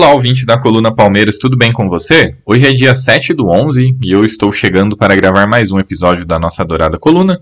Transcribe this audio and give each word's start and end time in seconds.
Olá, 0.00 0.14
ouvinte 0.14 0.46
da 0.46 0.58
Coluna 0.58 0.94
Palmeiras, 0.94 1.36
tudo 1.36 1.58
bem 1.58 1.70
com 1.70 1.86
você? 1.86 2.34
Hoje 2.46 2.66
é 2.66 2.72
dia 2.72 2.94
7 2.94 3.34
do 3.34 3.48
11 3.48 3.98
e 4.02 4.10
eu 4.10 4.24
estou 4.24 4.50
chegando 4.50 4.96
para 4.96 5.14
gravar 5.14 5.46
mais 5.46 5.70
um 5.70 5.78
episódio 5.78 6.24
da 6.24 6.38
nossa 6.38 6.62
adorada 6.62 6.98
coluna. 6.98 7.38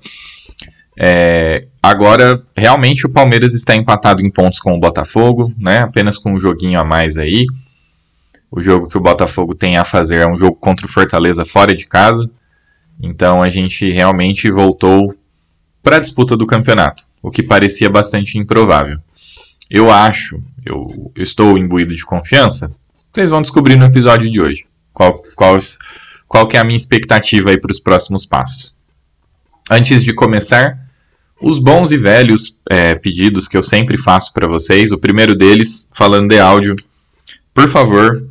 É, 0.98 1.68
agora, 1.80 2.42
realmente 2.56 3.06
o 3.06 3.08
Palmeiras 3.08 3.54
está 3.54 3.76
empatado 3.76 4.22
em 4.22 4.28
pontos 4.28 4.58
com 4.58 4.74
o 4.74 4.80
Botafogo, 4.80 5.54
né? 5.56 5.82
apenas 5.82 6.18
com 6.18 6.32
um 6.32 6.40
joguinho 6.40 6.80
a 6.80 6.84
mais 6.84 7.16
aí. 7.16 7.44
O 8.50 8.60
jogo 8.60 8.88
que 8.88 8.98
o 8.98 9.00
Botafogo 9.00 9.54
tem 9.54 9.76
a 9.76 9.84
fazer 9.84 10.16
é 10.16 10.26
um 10.26 10.36
jogo 10.36 10.56
contra 10.56 10.84
o 10.84 10.90
Fortaleza 10.90 11.44
fora 11.44 11.76
de 11.76 11.86
casa. 11.86 12.28
Então 13.00 13.40
a 13.40 13.48
gente 13.48 13.88
realmente 13.88 14.50
voltou 14.50 15.14
para 15.80 15.98
a 15.98 16.00
disputa 16.00 16.36
do 16.36 16.44
campeonato, 16.44 17.04
o 17.22 17.30
que 17.30 17.44
parecia 17.44 17.88
bastante 17.88 18.36
improvável. 18.36 18.98
Eu 19.70 19.90
acho, 19.90 20.42
eu, 20.64 21.12
eu 21.14 21.22
estou 21.22 21.58
imbuído 21.58 21.94
de 21.94 22.04
confiança. 22.04 22.70
Vocês 23.12 23.30
vão 23.30 23.42
descobrir 23.42 23.76
no 23.76 23.86
episódio 23.86 24.30
de 24.30 24.40
hoje 24.40 24.66
qual, 24.92 25.22
qual, 25.34 25.58
qual 26.26 26.46
que 26.46 26.56
é 26.56 26.60
a 26.60 26.64
minha 26.64 26.76
expectativa 26.76 27.50
aí 27.50 27.60
para 27.60 27.72
os 27.72 27.80
próximos 27.80 28.24
passos. 28.24 28.74
Antes 29.70 30.02
de 30.02 30.14
começar, 30.14 30.78
os 31.40 31.58
bons 31.58 31.92
e 31.92 31.98
velhos 31.98 32.58
é, 32.68 32.94
pedidos 32.94 33.46
que 33.46 33.56
eu 33.56 33.62
sempre 33.62 33.98
faço 33.98 34.32
para 34.32 34.48
vocês. 34.48 34.92
O 34.92 34.98
primeiro 34.98 35.36
deles, 35.36 35.88
falando 35.92 36.28
de 36.28 36.38
áudio, 36.38 36.74
por 37.54 37.68
favor, 37.68 38.26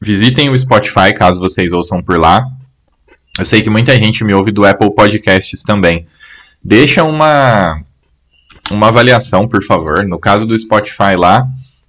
visitem 0.00 0.50
o 0.50 0.58
Spotify 0.58 1.14
caso 1.16 1.40
vocês 1.40 1.72
ouçam 1.72 2.02
por 2.02 2.18
lá. 2.18 2.46
Eu 3.38 3.44
sei 3.44 3.62
que 3.62 3.70
muita 3.70 3.96
gente 3.98 4.22
me 4.24 4.34
ouve 4.34 4.52
do 4.52 4.64
Apple 4.64 4.94
Podcasts 4.94 5.62
também. 5.62 6.06
Deixa 6.62 7.02
uma 7.02 7.76
uma 8.74 8.88
avaliação, 8.88 9.46
por 9.46 9.62
favor. 9.62 10.04
No 10.04 10.18
caso 10.18 10.46
do 10.46 10.58
Spotify 10.58 11.16
lá, 11.16 11.46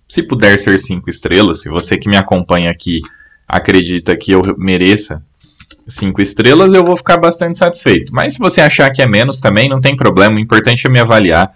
se 0.07 0.21
puder 0.21 0.57
ser 0.59 0.79
cinco 0.79 1.09
estrelas, 1.09 1.61
se 1.61 1.69
você 1.69 1.97
que 1.97 2.09
me 2.09 2.17
acompanha 2.17 2.69
aqui 2.69 3.01
acredita 3.47 4.15
que 4.15 4.31
eu 4.31 4.55
mereça 4.57 5.23
cinco 5.87 6.21
estrelas, 6.21 6.73
eu 6.73 6.83
vou 6.83 6.95
ficar 6.95 7.17
bastante 7.17 7.57
satisfeito. 7.57 8.13
Mas 8.13 8.33
se 8.33 8.39
você 8.39 8.61
achar 8.61 8.89
que 8.89 9.01
é 9.01 9.07
menos 9.07 9.39
também, 9.39 9.67
não 9.67 9.81
tem 9.81 9.95
problema. 9.95 10.35
O 10.35 10.39
importante 10.39 10.87
é 10.87 10.89
me 10.89 10.99
avaliar. 10.99 11.53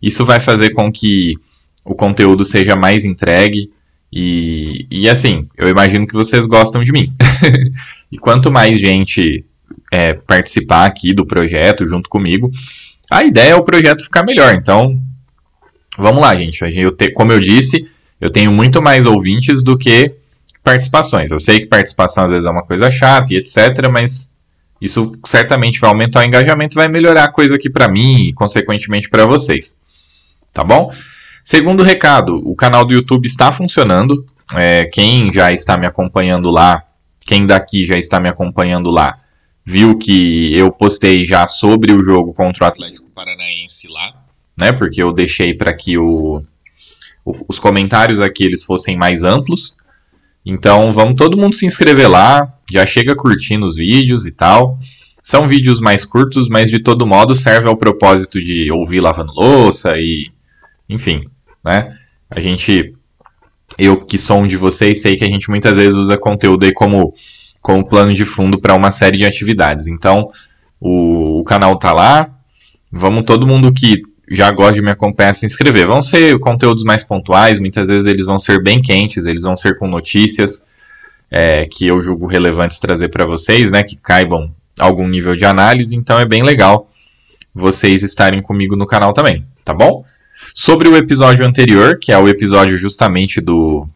Isso 0.00 0.24
vai 0.24 0.40
fazer 0.40 0.70
com 0.70 0.90
que 0.92 1.34
o 1.84 1.94
conteúdo 1.94 2.44
seja 2.44 2.76
mais 2.76 3.04
entregue. 3.04 3.70
E, 4.12 4.86
e 4.90 5.08
assim, 5.08 5.46
eu 5.56 5.68
imagino 5.68 6.06
que 6.06 6.14
vocês 6.14 6.46
gostam 6.46 6.82
de 6.82 6.92
mim. 6.92 7.12
e 8.10 8.18
quanto 8.18 8.50
mais 8.50 8.78
gente 8.78 9.44
é, 9.92 10.14
participar 10.14 10.86
aqui 10.86 11.14
do 11.14 11.26
projeto 11.26 11.86
junto 11.86 12.08
comigo, 12.08 12.50
a 13.10 13.24
ideia 13.24 13.52
é 13.52 13.56
o 13.56 13.64
projeto 13.64 14.04
ficar 14.04 14.22
melhor. 14.22 14.54
Então, 14.54 14.96
vamos 15.98 16.22
lá, 16.22 16.34
gente. 16.36 16.62
Eu 16.78 16.92
te, 16.92 17.10
como 17.12 17.32
eu 17.32 17.40
disse, 17.40 17.84
eu 18.20 18.30
tenho 18.30 18.52
muito 18.52 18.80
mais 18.80 19.04
ouvintes 19.04 19.64
do 19.64 19.76
que 19.76 20.14
participações. 20.62 21.30
Eu 21.30 21.40
sei 21.40 21.60
que 21.60 21.66
participação 21.66 22.24
às 22.24 22.30
vezes 22.30 22.46
é 22.46 22.50
uma 22.50 22.62
coisa 22.62 22.90
chata 22.90 23.34
e 23.34 23.36
etc, 23.36 23.88
mas 23.90 24.30
isso 24.80 25.12
certamente 25.26 25.80
vai 25.80 25.90
aumentar 25.90 26.20
o 26.20 26.22
engajamento, 26.22 26.76
vai 26.76 26.88
melhorar 26.88 27.24
a 27.24 27.32
coisa 27.32 27.56
aqui 27.56 27.68
para 27.68 27.88
mim 27.88 28.28
e 28.28 28.32
consequentemente 28.32 29.10
para 29.10 29.26
vocês. 29.26 29.76
Tá 30.52 30.62
bom? 30.62 30.90
Segundo 31.44 31.82
recado, 31.82 32.36
o 32.44 32.54
canal 32.54 32.84
do 32.84 32.94
YouTube 32.94 33.26
está 33.26 33.50
funcionando. 33.50 34.24
É, 34.54 34.86
quem 34.86 35.32
já 35.32 35.52
está 35.52 35.76
me 35.76 35.86
acompanhando 35.86 36.50
lá, 36.50 36.82
quem 37.20 37.46
daqui 37.46 37.84
já 37.84 37.96
está 37.96 38.20
me 38.20 38.28
acompanhando 38.28 38.90
lá, 38.90 39.18
viu 39.64 39.96
que 39.98 40.56
eu 40.56 40.72
postei 40.72 41.24
já 41.24 41.46
sobre 41.46 41.92
o 41.92 42.02
jogo 42.02 42.32
contra 42.32 42.64
o 42.64 42.68
Atlético 42.68 43.10
Paranaense 43.14 43.88
lá, 43.88 44.24
né? 44.58 44.72
Porque 44.72 45.02
eu 45.02 45.12
deixei 45.12 45.54
para 45.54 45.72
que 45.74 45.98
o, 45.98 46.42
o, 47.24 47.44
os 47.48 47.58
comentários 47.58 48.20
aqui 48.20 48.44
eles 48.44 48.64
fossem 48.64 48.96
mais 48.96 49.22
amplos. 49.22 49.74
Então 50.44 50.92
vamos 50.92 51.14
todo 51.16 51.36
mundo 51.36 51.54
se 51.54 51.66
inscrever 51.66 52.08
lá, 52.08 52.54
já 52.70 52.86
chega 52.86 53.14
curtindo 53.14 53.66
os 53.66 53.76
vídeos 53.76 54.26
e 54.26 54.32
tal. 54.32 54.78
São 55.22 55.46
vídeos 55.46 55.80
mais 55.80 56.04
curtos, 56.04 56.48
mas 56.48 56.70
de 56.70 56.80
todo 56.80 57.06
modo 57.06 57.34
serve 57.34 57.68
ao 57.68 57.76
propósito 57.76 58.42
de 58.42 58.72
ouvir 58.72 59.00
lavando 59.00 59.34
louça 59.34 59.98
e 59.98 60.30
enfim, 60.88 61.22
né? 61.64 61.96
A 62.28 62.40
gente 62.40 62.94
eu 63.78 64.04
que 64.04 64.18
sou 64.18 64.38
um 64.38 64.46
de 64.46 64.56
vocês 64.56 65.02
sei 65.02 65.16
que 65.16 65.24
a 65.24 65.28
gente 65.28 65.50
muitas 65.50 65.76
vezes 65.76 65.96
usa 65.96 66.18
conteúdo 66.18 66.64
aí 66.64 66.72
como 66.72 67.14
como 67.60 67.86
plano 67.86 68.14
de 68.14 68.24
fundo 68.24 68.60
para 68.60 68.74
uma 68.74 68.90
série 68.90 69.18
de 69.18 69.26
atividades. 69.26 69.86
Então, 69.86 70.28
o, 70.80 71.40
o, 71.40 71.44
canal 71.44 71.78
tá 71.78 71.92
lá. 71.92 72.30
Vamos 72.90 73.24
todo 73.24 73.46
mundo 73.46 73.72
que 73.72 74.02
já 74.30 74.50
gosta 74.50 74.74
de 74.74 74.82
me 74.82 74.90
acompanhar 74.90 75.34
se 75.34 75.44
inscrever. 75.44 75.86
Vão 75.86 76.00
ser 76.00 76.38
conteúdos 76.38 76.84
mais 76.84 77.02
pontuais, 77.02 77.58
muitas 77.58 77.88
vezes 77.88 78.06
eles 78.06 78.26
vão 78.26 78.38
ser 78.38 78.62
bem 78.62 78.80
quentes, 78.80 79.26
eles 79.26 79.42
vão 79.42 79.56
ser 79.56 79.76
com 79.78 79.88
notícias 79.88 80.64
é, 81.30 81.66
que 81.66 81.86
eu 81.86 82.00
julgo 82.00 82.26
relevantes 82.26 82.78
trazer 82.78 83.08
para 83.08 83.24
vocês, 83.24 83.70
né, 83.70 83.82
que 83.82 83.96
caibam 83.96 84.52
algum 84.78 85.06
nível 85.06 85.36
de 85.36 85.44
análise. 85.44 85.94
Então 85.94 86.18
é 86.18 86.26
bem 86.26 86.42
legal 86.42 86.88
vocês 87.54 88.02
estarem 88.02 88.40
comigo 88.40 88.76
no 88.76 88.86
canal 88.86 89.12
também, 89.12 89.44
tá 89.64 89.74
bom? 89.74 90.04
Sobre 90.54 90.88
o 90.88 90.96
episódio 90.96 91.46
anterior, 91.46 91.98
que 92.00 92.12
é 92.12 92.18
o 92.18 92.28
episódio 92.28 92.78
justamente 92.78 93.40
do 93.40 93.86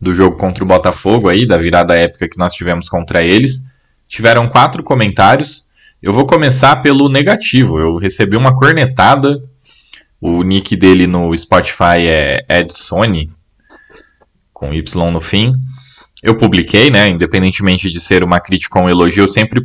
do 0.00 0.14
jogo 0.14 0.36
contra 0.36 0.64
o 0.64 0.66
Botafogo 0.66 1.28
aí, 1.28 1.46
da 1.46 1.56
virada 1.56 1.94
épica 1.94 2.28
que 2.28 2.38
nós 2.38 2.54
tivemos 2.54 2.88
contra 2.88 3.22
eles. 3.22 3.62
Tiveram 4.08 4.48
quatro 4.48 4.82
comentários. 4.82 5.66
Eu 6.02 6.12
vou 6.12 6.26
começar 6.26 6.76
pelo 6.76 7.08
negativo. 7.08 7.78
Eu 7.78 7.96
recebi 7.96 8.36
uma 8.36 8.56
cornetada. 8.56 9.42
O 10.20 10.42
nick 10.42 10.74
dele 10.76 11.06
no 11.06 11.36
Spotify 11.36 12.06
é 12.06 12.44
Edsone, 12.48 13.30
com 14.52 14.72
Y 14.72 15.10
no 15.10 15.20
fim. 15.20 15.54
Eu 16.22 16.36
publiquei, 16.36 16.90
né? 16.90 17.08
Independentemente 17.08 17.90
de 17.90 17.98
ser 17.98 18.22
uma 18.22 18.40
crítica 18.40 18.78
ou 18.78 18.84
um 18.84 18.90
elogio, 18.90 19.22
eu 19.22 19.28
sempre, 19.28 19.64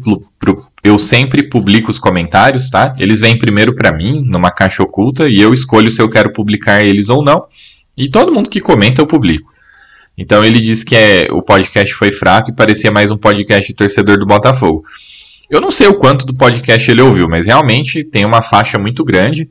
eu 0.81 0.97
sempre 0.97 1.49
publico 1.49 1.91
os 1.91 1.99
comentários, 1.99 2.69
tá? 2.69 2.93
Eles 2.97 3.19
vêm 3.19 3.37
primeiro 3.37 3.75
para 3.75 3.91
mim, 3.91 4.23
numa 4.25 4.51
caixa 4.51 4.81
oculta, 4.81 5.27
e 5.27 5.41
eu 5.41 5.53
escolho 5.53 5.91
se 5.91 6.01
eu 6.01 6.09
quero 6.09 6.31
publicar 6.31 6.81
eles 6.81 7.09
ou 7.09 7.21
não. 7.21 7.45
E 7.97 8.09
todo 8.09 8.33
mundo 8.33 8.49
que 8.49 8.61
comenta 8.61 9.01
eu 9.01 9.07
publico. 9.07 9.54
Então 10.17 10.43
ele 10.45 10.59
disse 10.59 10.85
que 10.85 10.95
é, 10.95 11.27
o 11.31 11.41
podcast 11.41 11.93
foi 11.93 12.11
fraco 12.11 12.49
e 12.49 12.55
parecia 12.55 12.91
mais 12.91 13.11
um 13.11 13.17
podcast 13.17 13.67
de 13.67 13.75
torcedor 13.75 14.17
do 14.17 14.25
Botafogo. 14.25 14.81
Eu 15.49 15.59
não 15.59 15.69
sei 15.69 15.87
o 15.87 15.97
quanto 15.97 16.25
do 16.25 16.33
podcast 16.33 16.89
ele 16.89 17.01
ouviu, 17.01 17.27
mas 17.27 17.45
realmente 17.45 18.03
tem 18.03 18.25
uma 18.25 18.41
faixa 18.41 18.79
muito 18.79 19.03
grande 19.03 19.49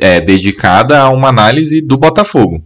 é, 0.00 0.20
dedicada 0.20 1.00
a 1.00 1.08
uma 1.10 1.28
análise 1.28 1.80
do 1.80 1.96
Botafogo. 1.96 2.62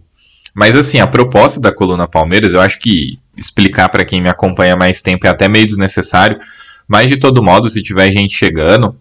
Mas 0.53 0.75
assim, 0.75 0.99
a 0.99 1.07
proposta 1.07 1.59
da 1.59 1.71
coluna 1.71 2.07
Palmeiras, 2.07 2.53
eu 2.53 2.61
acho 2.61 2.79
que 2.79 3.17
explicar 3.35 3.89
para 3.89 4.05
quem 4.05 4.21
me 4.21 4.29
acompanha 4.29 4.75
mais 4.75 5.01
tempo 5.01 5.25
é 5.25 5.29
até 5.29 5.47
meio 5.47 5.65
desnecessário. 5.65 6.39
Mas 6.87 7.09
de 7.09 7.17
todo 7.17 7.43
modo, 7.43 7.69
se 7.69 7.81
tiver 7.81 8.11
gente 8.11 8.35
chegando 8.35 8.95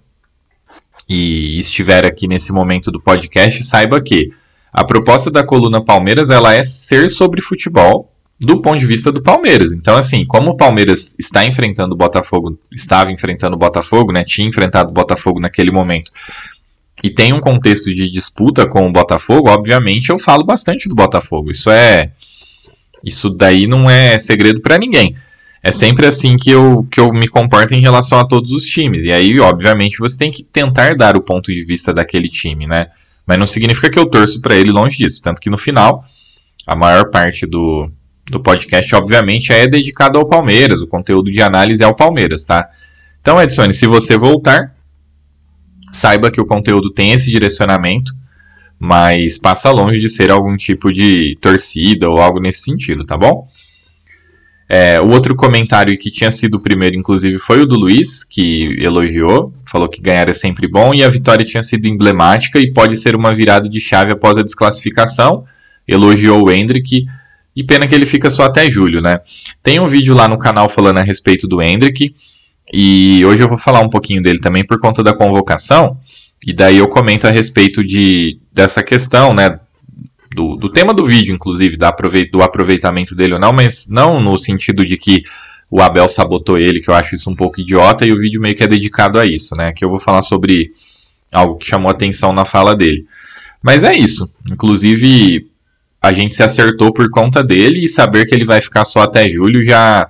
e 1.08 1.58
estiver 1.58 2.06
aqui 2.06 2.26
nesse 2.26 2.52
momento 2.52 2.90
do 2.90 3.00
podcast, 3.00 3.62
saiba 3.62 4.00
que 4.00 4.28
a 4.74 4.84
proposta 4.84 5.30
da 5.30 5.44
coluna 5.44 5.84
Palmeiras 5.84 6.30
ela 6.30 6.52
é 6.52 6.64
ser 6.64 7.08
sobre 7.08 7.40
futebol 7.40 8.10
do 8.40 8.60
ponto 8.60 8.80
de 8.80 8.86
vista 8.86 9.12
do 9.12 9.22
Palmeiras. 9.22 9.72
Então, 9.72 9.96
assim, 9.96 10.26
como 10.26 10.50
o 10.50 10.56
Palmeiras 10.56 11.14
está 11.16 11.44
enfrentando 11.44 11.94
o 11.94 11.96
Botafogo, 11.96 12.58
estava 12.72 13.12
enfrentando 13.12 13.54
o 13.54 13.58
Botafogo, 13.58 14.12
né? 14.12 14.24
Tinha 14.24 14.48
enfrentado 14.48 14.90
o 14.90 14.92
Botafogo 14.92 15.38
naquele 15.38 15.70
momento. 15.70 16.10
E 17.04 17.08
tem 17.08 17.32
um 17.32 17.38
contexto 17.38 17.94
de 17.94 18.10
disputa 18.10 18.66
com 18.66 18.88
o 18.88 18.92
Botafogo, 18.92 19.48
obviamente 19.48 20.10
eu 20.10 20.18
falo 20.18 20.44
bastante 20.44 20.88
do 20.88 20.94
Botafogo. 20.96 21.52
Isso 21.52 21.70
é. 21.70 22.10
Isso 23.04 23.30
daí 23.30 23.68
não 23.68 23.88
é 23.88 24.18
segredo 24.18 24.60
para 24.60 24.76
ninguém. 24.76 25.14
É 25.62 25.70
sempre 25.70 26.06
assim 26.06 26.36
que 26.36 26.50
eu, 26.50 26.82
que 26.90 26.98
eu 26.98 27.12
me 27.12 27.28
comporto 27.28 27.74
em 27.74 27.80
relação 27.80 28.18
a 28.18 28.26
todos 28.26 28.50
os 28.50 28.64
times. 28.64 29.04
E 29.04 29.12
aí, 29.12 29.38
obviamente, 29.38 29.98
você 29.98 30.18
tem 30.18 30.30
que 30.30 30.42
tentar 30.42 30.96
dar 30.96 31.16
o 31.16 31.22
ponto 31.22 31.52
de 31.52 31.64
vista 31.64 31.94
daquele 31.94 32.28
time, 32.28 32.66
né? 32.66 32.88
Mas 33.26 33.38
não 33.38 33.46
significa 33.46 33.90
que 33.90 33.98
eu 33.98 34.06
torço 34.06 34.40
para 34.40 34.54
ele 34.54 34.70
longe 34.70 34.98
disso. 34.98 35.20
Tanto 35.22 35.40
que 35.40 35.50
no 35.50 35.58
final 35.58 36.02
a 36.66 36.74
maior 36.74 37.10
parte 37.10 37.46
do, 37.46 37.90
do 38.30 38.40
podcast, 38.40 38.94
obviamente, 38.94 39.52
é 39.52 39.66
dedicado 39.66 40.18
ao 40.18 40.26
Palmeiras. 40.26 40.80
O 40.82 40.86
conteúdo 40.86 41.30
de 41.30 41.42
análise 41.42 41.82
é 41.82 41.86
ao 41.86 41.94
Palmeiras, 41.94 42.44
tá? 42.44 42.68
Então, 43.20 43.40
Edson, 43.40 43.72
se 43.72 43.86
você 43.86 44.16
voltar, 44.16 44.74
saiba 45.90 46.30
que 46.30 46.40
o 46.40 46.46
conteúdo 46.46 46.90
tem 46.90 47.12
esse 47.12 47.30
direcionamento, 47.30 48.12
mas 48.78 49.38
passa 49.38 49.70
longe 49.70 50.00
de 50.00 50.08
ser 50.08 50.30
algum 50.30 50.56
tipo 50.56 50.92
de 50.92 51.34
torcida 51.40 52.08
ou 52.08 52.18
algo 52.18 52.40
nesse 52.40 52.62
sentido, 52.62 53.04
tá 53.04 53.16
bom? 53.16 53.48
É, 54.68 54.98
o 55.00 55.10
outro 55.10 55.36
comentário 55.36 55.96
que 55.98 56.10
tinha 56.10 56.30
sido 56.30 56.56
o 56.56 56.60
primeiro, 56.60 56.96
inclusive, 56.96 57.38
foi 57.38 57.60
o 57.60 57.66
do 57.66 57.76
Luiz, 57.76 58.24
que 58.24 58.76
elogiou, 58.80 59.52
falou 59.66 59.88
que 59.88 60.00
ganhar 60.00 60.28
é 60.28 60.32
sempre 60.32 60.66
bom 60.66 60.94
e 60.94 61.04
a 61.04 61.08
vitória 61.08 61.44
tinha 61.44 61.62
sido 61.62 61.86
emblemática 61.86 62.58
e 62.58 62.72
pode 62.72 62.96
ser 62.96 63.14
uma 63.14 63.34
virada 63.34 63.68
de 63.68 63.78
chave 63.78 64.12
após 64.12 64.38
a 64.38 64.42
desclassificação. 64.42 65.44
Elogiou 65.86 66.44
o 66.44 66.50
Hendrick 66.50 67.04
e 67.54 67.62
pena 67.62 67.86
que 67.86 67.94
ele 67.94 68.06
fica 68.06 68.30
só 68.30 68.44
até 68.44 68.70
julho, 68.70 69.00
né? 69.02 69.20
Tem 69.62 69.78
um 69.78 69.86
vídeo 69.86 70.14
lá 70.14 70.26
no 70.26 70.38
canal 70.38 70.68
falando 70.68 70.98
a 70.98 71.02
respeito 71.02 71.46
do 71.46 71.62
Hendrick 71.62 72.14
e 72.72 73.22
hoje 73.24 73.42
eu 73.42 73.48
vou 73.48 73.58
falar 73.58 73.80
um 73.80 73.90
pouquinho 73.90 74.22
dele 74.22 74.40
também 74.40 74.64
por 74.64 74.80
conta 74.80 75.02
da 75.02 75.14
convocação 75.14 75.98
e 76.46 76.54
daí 76.54 76.78
eu 76.78 76.88
comento 76.88 77.26
a 77.26 77.30
respeito 77.30 77.84
de, 77.84 78.38
dessa 78.52 78.82
questão, 78.82 79.34
né? 79.34 79.58
Do, 80.34 80.56
do 80.56 80.68
tema 80.68 80.92
do 80.92 81.04
vídeo, 81.04 81.34
inclusive, 81.34 81.76
da 81.76 81.94
do 82.30 82.42
aproveitamento 82.42 83.14
dele 83.14 83.34
ou 83.34 83.40
não, 83.40 83.52
mas 83.52 83.86
não 83.88 84.20
no 84.20 84.36
sentido 84.38 84.84
de 84.84 84.96
que 84.96 85.22
o 85.70 85.82
Abel 85.82 86.08
sabotou 86.08 86.58
ele, 86.58 86.80
que 86.80 86.88
eu 86.88 86.94
acho 86.94 87.14
isso 87.14 87.30
um 87.30 87.34
pouco 87.34 87.60
idiota, 87.60 88.06
e 88.06 88.12
o 88.12 88.18
vídeo 88.18 88.40
meio 88.40 88.54
que 88.54 88.62
é 88.62 88.66
dedicado 88.66 89.18
a 89.18 89.26
isso, 89.26 89.56
né? 89.56 89.72
Que 89.72 89.84
eu 89.84 89.90
vou 89.90 89.98
falar 89.98 90.22
sobre 90.22 90.70
algo 91.32 91.56
que 91.56 91.66
chamou 91.66 91.90
atenção 91.90 92.32
na 92.32 92.44
fala 92.44 92.76
dele. 92.76 93.06
Mas 93.62 93.82
é 93.82 93.94
isso. 93.94 94.30
Inclusive, 94.50 95.48
a 96.00 96.12
gente 96.12 96.34
se 96.34 96.42
acertou 96.42 96.92
por 96.92 97.08
conta 97.10 97.42
dele 97.42 97.84
e 97.84 97.88
saber 97.88 98.26
que 98.26 98.34
ele 98.34 98.44
vai 98.44 98.60
ficar 98.60 98.84
só 98.84 99.00
até 99.00 99.28
julho 99.28 99.62
já 99.62 100.08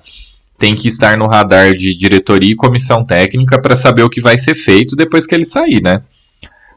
tem 0.58 0.74
que 0.74 0.88
estar 0.88 1.16
no 1.16 1.26
radar 1.26 1.74
de 1.74 1.94
diretoria 1.94 2.52
e 2.52 2.56
comissão 2.56 3.04
técnica 3.04 3.60
para 3.60 3.76
saber 3.76 4.02
o 4.02 4.10
que 4.10 4.20
vai 4.20 4.36
ser 4.36 4.54
feito 4.54 4.96
depois 4.96 5.26
que 5.26 5.34
ele 5.34 5.44
sair, 5.44 5.82
né? 5.82 6.02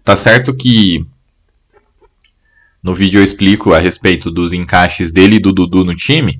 Tá 0.03 0.15
certo 0.15 0.53
que 0.53 0.99
no 2.87 2.95
vídeo 2.95 3.19
eu 3.19 3.23
explico 3.23 3.73
a 3.73 3.79
respeito 3.79 4.31
dos 4.31 4.53
encaixes 4.53 5.11
dele 5.11 5.35
e 5.35 5.39
do 5.39 5.51
Dudu 5.51 5.83
no 5.83 5.93
time. 5.93 6.39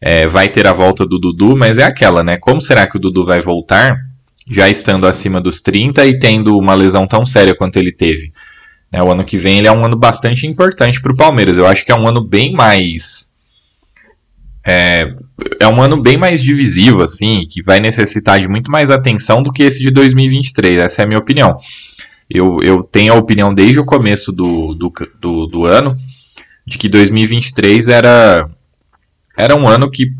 É, 0.00 0.26
vai 0.26 0.48
ter 0.48 0.66
a 0.66 0.72
volta 0.72 1.06
do 1.06 1.16
Dudu, 1.16 1.56
mas 1.56 1.78
é 1.78 1.84
aquela, 1.84 2.24
né? 2.24 2.38
Como 2.38 2.60
será 2.60 2.88
que 2.88 2.96
o 2.96 3.00
Dudu 3.00 3.24
vai 3.24 3.40
voltar 3.40 3.96
já 4.50 4.68
estando 4.68 5.06
acima 5.06 5.40
dos 5.40 5.60
30 5.60 6.04
e 6.04 6.18
tendo 6.18 6.58
uma 6.58 6.74
lesão 6.74 7.06
tão 7.06 7.24
séria 7.24 7.54
quanto 7.54 7.76
ele 7.76 7.92
teve? 7.92 8.32
É, 8.90 9.00
o 9.00 9.12
ano 9.12 9.24
que 9.24 9.38
vem 9.38 9.58
ele 9.58 9.68
é 9.68 9.72
um 9.72 9.84
ano 9.84 9.96
bastante 9.96 10.44
importante 10.44 11.00
para 11.00 11.12
o 11.12 11.16
Palmeiras. 11.16 11.56
Eu 11.56 11.68
acho 11.68 11.84
que 11.84 11.92
é 11.92 11.94
um 11.94 12.08
ano 12.08 12.20
bem 12.20 12.52
mais. 12.52 13.30
É, 14.66 15.14
é 15.60 15.68
um 15.68 15.80
ano 15.80 16.02
bem 16.02 16.16
mais 16.16 16.42
divisivo, 16.42 17.00
assim, 17.00 17.46
que 17.48 17.62
vai 17.62 17.78
necessitar 17.78 18.40
de 18.40 18.48
muito 18.48 18.72
mais 18.72 18.90
atenção 18.90 19.40
do 19.40 19.52
que 19.52 19.62
esse 19.62 19.78
de 19.78 19.92
2023. 19.92 20.78
Essa 20.78 21.02
é 21.02 21.04
a 21.04 21.06
minha 21.06 21.20
opinião. 21.20 21.56
Eu, 22.28 22.58
eu 22.62 22.82
tenho 22.82 23.12
a 23.12 23.16
opinião 23.16 23.54
desde 23.54 23.78
o 23.78 23.84
começo 23.84 24.32
do, 24.32 24.74
do, 24.74 24.92
do, 25.20 25.46
do 25.46 25.64
ano 25.64 25.96
de 26.66 26.78
que 26.78 26.88
2023 26.88 27.88
era, 27.88 28.50
era 29.38 29.54
um 29.54 29.68
ano 29.68 29.90
que 29.90 30.12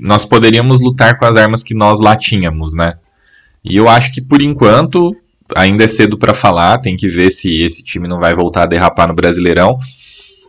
nós 0.00 0.24
poderíamos 0.24 0.80
lutar 0.80 1.16
com 1.18 1.24
as 1.24 1.36
armas 1.36 1.62
que 1.62 1.74
nós 1.74 2.00
lá 2.00 2.16
tínhamos, 2.16 2.74
né? 2.74 2.94
E 3.64 3.76
eu 3.76 3.88
acho 3.88 4.12
que 4.12 4.20
por 4.20 4.42
enquanto 4.42 5.16
ainda 5.54 5.84
é 5.84 5.88
cedo 5.88 6.18
para 6.18 6.34
falar, 6.34 6.78
tem 6.78 6.96
que 6.96 7.06
ver 7.06 7.30
se 7.30 7.62
esse 7.62 7.82
time 7.82 8.08
não 8.08 8.18
vai 8.18 8.34
voltar 8.34 8.64
a 8.64 8.66
derrapar 8.66 9.08
no 9.08 9.14
Brasileirão. 9.14 9.78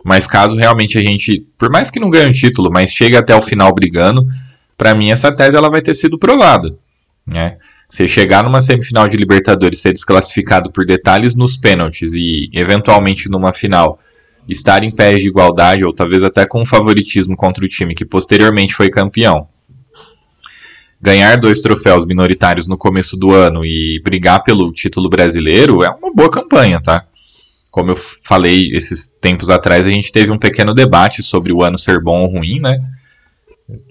Mas 0.04 0.28
caso 0.28 0.56
realmente 0.56 0.98
a 0.98 1.02
gente, 1.02 1.48
por 1.58 1.72
mais 1.72 1.90
que 1.90 2.00
não 2.00 2.10
ganhe 2.10 2.30
o 2.30 2.34
título, 2.34 2.70
mas 2.72 2.92
chegue 2.92 3.18
até 3.18 3.36
o 3.36 3.42
final 3.42 3.74
brigando, 3.74 4.26
para 4.78 4.94
mim 4.94 5.10
essa 5.10 5.36
tese 5.36 5.58
ela 5.58 5.70
vai 5.70 5.82
ter 5.82 5.94
sido 5.96 6.20
provada, 6.20 6.76
né? 7.26 7.58
Você 7.90 8.08
chegar 8.08 8.44
numa 8.44 8.60
semifinal 8.60 9.08
de 9.08 9.16
Libertadores, 9.16 9.80
ser 9.80 9.94
desclassificado 9.94 10.72
por 10.72 10.86
detalhes 10.86 11.36
nos 11.36 11.56
pênaltis 11.56 12.14
e, 12.14 12.50
eventualmente, 12.54 13.30
numa 13.30 13.54
final, 13.54 14.00
estar 14.48 14.84
em 14.84 14.92
pés 14.92 15.22
de 15.22 15.30
igualdade 15.30 15.86
ou 15.86 15.94
talvez 15.94 16.24
até 16.24 16.46
com 16.46 16.66
favoritismo 16.66 17.36
contra 17.36 17.64
o 17.64 17.68
time 17.68 17.96
que 17.96 18.06
posteriormente 18.06 18.74
foi 18.74 18.90
campeão. 18.90 19.48
Ganhar 21.02 21.38
dois 21.38 21.62
troféus 21.62 22.06
minoritários 22.06 22.68
no 22.68 22.78
começo 22.78 23.16
do 23.16 23.32
ano 23.32 23.64
e 23.64 24.02
brigar 24.04 24.44
pelo 24.44 24.72
título 24.72 25.10
brasileiro 25.10 25.84
é 25.84 25.90
uma 25.90 26.14
boa 26.14 26.32
campanha, 26.32 26.82
tá? 26.82 27.06
Como 27.70 27.92
eu 27.92 27.96
falei 27.96 28.72
esses 28.72 29.12
tempos 29.22 29.50
atrás, 29.50 29.86
a 29.86 29.92
gente 29.92 30.12
teve 30.12 30.32
um 30.32 30.38
pequeno 30.38 30.74
debate 30.74 31.22
sobre 31.22 31.54
o 31.54 31.62
ano 31.62 31.78
ser 31.78 32.02
bom 32.02 32.22
ou 32.22 32.32
ruim, 32.32 32.60
né? 32.60 32.80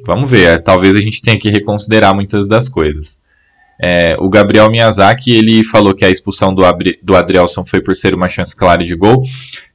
Vamos 0.07 0.31
ver, 0.31 0.63
talvez 0.63 0.97
a 0.97 1.01
gente 1.01 1.21
tenha 1.21 1.39
que 1.39 1.51
reconsiderar 1.51 2.15
muitas 2.15 2.49
das 2.49 2.69
coisas. 2.69 3.19
É, 3.83 4.17
o 4.21 4.29
Gabriel 4.29 4.71
Miyazaki 4.71 5.33
ele 5.33 5.65
falou 5.65 5.95
que 5.95 6.05
a 6.05 6.11
expulsão 6.11 6.55
do, 6.55 6.63
do 7.03 7.17
Adrielson 7.17 7.65
foi 7.65 7.81
por 7.81 7.97
ser 7.97 8.15
uma 8.15 8.29
chance 8.29 8.55
clara 8.55 8.85
de 8.85 8.95
gol. 8.95 9.23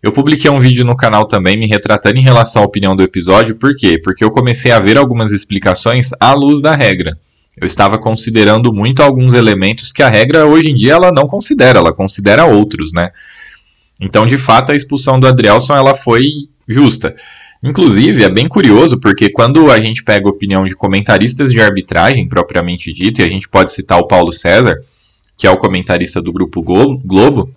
Eu 0.02 0.12
publiquei 0.12 0.50
um 0.50 0.60
vídeo 0.60 0.86
no 0.86 0.96
canal 0.96 1.26
também 1.26 1.58
me 1.58 1.68
retratando 1.68 2.18
em 2.18 2.24
relação 2.24 2.62
à 2.62 2.66
opinião 2.66 2.96
do 2.96 3.04
episódio. 3.04 3.56
Por 3.56 3.76
quê? 3.76 4.00
Porque 4.02 4.24
eu 4.24 4.32
comecei 4.32 4.72
a 4.72 4.80
ver 4.80 4.98
algumas 4.98 5.32
explicações 5.32 6.12
à 6.20 6.34
luz 6.34 6.62
da 6.62 6.74
regra. 6.76 7.18
Eu 7.60 7.68
estava 7.68 7.98
considerando 7.98 8.72
muito 8.72 9.04
alguns 9.04 9.34
elementos 9.34 9.92
que 9.92 10.02
a 10.02 10.08
regra 10.08 10.46
hoje 10.46 10.70
em 10.70 10.76
dia 10.76 10.94
ela 10.94 11.12
não 11.12 11.28
considera, 11.28 11.80
ela 11.80 11.92
considera 11.92 12.46
outros, 12.46 12.94
né? 12.94 13.12
Então, 14.00 14.26
de 14.26 14.38
fato, 14.38 14.72
a 14.72 14.76
expulsão 14.76 15.20
do 15.20 15.28
Adrielson 15.28 15.76
ela 15.76 15.94
foi 15.94 16.24
justa. 16.66 17.14
Inclusive, 17.62 18.24
é 18.24 18.30
bem 18.30 18.48
curioso 18.48 19.00
porque 19.00 19.30
quando 19.30 19.70
a 19.70 19.80
gente 19.82 20.04
pega 20.04 20.28
a 20.28 20.32
opinião 20.32 20.64
de 20.64 20.76
comentaristas 20.76 21.52
de 21.52 21.60
arbitragem, 21.60 22.28
propriamente 22.28 22.94
dito, 22.94 23.22
e 23.22 23.24
a 23.24 23.28
gente 23.28 23.50
pode 23.50 23.74
citar 23.74 24.00
o 24.00 24.08
Paulo 24.08 24.32
César, 24.32 24.78
que 25.38 25.46
é 25.46 25.52
o 25.52 25.58
comentarista 25.58 26.22
do 26.22 26.32
Grupo 26.32 26.62
Globo, 26.62 27.54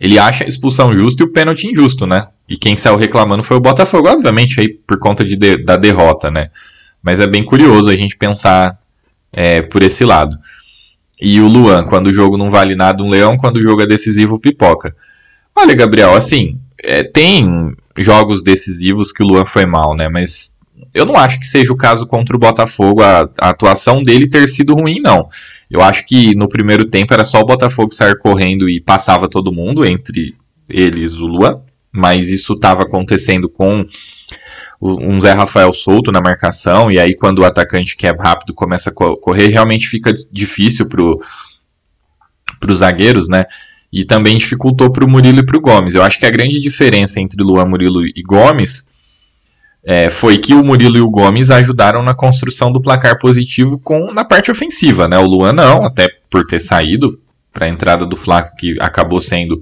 ele 0.00 0.18
acha 0.18 0.44
a 0.44 0.48
expulsão 0.48 0.92
justa 0.92 1.22
e 1.22 1.26
o 1.26 1.32
pênalti 1.32 1.66
injusto, 1.66 2.06
né? 2.06 2.28
E 2.48 2.56
quem 2.56 2.76
saiu 2.76 2.96
reclamando 2.96 3.42
foi 3.42 3.56
o 3.56 3.60
Botafogo, 3.60 4.08
obviamente, 4.08 4.60
aí 4.60 4.68
por 4.68 4.98
conta 4.98 5.24
de, 5.24 5.36
da 5.58 5.76
derrota, 5.76 6.30
né? 6.30 6.50
Mas 7.02 7.20
é 7.20 7.26
bem 7.26 7.44
curioso 7.44 7.88
a 7.88 7.94
gente 7.94 8.16
pensar 8.16 8.78
é, 9.32 9.62
por 9.62 9.82
esse 9.82 10.04
lado. 10.04 10.36
E 11.20 11.40
o 11.40 11.46
Luan, 11.46 11.84
quando 11.84 12.08
o 12.08 12.12
jogo 12.12 12.36
não 12.36 12.50
vale 12.50 12.74
nada, 12.74 13.02
um 13.02 13.08
leão, 13.08 13.36
quando 13.36 13.58
o 13.58 13.62
jogo 13.62 13.82
é 13.82 13.86
decisivo, 13.86 14.40
pipoca. 14.40 14.94
Olha, 15.54 15.74
Gabriel, 15.74 16.14
assim, 16.16 16.58
é, 16.82 17.04
tem 17.04 17.72
jogos 17.98 18.42
decisivos 18.42 19.12
que 19.12 19.22
o 19.22 19.26
Luan 19.26 19.44
foi 19.44 19.66
mal, 19.66 19.94
né? 19.94 20.08
Mas 20.08 20.52
eu 20.94 21.04
não 21.04 21.16
acho 21.16 21.38
que 21.38 21.46
seja 21.46 21.72
o 21.72 21.76
caso 21.76 22.06
contra 22.06 22.36
o 22.36 22.38
Botafogo, 22.38 23.02
a, 23.02 23.28
a, 23.38 23.50
atuação 23.50 24.02
dele 24.02 24.28
ter 24.28 24.46
sido 24.48 24.74
ruim, 24.74 25.00
não. 25.00 25.28
Eu 25.70 25.80
acho 25.82 26.06
que 26.06 26.34
no 26.34 26.48
primeiro 26.48 26.84
tempo 26.84 27.14
era 27.14 27.24
só 27.24 27.40
o 27.40 27.46
Botafogo 27.46 27.94
sair 27.94 28.18
correndo 28.18 28.68
e 28.68 28.80
passava 28.80 29.28
todo 29.28 29.52
mundo, 29.52 29.84
entre 29.84 30.34
eles 30.68 31.14
o 31.14 31.26
Luan, 31.26 31.60
mas 31.90 32.30
isso 32.30 32.54
estava 32.54 32.82
acontecendo 32.82 33.48
com 33.48 33.86
um 34.80 35.20
Zé 35.20 35.32
Rafael 35.32 35.72
solto 35.72 36.10
na 36.10 36.20
marcação, 36.20 36.90
e 36.90 36.98
aí 36.98 37.14
quando 37.14 37.38
o 37.38 37.44
atacante 37.44 37.96
que 37.96 38.06
é 38.06 38.10
rápido 38.10 38.52
começa 38.52 38.90
a 38.90 38.92
correr, 38.92 39.48
realmente 39.48 39.86
fica 39.86 40.12
difícil 40.32 40.88
para 40.88 41.04
os 42.70 42.78
zagueiros, 42.78 43.28
né? 43.28 43.46
E 43.92 44.04
também 44.04 44.38
dificultou 44.38 44.90
para 44.90 45.04
o 45.04 45.10
Murilo 45.10 45.40
e 45.40 45.44
para 45.44 45.56
o 45.56 45.60
Gomes. 45.60 45.94
Eu 45.94 46.02
acho 46.02 46.18
que 46.18 46.24
a 46.24 46.30
grande 46.30 46.58
diferença 46.60 47.20
entre 47.20 47.42
Luan, 47.42 47.66
Murilo 47.66 48.06
e 48.06 48.22
Gomes 48.22 48.86
é, 49.84 50.08
foi 50.08 50.38
que 50.38 50.54
o 50.54 50.64
Murilo 50.64 50.96
e 50.96 51.00
o 51.00 51.10
Gomes 51.10 51.50
ajudaram 51.50 52.02
na 52.02 52.14
construção 52.14 52.72
do 52.72 52.80
placar 52.80 53.18
positivo 53.18 53.78
com 53.78 54.12
na 54.12 54.24
parte 54.24 54.50
ofensiva, 54.50 55.06
né? 55.08 55.18
O 55.18 55.26
Luan 55.26 55.52
não, 55.52 55.84
até 55.84 56.08
por 56.30 56.46
ter 56.46 56.60
saído 56.60 57.20
para 57.52 57.66
a 57.66 57.68
entrada 57.68 58.06
do 58.06 58.16
Flaco, 58.16 58.56
que 58.56 58.76
acabou 58.80 59.20
sendo 59.20 59.60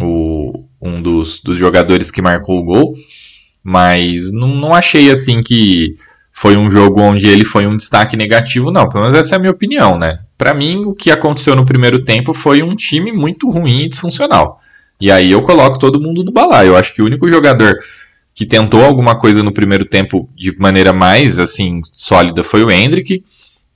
o, 0.00 0.64
um 0.82 1.00
dos, 1.00 1.38
dos 1.40 1.56
jogadores 1.56 2.10
que 2.10 2.20
marcou 2.20 2.58
o 2.58 2.64
gol. 2.64 2.94
Mas 3.62 4.32
não, 4.32 4.48
não 4.48 4.74
achei 4.74 5.10
assim 5.10 5.40
que 5.40 5.94
foi 6.40 6.56
um 6.56 6.70
jogo 6.70 7.00
onde 7.00 7.26
ele 7.26 7.44
foi 7.44 7.66
um 7.66 7.76
destaque 7.76 8.16
negativo, 8.16 8.70
não. 8.70 8.88
Pelo 8.88 9.02
menos 9.02 9.18
essa 9.18 9.34
é 9.34 9.36
a 9.36 9.40
minha 9.40 9.50
opinião, 9.50 9.98
né? 9.98 10.20
Para 10.38 10.54
mim, 10.54 10.84
o 10.84 10.94
que 10.94 11.10
aconteceu 11.10 11.56
no 11.56 11.64
primeiro 11.64 12.04
tempo 12.04 12.32
foi 12.32 12.62
um 12.62 12.76
time 12.76 13.10
muito 13.10 13.50
ruim 13.50 13.80
e 13.80 13.88
disfuncional. 13.88 14.60
E 15.00 15.10
aí 15.10 15.32
eu 15.32 15.42
coloco 15.42 15.80
todo 15.80 16.00
mundo 16.00 16.22
no 16.22 16.30
balaio. 16.30 16.68
Eu 16.68 16.76
acho 16.76 16.94
que 16.94 17.02
o 17.02 17.06
único 17.06 17.28
jogador 17.28 17.76
que 18.32 18.46
tentou 18.46 18.84
alguma 18.84 19.16
coisa 19.18 19.42
no 19.42 19.50
primeiro 19.50 19.84
tempo 19.84 20.30
de 20.36 20.56
maneira 20.56 20.92
mais 20.92 21.40
assim 21.40 21.80
sólida 21.92 22.44
foi 22.44 22.62
o 22.62 22.70
Hendrick 22.70 23.24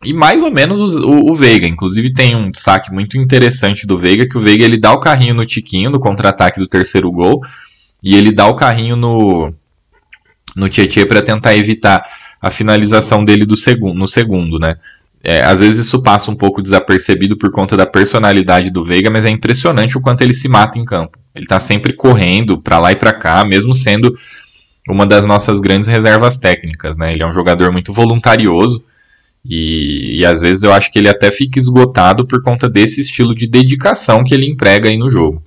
e 0.05 0.13
mais 0.13 0.41
ou 0.41 0.53
menos 0.53 0.79
o, 0.79 1.05
o, 1.05 1.33
o, 1.33 1.35
Veiga. 1.35 1.67
Inclusive 1.67 2.13
tem 2.13 2.37
um 2.37 2.49
destaque 2.49 2.93
muito 2.93 3.19
interessante 3.19 3.89
do 3.89 3.99
Veiga 3.99 4.29
que 4.29 4.37
o 4.37 4.41
Veiga 4.41 4.65
ele 4.65 4.79
dá 4.79 4.93
o 4.93 5.01
carrinho 5.01 5.35
no 5.35 5.45
Tiquinho 5.45 5.91
no 5.91 5.99
contra-ataque 5.99 6.61
do 6.61 6.69
terceiro 6.69 7.11
gol 7.11 7.41
e 8.05 8.15
ele 8.15 8.31
dá 8.31 8.47
o 8.47 8.55
carrinho 8.55 8.95
no 8.95 9.53
no 10.55 10.69
Tietchan 10.69 11.07
para 11.07 11.23
tentar 11.23 11.57
evitar 11.57 12.03
a 12.43 12.51
finalização 12.51 13.25
dele 13.25 13.47
do 13.47 13.55
no 13.95 14.09
segundo, 14.09 14.59
né? 14.59 14.77
É, 15.25 15.45
às 15.45 15.61
vezes 15.61 15.87
isso 15.87 16.03
passa 16.03 16.33
um 16.33 16.35
pouco 16.35 16.61
desapercebido 16.61 17.37
por 17.37 17.53
conta 17.53 17.77
da 17.77 17.87
personalidade 17.87 18.71
do 18.71 18.83
Veiga, 18.83 19.09
mas 19.09 19.25
é 19.25 19.31
impressionante 19.31 19.97
o 19.97 20.01
quanto 20.01 20.23
ele 20.23 20.35
se 20.35 20.49
mata 20.49 20.77
em 20.77 20.85
campo. 20.85 21.17
Ele 21.33 21.45
está 21.45 21.61
sempre 21.61 21.93
correndo 21.93 22.61
para 22.61 22.81
lá 22.81 22.91
e 22.91 22.97
para 22.97 23.13
cá, 23.13 23.45
mesmo 23.45 23.73
sendo 23.73 24.13
uma 24.89 25.07
das 25.07 25.25
nossas 25.25 25.61
grandes 25.61 25.87
reservas 25.87 26.37
técnicas, 26.37 26.99
né? 26.99 27.13
Ele 27.13 27.23
é 27.23 27.27
um 27.27 27.33
jogador 27.33 27.71
muito 27.71 27.93
voluntarioso 27.93 28.83
e, 29.45 30.19
e 30.19 30.27
às 30.27 30.41
vezes 30.41 30.65
eu 30.65 30.73
acho 30.73 30.91
que 30.91 30.99
ele 30.99 31.09
até 31.09 31.31
fica 31.31 31.61
esgotado 31.61 32.27
por 32.27 32.43
conta 32.43 32.69
desse 32.69 33.01
estilo 33.01 33.33
de 33.33 33.47
dedicação 33.47 34.25
que 34.25 34.35
ele 34.35 34.47
emprega 34.47 34.89
aí 34.89 34.99
no 34.99 35.09
jogo. 35.09 35.41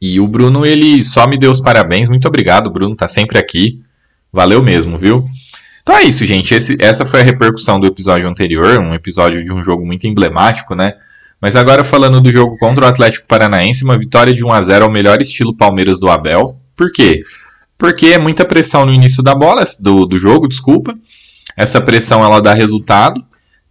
E 0.00 0.20
o 0.20 0.28
Bruno, 0.28 0.64
ele 0.64 1.02
só 1.02 1.26
me 1.26 1.36
deu 1.36 1.50
os 1.50 1.60
parabéns. 1.60 2.08
Muito 2.08 2.26
obrigado, 2.26 2.70
Bruno, 2.70 2.94
tá 2.94 3.08
sempre 3.08 3.38
aqui. 3.38 3.80
Valeu 4.32 4.62
mesmo, 4.62 4.96
viu? 4.96 5.24
Então 5.82 5.96
é 5.96 6.04
isso, 6.04 6.24
gente. 6.24 6.54
Esse, 6.54 6.76
essa 6.80 7.04
foi 7.04 7.20
a 7.20 7.24
repercussão 7.24 7.78
do 7.78 7.86
episódio 7.86 8.28
anterior, 8.28 8.78
um 8.78 8.94
episódio 8.94 9.44
de 9.44 9.52
um 9.52 9.62
jogo 9.62 9.84
muito 9.84 10.06
emblemático, 10.06 10.74
né? 10.74 10.94
Mas 11.40 11.56
agora 11.56 11.82
falando 11.82 12.20
do 12.20 12.30
jogo 12.30 12.56
contra 12.56 12.86
o 12.86 12.88
Atlético 12.88 13.26
Paranaense, 13.26 13.84
uma 13.84 13.98
vitória 13.98 14.32
de 14.32 14.44
1 14.44 14.52
a 14.52 14.62
0 14.62 14.84
ao 14.84 14.92
melhor 14.92 15.20
estilo 15.20 15.56
Palmeiras 15.56 15.98
do 15.98 16.08
Abel. 16.08 16.56
Por 16.76 16.92
quê? 16.92 17.24
Porque 17.76 18.06
é 18.06 18.18
muita 18.18 18.44
pressão 18.44 18.86
no 18.86 18.92
início 18.92 19.22
da 19.22 19.34
bola, 19.34 19.64
do, 19.80 20.06
do 20.06 20.18
jogo, 20.18 20.46
desculpa. 20.46 20.94
Essa 21.56 21.80
pressão 21.80 22.24
ela 22.24 22.40
dá 22.40 22.54
resultado. 22.54 23.22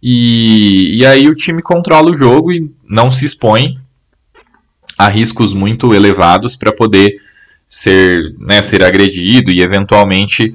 E, 0.02 0.98
e 0.98 1.06
aí 1.06 1.28
o 1.28 1.34
time 1.34 1.62
controla 1.62 2.10
o 2.10 2.14
jogo 2.14 2.52
e 2.52 2.70
não 2.88 3.10
se 3.10 3.24
expõe 3.24 3.78
a 4.98 5.08
riscos 5.08 5.54
muito 5.54 5.94
elevados 5.94 6.54
para 6.56 6.72
poder 6.72 7.16
ser, 7.72 8.34
né, 8.38 8.60
ser 8.60 8.84
agredido 8.84 9.50
e 9.50 9.62
eventualmente 9.62 10.54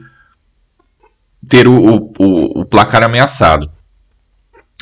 ter 1.49 1.67
o, 1.67 2.11
o, 2.19 2.61
o, 2.61 2.65
placar 2.65 3.03
ameaçado. 3.03 3.71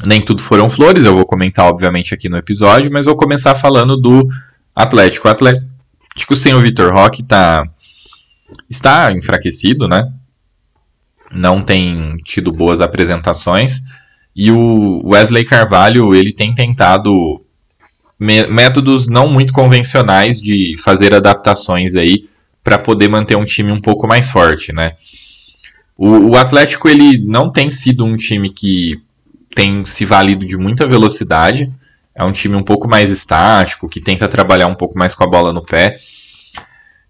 Nem 0.05 0.19
tudo 0.19 0.41
foram 0.41 0.69
flores, 0.69 1.05
eu 1.05 1.15
vou 1.15 1.25
comentar 1.25 1.65
obviamente 1.65 2.13
aqui 2.13 2.27
no 2.27 2.35
episódio, 2.35 2.91
mas 2.91 3.05
vou 3.05 3.15
começar 3.15 3.55
falando 3.55 3.95
do 3.95 4.27
Atlético. 4.75 5.29
O 5.29 5.31
Atlético 5.31 6.35
sem 6.35 6.53
o 6.53 6.59
Vitor 6.59 6.93
Roque 6.93 7.23
tá, 7.23 7.63
está 8.69 9.13
enfraquecido, 9.13 9.87
né? 9.87 10.11
Não 11.31 11.61
tem 11.61 12.17
tido 12.17 12.51
boas 12.51 12.81
apresentações. 12.81 13.81
E 14.35 14.51
o 14.51 15.07
Wesley 15.07 15.45
Carvalho, 15.45 16.13
ele 16.13 16.33
tem 16.33 16.53
tentado 16.53 17.37
métodos 18.19 19.07
não 19.07 19.27
muito 19.27 19.51
convencionais 19.51 20.39
de 20.39 20.75
fazer 20.81 21.13
adaptações 21.13 21.95
aí 21.95 22.23
para 22.63 22.79
poder 22.79 23.07
manter 23.07 23.35
um 23.35 23.45
time 23.45 23.71
um 23.71 23.81
pouco 23.81 24.07
mais 24.07 24.31
forte, 24.31 24.73
né? 24.73 24.91
O, 25.97 26.31
o, 26.31 26.35
Atlético 26.35 26.89
ele 26.89 27.19
não 27.19 27.49
tem 27.51 27.69
sido 27.69 28.05
um 28.05 28.17
time 28.17 28.49
que 28.49 28.99
tem 29.53 29.85
se 29.85 30.03
valido 30.03 30.45
de 30.45 30.57
muita 30.57 30.85
velocidade. 30.85 31.71
É 32.13 32.23
um 32.23 32.31
time 32.31 32.55
um 32.55 32.63
pouco 32.63 32.87
mais 32.87 33.11
estático, 33.11 33.87
que 33.87 34.01
tenta 34.01 34.27
trabalhar 34.27 34.67
um 34.67 34.75
pouco 34.75 34.97
mais 34.97 35.13
com 35.13 35.23
a 35.23 35.27
bola 35.27 35.53
no 35.53 35.63
pé. 35.63 35.97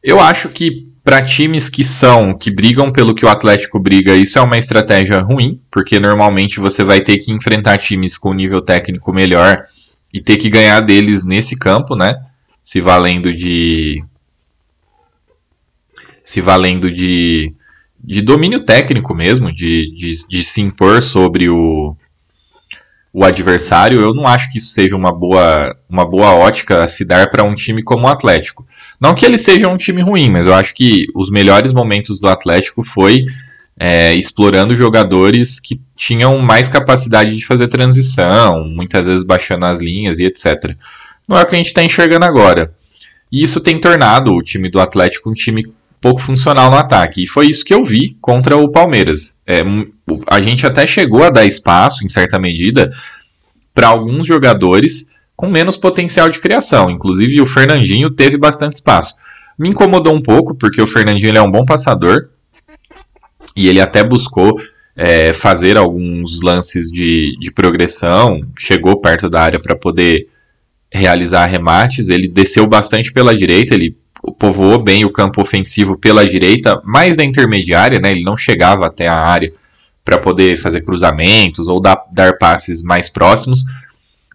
Eu 0.04 0.20
acho 0.20 0.50
que 0.50 0.88
para 1.04 1.22
times 1.22 1.70
que 1.70 1.84
são, 1.84 2.36
que 2.36 2.52
brigam 2.52 2.92
pelo 2.92 3.14
que 3.14 3.26
o 3.26 3.30
Atlético 3.30 3.80
briga, 3.80 4.16
isso 4.16 4.40
é 4.40 4.42
uma 4.42 4.58
estratégia 4.58 5.20
ruim, 5.20 5.62
porque 5.70 6.00
normalmente 6.00 6.60
você 6.60 6.84
vai 6.84 7.02
ter 7.02 7.18
que 7.18 7.32
enfrentar 7.32 7.78
times 7.78 8.18
com 8.18 8.34
nível 8.34 8.62
técnico 8.62 9.14
melhor 9.14 9.66
e 10.16 10.22
ter 10.22 10.38
que 10.38 10.50
ganhar 10.50 10.80
deles 10.80 11.26
nesse 11.26 11.58
campo, 11.58 11.94
né? 11.94 12.16
Se 12.64 12.80
valendo 12.80 13.34
de 13.34 14.02
se 16.24 16.40
valendo 16.40 16.90
de 16.90 17.54
de 18.02 18.22
domínio 18.22 18.64
técnico 18.64 19.14
mesmo, 19.14 19.52
de, 19.52 19.94
de, 19.94 20.28
de 20.30 20.44
se 20.44 20.62
impor 20.62 21.02
sobre 21.02 21.50
o, 21.50 21.98
o 23.12 23.26
adversário, 23.26 24.00
eu 24.00 24.14
não 24.14 24.26
acho 24.28 24.50
que 24.52 24.60
isso 24.60 24.72
seja 24.72 24.96
uma 24.96 25.12
boa, 25.12 25.76
uma 25.90 26.08
boa 26.08 26.32
ótica 26.32 26.84
a 26.84 26.88
se 26.88 27.04
dar 27.04 27.30
para 27.30 27.44
um 27.44 27.56
time 27.56 27.82
como 27.82 28.06
o 28.06 28.10
Atlético. 28.10 28.66
Não 29.02 29.16
que 29.16 29.26
ele 29.26 29.40
seja 29.40 29.68
um 29.68 29.76
time 29.76 30.02
ruim, 30.02 30.30
mas 30.30 30.46
eu 30.46 30.54
acho 30.54 30.74
que 30.76 31.08
os 31.14 31.30
melhores 31.30 31.74
momentos 31.74 32.20
do 32.20 32.30
Atlético 32.30 32.84
foi 32.84 33.26
é, 33.79 34.13
explorando 34.13 34.75
jogadores 34.75 35.60
que 35.60 35.79
tinham 35.96 36.38
mais 36.39 36.70
capacidade 36.70 37.36
de 37.36 37.46
fazer 37.46 37.67
transição, 37.67 38.63
muitas 38.65 39.05
vezes 39.05 39.24
baixando 39.24 39.65
as 39.65 39.82
linhas 39.82 40.20
e 40.20 40.25
etc. 40.25 40.75
Não 41.27 41.38
é 41.38 41.44
o 41.44 41.46
que 41.46 41.55
a 41.55 41.58
gente 41.58 41.67
está 41.67 41.84
enxergando 41.84 42.25
agora. 42.25 42.74
E 43.32 43.44
isso 43.44 43.60
tem 43.60 43.79
tornado 43.79 44.34
o 44.34 44.41
time 44.41 44.70
do 44.70 44.79
Atlético 44.79 45.29
um 45.29 45.34
time 45.34 45.65
pouco 46.00 46.22
funcional 46.22 46.70
no 46.70 46.77
ataque. 46.77 47.24
E 47.24 47.27
foi 47.27 47.48
isso 47.48 47.65
que 47.65 47.74
eu 47.74 47.84
vi 47.84 48.15
contra 48.22 48.55
o 48.55 48.72
Palmeiras. 48.72 49.36
É, 49.46 49.62
a 50.27 50.39
gente 50.39 50.65
até 50.65 50.86
chegou 50.86 51.24
a 51.24 51.32
dar 51.32 51.46
espaço, 51.46 52.05
em 52.05 52.10
certa 52.10 52.38
medida, 52.38 52.89
para 53.74 53.88
alguns 53.88 54.25
jogadores 54.25 55.08
com 55.36 55.50
menos 55.50 55.75
potencial 55.75 56.29
de 56.29 56.39
criação. 56.39 56.89
Inclusive 56.89 57.41
o 57.41 57.46
Fernandinho 57.46 58.10
teve 58.10 58.38
bastante 58.38 58.74
espaço. 58.74 59.15
Me 59.58 59.70
incomodou 59.70 60.13
um 60.13 60.22
pouco, 60.22 60.53
porque 60.53 60.82
o 60.82 60.88
Fernandinho 60.88 61.36
é 61.36 61.41
um 61.41 61.51
bom 61.51 61.63
passador. 61.63 62.29
E 63.56 63.68
ele 63.68 63.80
até 63.80 64.04
buscou 64.04 64.56
é, 64.96 65.34
fazer 65.34 65.78
alguns 65.78 66.42
lances 66.42 66.90
de, 66.90 67.36
de 67.40 67.52
progressão. 67.52 68.42
Chegou 68.58 69.00
perto 69.00 69.30
da 69.30 69.42
área 69.42 69.60
para 69.60 69.76
poder 69.76 70.28
realizar 70.92 71.46
remates. 71.46 72.10
Ele 72.10 72.28
desceu 72.28 72.66
bastante 72.66 73.12
pela 73.12 73.36
direita, 73.36 73.74
ele 73.74 73.98
povoou 74.40 74.82
bem 74.82 75.06
o 75.06 75.12
campo 75.12 75.42
ofensivo 75.42 75.98
pela 75.98 76.26
direita, 76.26 76.82
mais 76.84 77.16
da 77.16 77.24
intermediária, 77.24 78.00
né? 78.00 78.12
Ele 78.12 78.24
não 78.24 78.36
chegava 78.36 78.88
até 78.88 79.08
a 79.08 79.16
área 79.16 79.54
para 80.04 80.18
poder 80.18 80.58
fazer 80.58 80.82
cruzamentos 80.82 81.68
ou 81.68 81.80
dar, 81.82 82.04
dar 82.14 82.38
passes 82.38 82.82
mais 82.82 83.10
próximos. 83.10 83.64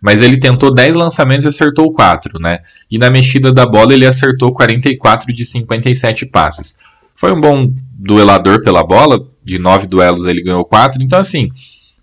Mas 0.03 0.23
ele 0.23 0.39
tentou 0.39 0.75
10 0.75 0.97
lançamentos 0.97 1.45
e 1.45 1.49
acertou 1.49 1.93
4, 1.93 2.39
né? 2.41 2.61
E 2.91 2.99
na 2.99 3.11
mexida 3.11 3.53
da 3.53 3.67
bola 3.67 3.93
ele 3.93 4.07
acertou 4.07 4.53
44 4.53 5.33
de 5.33 5.45
57 5.45 6.27
passes. 6.27 6.77
Foi 7.21 7.33
um 7.33 7.39
bom 7.39 7.71
duelador 7.93 8.63
pela 8.63 8.83
bola, 8.83 9.23
de 9.45 9.59
9 9.59 9.87
duelos 9.87 10.25
ele 10.25 10.43
ganhou 10.43 10.65
4. 10.65 11.03
Então, 11.03 11.19
assim, 11.19 11.51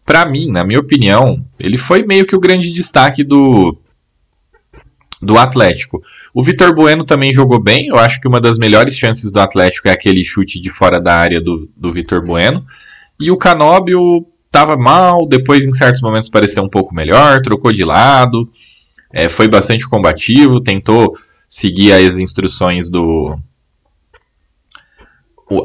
para 0.06 0.24
mim, 0.28 0.52
na 0.52 0.64
minha 0.64 0.80
opinião, 0.80 1.44
ele 1.60 1.76
foi 1.76 2.06
meio 2.06 2.28
que 2.28 2.36
o 2.36 2.40
grande 2.40 2.72
destaque 2.72 3.24
do, 3.24 3.76
do 5.20 5.36
Atlético. 5.36 6.00
O 6.32 6.44
Vitor 6.44 6.72
Bueno 6.76 7.04
também 7.04 7.34
jogou 7.34 7.60
bem. 7.60 7.88
Eu 7.88 7.98
acho 7.98 8.22
que 8.22 8.28
uma 8.28 8.40
das 8.40 8.60
melhores 8.60 8.96
chances 8.96 9.32
do 9.32 9.40
Atlético 9.40 9.88
é 9.88 9.92
aquele 9.92 10.24
chute 10.24 10.62
de 10.62 10.70
fora 10.70 11.02
da 11.02 11.16
área 11.16 11.42
do, 11.42 11.68
do 11.76 11.92
Vitor 11.92 12.24
Bueno. 12.24 12.64
E 13.20 13.32
o 13.32 13.38
Canóbio 13.38 14.24
estava 14.46 14.78
mal, 14.78 15.28
depois 15.28 15.66
em 15.66 15.74
certos 15.74 16.00
momentos 16.00 16.30
pareceu 16.30 16.62
um 16.62 16.70
pouco 16.70 16.94
melhor, 16.94 17.42
trocou 17.42 17.74
de 17.74 17.84
lado, 17.84 18.48
é, 19.12 19.28
foi 19.28 19.48
bastante 19.48 19.90
combativo, 19.90 20.62
tentou 20.62 21.18
seguir 21.50 21.92
as 21.92 22.20
instruções 22.20 22.88
do. 22.88 23.36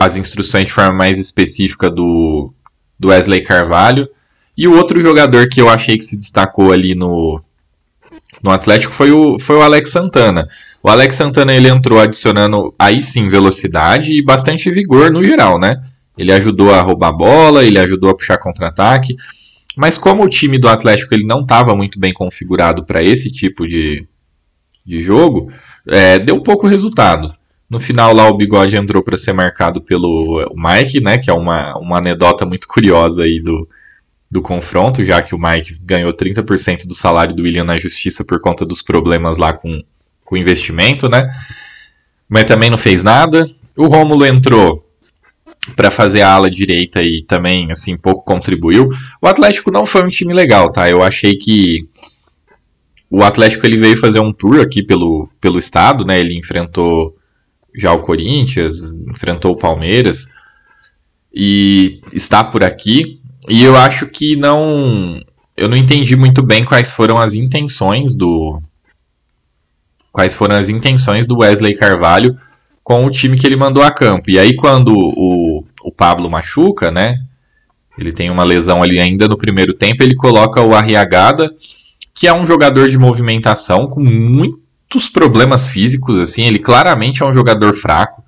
As 0.01 0.17
instruções 0.17 0.67
de 0.67 0.73
forma 0.73 0.93
mais 0.93 1.19
específica 1.19 1.91
do, 1.91 2.53
do 2.99 3.09
Wesley 3.09 3.43
Carvalho. 3.43 4.09
E 4.57 4.69
o 4.69 4.77
outro 4.77 5.01
jogador 5.01 5.49
que 5.49 5.61
eu 5.61 5.69
achei 5.69 5.97
que 5.97 6.05
se 6.05 6.17
destacou 6.17 6.73
ali 6.73 6.95
no, 6.95 7.41
no 8.43 8.51
Atlético 8.51 8.93
foi 8.93 9.11
o, 9.11 9.39
foi 9.39 9.57
o 9.57 9.63
Alex 9.63 9.91
Santana. 9.91 10.47
O 10.83 10.89
Alex 10.89 11.17
Santana 11.17 11.55
ele 11.55 11.69
entrou 11.69 12.01
adicionando 12.01 12.75
aí 12.79 13.01
sim 13.01 13.29
velocidade 13.29 14.15
e 14.15 14.23
bastante 14.23 14.71
vigor 14.71 15.11
no 15.11 15.25
geral, 15.25 15.59
né? 15.59 15.81
Ele 16.19 16.33
ajudou 16.33 16.75
a 16.75 16.83
roubar 16.83 17.13
bola, 17.13 17.65
ele 17.65 17.79
ajudou 17.79 18.11
a 18.11 18.15
puxar 18.15 18.39
contra-ataque. 18.39 19.17
Mas 19.77 19.97
como 19.97 20.23
o 20.23 20.29
time 20.29 20.59
do 20.59 20.69
Atlético 20.69 21.15
ele 21.15 21.25
não 21.25 21.41
estava 21.41 21.75
muito 21.75 21.99
bem 21.99 22.13
configurado 22.13 22.85
para 22.85 23.03
esse 23.03 23.31
tipo 23.31 23.67
de, 23.67 24.07
de 24.85 25.01
jogo, 25.01 25.51
é, 25.87 26.19
deu 26.19 26.43
pouco 26.43 26.67
resultado. 26.67 27.35
No 27.73 27.81
final 27.81 28.13
lá 28.13 28.29
o 28.29 28.37
Bigode 28.37 28.77
entrou 28.77 29.03
para 29.03 29.17
ser 29.17 29.33
marcado 29.33 29.81
pelo 29.81 30.45
Mike, 30.55 31.03
né, 31.03 31.17
que 31.17 31.31
é 31.31 31.33
uma, 31.33 31.75
uma 31.79 31.97
anedota 31.97 32.45
muito 32.45 32.69
curiosa 32.69 33.23
aí 33.23 33.41
do, 33.41 33.67
do 34.31 34.43
confronto, 34.43 35.03
já 35.07 35.23
que 35.23 35.35
o 35.35 35.39
Mike 35.39 35.79
ganhou 35.81 36.13
30% 36.13 36.87
do 36.87 36.95
salário 36.95 37.35
do 37.35 37.43
William 37.43 37.65
na 37.65 37.79
justiça 37.79 38.27
por 38.27 38.43
conta 38.43 38.67
dos 38.67 38.83
problemas 38.83 39.39
lá 39.39 39.55
com, 39.55 39.83
com 40.23 40.35
o 40.35 40.39
investimento, 40.39 41.09
né? 41.09 41.31
Mas 42.29 42.45
também 42.45 42.69
não 42.69 42.77
fez 42.77 43.03
nada. 43.03 43.49
O 43.75 43.87
Rômulo 43.87 44.27
entrou 44.27 44.87
para 45.75 45.91
fazer 45.91 46.21
a 46.21 46.31
ala 46.31 46.51
direita 46.51 47.03
e 47.03 47.23
também 47.23 47.73
assim 47.73 47.97
pouco 47.97 48.23
contribuiu. 48.23 48.91
O 49.19 49.27
Atlético 49.27 49.71
não 49.71 49.87
foi 49.87 50.05
um 50.05 50.09
time 50.09 50.35
legal, 50.35 50.71
tá? 50.71 50.91
Eu 50.91 51.03
achei 51.03 51.37
que 51.37 51.89
o 53.09 53.25
Atlético 53.25 53.65
ele 53.65 53.79
veio 53.79 53.97
fazer 53.97 54.21
um 54.21 54.31
tour 54.31 54.61
aqui 54.61 54.83
pelo, 54.83 55.27
pelo 55.41 55.59
estado, 55.59 56.05
né? 56.05 56.21
Ele 56.21 56.39
enfrentou 56.39 57.17
já 57.75 57.93
o 57.93 58.03
Corinthians, 58.03 58.93
enfrentou 59.09 59.53
o 59.53 59.59
Palmeiras 59.59 60.29
e 61.35 62.01
está 62.13 62.45
por 62.45 62.63
aqui. 62.63 63.21
E 63.49 63.63
eu 63.63 63.77
acho 63.77 64.07
que 64.07 64.37
não. 64.37 65.21
Eu 65.57 65.69
não 65.69 65.77
entendi 65.77 66.17
muito 66.17 66.43
bem 66.43 66.65
quais 66.65 66.93
foram 66.93 67.19
as 67.19 67.35
intenções 67.35 68.15
do. 68.15 68.61
Quais 70.13 70.35
foram 70.35 70.57
as 70.57 70.69
intenções 70.69 71.27
do 71.27 71.39
Wesley 71.39 71.75
Carvalho 71.75 72.37
com 72.85 73.05
o 73.05 73.11
time 73.11 73.39
que 73.39 73.47
ele 73.47 73.57
mandou 73.57 73.83
a 73.83 73.91
campo. 73.91 74.29
E 74.29 74.39
aí, 74.39 74.55
quando 74.55 74.93
o, 74.95 75.65
o 75.85 75.93
Pablo 75.93 76.29
machuca, 76.31 76.91
né? 76.91 77.19
Ele 77.97 78.13
tem 78.13 78.31
uma 78.31 78.45
lesão 78.45 78.83
ali 78.83 78.99
ainda 78.99 79.29
no 79.29 79.37
primeiro 79.37 79.75
tempo, 79.75 80.03
ele 80.03 80.15
coloca 80.15 80.61
o 80.61 80.75
Arriagada, 80.75 81.55
que 82.15 82.27
é 82.27 82.35
um 82.35 82.45
jogador 82.45 82.89
de 82.89 82.99
movimentação 82.99 83.87
com 83.87 84.01
muitos 84.93 85.09
problemas 85.09 85.71
físicos, 85.71 86.19
assim, 86.19 86.45
ele 86.45 86.59
claramente 86.59 87.23
é 87.23 87.27
um 87.27 87.33
jogador 87.33 87.73
fraco. 87.73 88.23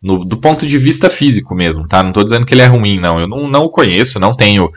No, 0.00 0.24
do 0.24 0.36
ponto 0.36 0.64
de 0.64 0.78
vista 0.78 1.10
físico 1.10 1.56
mesmo, 1.56 1.86
tá? 1.86 2.04
Não 2.04 2.12
tô 2.12 2.22
dizendo 2.22 2.46
que 2.46 2.54
ele 2.54 2.62
é 2.62 2.66
ruim, 2.66 3.00
não. 3.00 3.18
Eu 3.18 3.26
não, 3.26 3.48
não 3.48 3.64
o 3.64 3.70
conheço, 3.70 4.20
não 4.20 4.32
tenho 4.32 4.70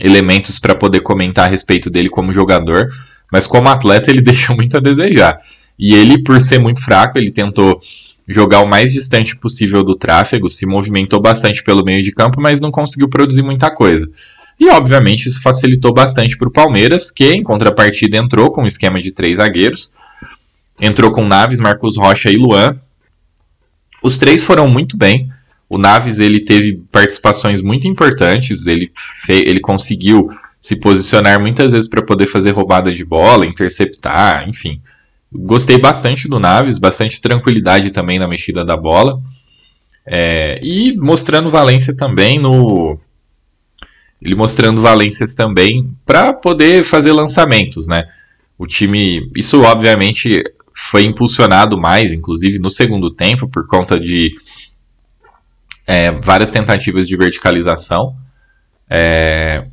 elementos 0.00 0.58
para 0.58 0.74
poder 0.74 1.00
comentar 1.00 1.44
a 1.44 1.48
respeito 1.48 1.90
dele 1.90 2.08
como 2.08 2.32
jogador, 2.32 2.88
mas 3.30 3.46
como 3.46 3.68
atleta 3.68 4.10
ele 4.10 4.20
deixa 4.22 4.54
muito 4.54 4.76
a 4.76 4.80
desejar. 4.80 5.36
E 5.78 5.94
ele, 5.94 6.22
por 6.22 6.40
ser 6.40 6.58
muito 6.58 6.82
fraco, 6.82 7.18
ele 7.18 7.30
tentou 7.30 7.78
jogar 8.26 8.60
o 8.60 8.66
mais 8.66 8.92
distante 8.92 9.36
possível 9.36 9.84
do 9.84 9.94
tráfego, 9.94 10.48
se 10.48 10.64
movimentou 10.64 11.20
bastante 11.20 11.62
pelo 11.62 11.84
meio 11.84 12.02
de 12.02 12.12
campo, 12.12 12.40
mas 12.40 12.58
não 12.58 12.70
conseguiu 12.70 13.08
produzir 13.08 13.42
muita 13.42 13.70
coisa. 13.70 14.08
E 14.58 14.70
obviamente 14.70 15.28
isso 15.28 15.42
facilitou 15.42 15.92
bastante 15.92 16.38
para 16.38 16.48
o 16.48 16.52
Palmeiras, 16.52 17.10
que 17.10 17.32
em 17.32 17.42
contrapartida 17.42 18.16
entrou 18.16 18.50
com 18.50 18.62
um 18.62 18.66
esquema 18.66 19.00
de 19.00 19.12
três 19.12 19.36
zagueiros. 19.36 19.90
Entrou 20.80 21.12
com 21.12 21.24
Naves, 21.24 21.60
Marcos 21.60 21.96
Rocha 21.96 22.30
e 22.30 22.36
Luan. 22.36 22.78
Os 24.02 24.18
três 24.18 24.44
foram 24.44 24.68
muito 24.68 24.96
bem. 24.96 25.30
O 25.68 25.78
Naves 25.78 26.18
ele 26.18 26.40
teve 26.40 26.76
participações 26.92 27.62
muito 27.62 27.88
importantes, 27.88 28.66
ele, 28.66 28.92
ele 29.28 29.60
conseguiu 29.60 30.28
se 30.60 30.76
posicionar 30.76 31.40
muitas 31.40 31.72
vezes 31.72 31.88
para 31.88 32.02
poder 32.02 32.26
fazer 32.26 32.50
roubada 32.50 32.92
de 32.92 33.04
bola, 33.04 33.46
interceptar, 33.46 34.48
enfim. 34.48 34.80
Gostei 35.32 35.78
bastante 35.78 36.28
do 36.28 36.38
Naves, 36.38 36.78
bastante 36.78 37.20
tranquilidade 37.20 37.90
também 37.90 38.18
na 38.18 38.28
mexida 38.28 38.64
da 38.64 38.76
bola. 38.76 39.20
É, 40.06 40.60
e 40.62 40.96
mostrando 40.96 41.50
valência 41.50 41.96
também 41.96 42.38
no. 42.38 42.98
Ele 44.22 44.34
mostrando 44.34 44.80
valências 44.80 45.34
também 45.34 45.90
para 46.06 46.32
poder 46.32 46.84
fazer 46.84 47.12
lançamentos, 47.12 47.86
né? 47.88 48.06
O 48.56 48.66
time. 48.66 49.30
Isso, 49.34 49.60
obviamente, 49.62 50.42
foi 50.74 51.04
impulsionado 51.04 51.80
mais, 51.80 52.12
inclusive 52.12 52.58
no 52.58 52.68
segundo 52.68 53.08
tempo, 53.08 53.48
por 53.48 53.66
conta 53.66 53.98
de 53.98 54.32
é, 55.86 56.10
várias 56.12 56.50
tentativas 56.50 57.06
de 57.06 57.16
verticalização. 57.16 58.16
É, 58.90 59.64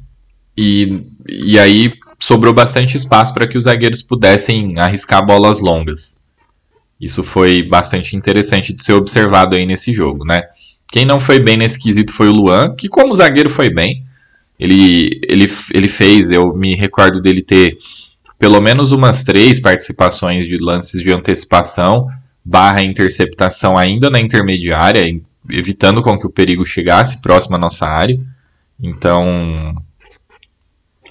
e, 0.55 1.03
e 1.27 1.59
aí 1.59 1.93
sobrou 2.19 2.53
bastante 2.53 2.95
espaço 2.95 3.33
para 3.33 3.47
que 3.47 3.57
os 3.57 3.63
zagueiros 3.63 4.03
pudessem 4.03 4.69
arriscar 4.77 5.25
bolas 5.25 5.59
longas. 5.59 6.15
Isso 6.99 7.23
foi 7.23 7.63
bastante 7.63 8.15
interessante 8.15 8.71
de 8.71 8.83
ser 8.83 8.93
observado 8.93 9.55
aí 9.55 9.65
nesse 9.65 9.91
jogo, 9.91 10.23
né? 10.23 10.43
Quem 10.91 11.03
não 11.03 11.19
foi 11.19 11.39
bem 11.39 11.57
nesse 11.57 11.79
quesito 11.79 12.13
foi 12.13 12.27
o 12.27 12.33
Luan, 12.33 12.75
que 12.75 12.87
como 12.87 13.13
zagueiro 13.13 13.49
foi 13.49 13.73
bem. 13.73 14.05
Ele, 14.59 15.19
ele, 15.27 15.47
ele 15.73 15.87
fez, 15.87 16.29
eu 16.29 16.53
me 16.53 16.75
recordo 16.75 17.19
dele 17.19 17.41
ter 17.41 17.75
pelo 18.41 18.59
menos 18.59 18.91
umas 18.91 19.23
três 19.23 19.59
participações 19.59 20.47
de 20.47 20.57
lances 20.57 21.03
de 21.03 21.11
antecipação 21.11 22.07
barra 22.43 22.81
interceptação 22.81 23.77
ainda 23.77 24.09
na 24.09 24.19
intermediária, 24.19 25.05
evitando 25.47 26.01
com 26.01 26.17
que 26.17 26.25
o 26.25 26.29
perigo 26.31 26.65
chegasse 26.65 27.21
próximo 27.21 27.55
à 27.55 27.59
nossa 27.59 27.85
área. 27.85 28.19
Então, 28.81 29.75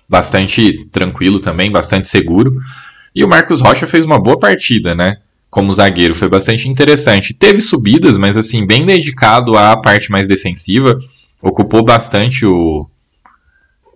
bastante 0.08 0.84
tranquilo 0.90 1.38
também, 1.38 1.70
bastante 1.70 2.08
seguro. 2.08 2.52
E 3.14 3.22
o 3.22 3.28
Marcos 3.28 3.60
Rocha 3.60 3.86
fez 3.86 4.04
uma 4.04 4.20
boa 4.20 4.36
partida, 4.36 4.92
né? 4.92 5.18
Como 5.48 5.70
zagueiro, 5.70 6.14
foi 6.14 6.28
bastante 6.28 6.68
interessante. 6.68 7.32
Teve 7.32 7.60
subidas, 7.60 8.18
mas 8.18 8.36
assim, 8.36 8.66
bem 8.66 8.84
dedicado 8.84 9.56
à 9.56 9.80
parte 9.80 10.10
mais 10.10 10.26
defensiva. 10.26 10.98
Ocupou 11.40 11.84
bastante 11.84 12.44
o, 12.44 12.90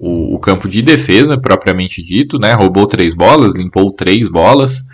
o, 0.05 0.35
o 0.35 0.39
campo 0.39 0.69
de 0.69 0.83
defesa, 0.83 1.39
propriamente 1.39 2.03
dito, 2.03 2.39
né? 2.39 2.53
Roubou 2.53 2.87
três 2.87 3.15
bolas, 3.15 3.55
limpou 3.55 3.91
três 3.91 4.29
bolas 4.29 4.85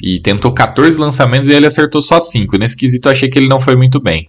e 0.00 0.20
tentou 0.20 0.52
14 0.52 0.98
lançamentos 0.98 1.48
e 1.48 1.52
ele 1.52 1.66
acertou 1.66 2.00
só 2.00 2.20
5. 2.20 2.56
Nesse 2.58 2.76
quesito 2.76 3.08
achei 3.08 3.28
que 3.28 3.38
ele 3.38 3.48
não 3.48 3.58
foi 3.58 3.74
muito 3.74 4.00
bem. 4.00 4.28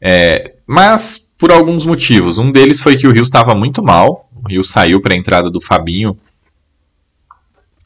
É, 0.00 0.54
mas 0.66 1.24
por 1.38 1.50
alguns 1.50 1.84
motivos. 1.84 2.38
Um 2.38 2.52
deles 2.52 2.80
foi 2.80 2.96
que 2.96 3.06
o 3.06 3.12
Rio 3.12 3.22
estava 3.22 3.54
muito 3.54 3.82
mal. 3.82 4.28
O 4.34 4.48
Rio 4.48 4.62
saiu 4.62 5.00
para 5.00 5.14
a 5.14 5.16
entrada 5.16 5.50
do 5.50 5.60
Fabinho 5.60 6.16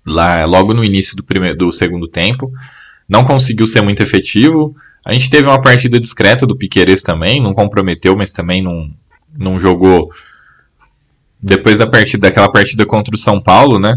lá 0.06 0.44
logo 0.44 0.74
no 0.74 0.82
início 0.82 1.16
do, 1.16 1.22
primeiro, 1.22 1.56
do 1.56 1.70
segundo 1.72 2.08
tempo. 2.08 2.50
Não 3.08 3.24
conseguiu 3.24 3.66
ser 3.66 3.80
muito 3.80 4.02
efetivo. 4.02 4.74
A 5.06 5.12
gente 5.12 5.30
teve 5.30 5.48
uma 5.48 5.60
partida 5.60 5.98
discreta 6.00 6.46
do 6.46 6.56
Piqueires 6.56 7.02
também, 7.02 7.40
não 7.40 7.54
comprometeu, 7.54 8.16
mas 8.16 8.32
também 8.32 8.60
não, 8.60 8.88
não 9.36 9.58
jogou. 9.58 10.10
Depois 11.40 11.78
da 11.78 11.86
partida, 11.86 12.28
daquela 12.28 12.50
partida 12.50 12.84
contra 12.84 13.14
o 13.14 13.18
São 13.18 13.40
Paulo, 13.40 13.78
né? 13.78 13.94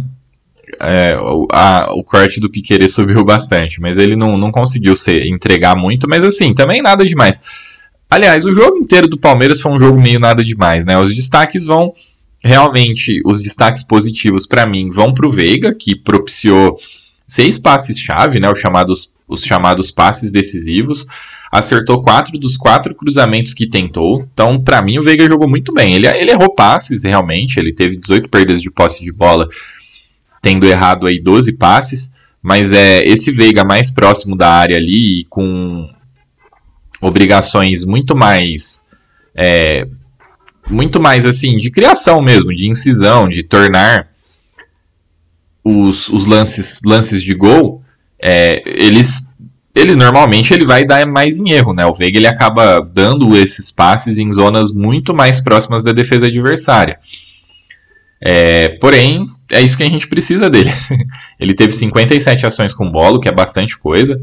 É, 0.79 1.17
a, 1.51 1.87
o 1.93 2.03
corte 2.03 2.39
do 2.39 2.49
Piqueires 2.49 2.93
subiu 2.93 3.25
bastante, 3.25 3.81
mas 3.81 3.97
ele 3.97 4.15
não, 4.15 4.37
não 4.37 4.51
conseguiu 4.51 4.95
ser, 4.95 5.25
entregar 5.25 5.75
muito, 5.75 6.07
mas 6.07 6.23
assim, 6.23 6.53
também 6.53 6.81
nada 6.81 7.05
demais. 7.05 7.41
Aliás, 8.09 8.45
o 8.45 8.51
jogo 8.51 8.77
inteiro 8.77 9.07
do 9.07 9.17
Palmeiras 9.17 9.61
foi 9.61 9.71
um 9.71 9.79
jogo 9.79 9.99
meio 9.99 10.19
nada 10.19 10.43
demais, 10.43 10.85
né? 10.85 10.97
Os 10.97 11.13
destaques 11.13 11.65
vão 11.65 11.93
realmente 12.43 13.21
os 13.25 13.41
destaques 13.41 13.83
positivos 13.83 14.47
para 14.47 14.65
mim 14.65 14.89
vão 14.89 15.13
para 15.13 15.27
o 15.27 15.31
Veiga, 15.31 15.73
que 15.73 15.95
propiciou 15.95 16.77
seis 17.27 17.57
passes-chave, 17.57 18.39
né, 18.39 18.51
os, 18.51 18.59
chamados, 18.59 19.13
os 19.27 19.43
chamados 19.43 19.91
passes 19.91 20.31
decisivos. 20.31 21.05
Acertou 21.51 22.01
quatro 22.01 22.37
dos 22.39 22.55
quatro 22.55 22.95
cruzamentos 22.95 23.53
que 23.53 23.67
tentou. 23.67 24.25
Então, 24.33 24.59
para 24.61 24.81
mim, 24.81 24.97
o 24.97 25.01
Veiga 25.01 25.27
jogou 25.27 25.49
muito 25.49 25.73
bem. 25.73 25.95
Ele, 25.95 26.07
ele 26.07 26.31
errou 26.31 26.55
passes, 26.55 27.03
realmente. 27.03 27.59
Ele 27.59 27.73
teve 27.73 27.97
18 27.97 28.29
perdas 28.29 28.61
de 28.61 28.71
posse 28.71 29.03
de 29.03 29.11
bola, 29.11 29.47
tendo 30.41 30.65
errado 30.65 31.07
aí 31.07 31.19
12 31.19 31.53
passes. 31.53 32.09
Mas 32.41 32.71
é 32.71 33.05
esse 33.05 33.31
Veiga 33.31 33.63
mais 33.65 33.91
próximo 33.91 34.37
da 34.37 34.49
área 34.49 34.77
ali, 34.77 35.25
com 35.29 35.89
obrigações 37.01 37.83
muito 37.83 38.15
mais 38.15 38.83
é, 39.35 39.87
muito 40.69 41.01
mais 41.01 41.25
assim, 41.25 41.57
de 41.57 41.71
criação 41.71 42.21
mesmo, 42.21 42.53
de 42.53 42.69
incisão, 42.69 43.27
de 43.27 43.43
tornar 43.43 44.07
os, 45.63 46.09
os 46.09 46.25
lances, 46.25 46.79
lances 46.85 47.21
de 47.21 47.33
gol, 47.33 47.83
é, 48.19 48.63
eles 48.65 49.30
ele 49.73 49.95
normalmente 49.95 50.53
ele 50.53 50.65
vai 50.65 50.85
dar 50.85 51.05
mais 51.07 51.37
em 51.37 51.51
erro, 51.51 51.73
né? 51.73 51.85
O 51.85 51.93
Veiga 51.93 52.17
ele 52.17 52.27
acaba 52.27 52.81
dando 52.81 53.37
esses 53.37 53.71
passes 53.71 54.17
em 54.17 54.31
zonas 54.31 54.71
muito 54.71 55.13
mais 55.13 55.39
próximas 55.39 55.83
da 55.83 55.93
defesa 55.93 56.27
adversária. 56.27 56.99
É, 58.19 58.69
porém, 58.79 59.27
é 59.49 59.61
isso 59.61 59.77
que 59.77 59.83
a 59.83 59.89
gente 59.89 60.07
precisa 60.07 60.49
dele. 60.49 60.71
ele 61.39 61.53
teve 61.53 61.71
57 61.71 62.45
ações 62.45 62.73
com 62.73 62.91
bola, 62.91 63.19
que 63.19 63.29
é 63.29 63.31
bastante 63.31 63.77
coisa, 63.77 64.21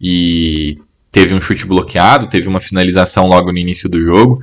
e 0.00 0.78
teve 1.10 1.34
um 1.34 1.40
chute 1.40 1.64
bloqueado, 1.64 2.28
teve 2.28 2.48
uma 2.48 2.60
finalização 2.60 3.26
logo 3.26 3.52
no 3.52 3.58
início 3.58 3.88
do 3.88 4.02
jogo. 4.02 4.40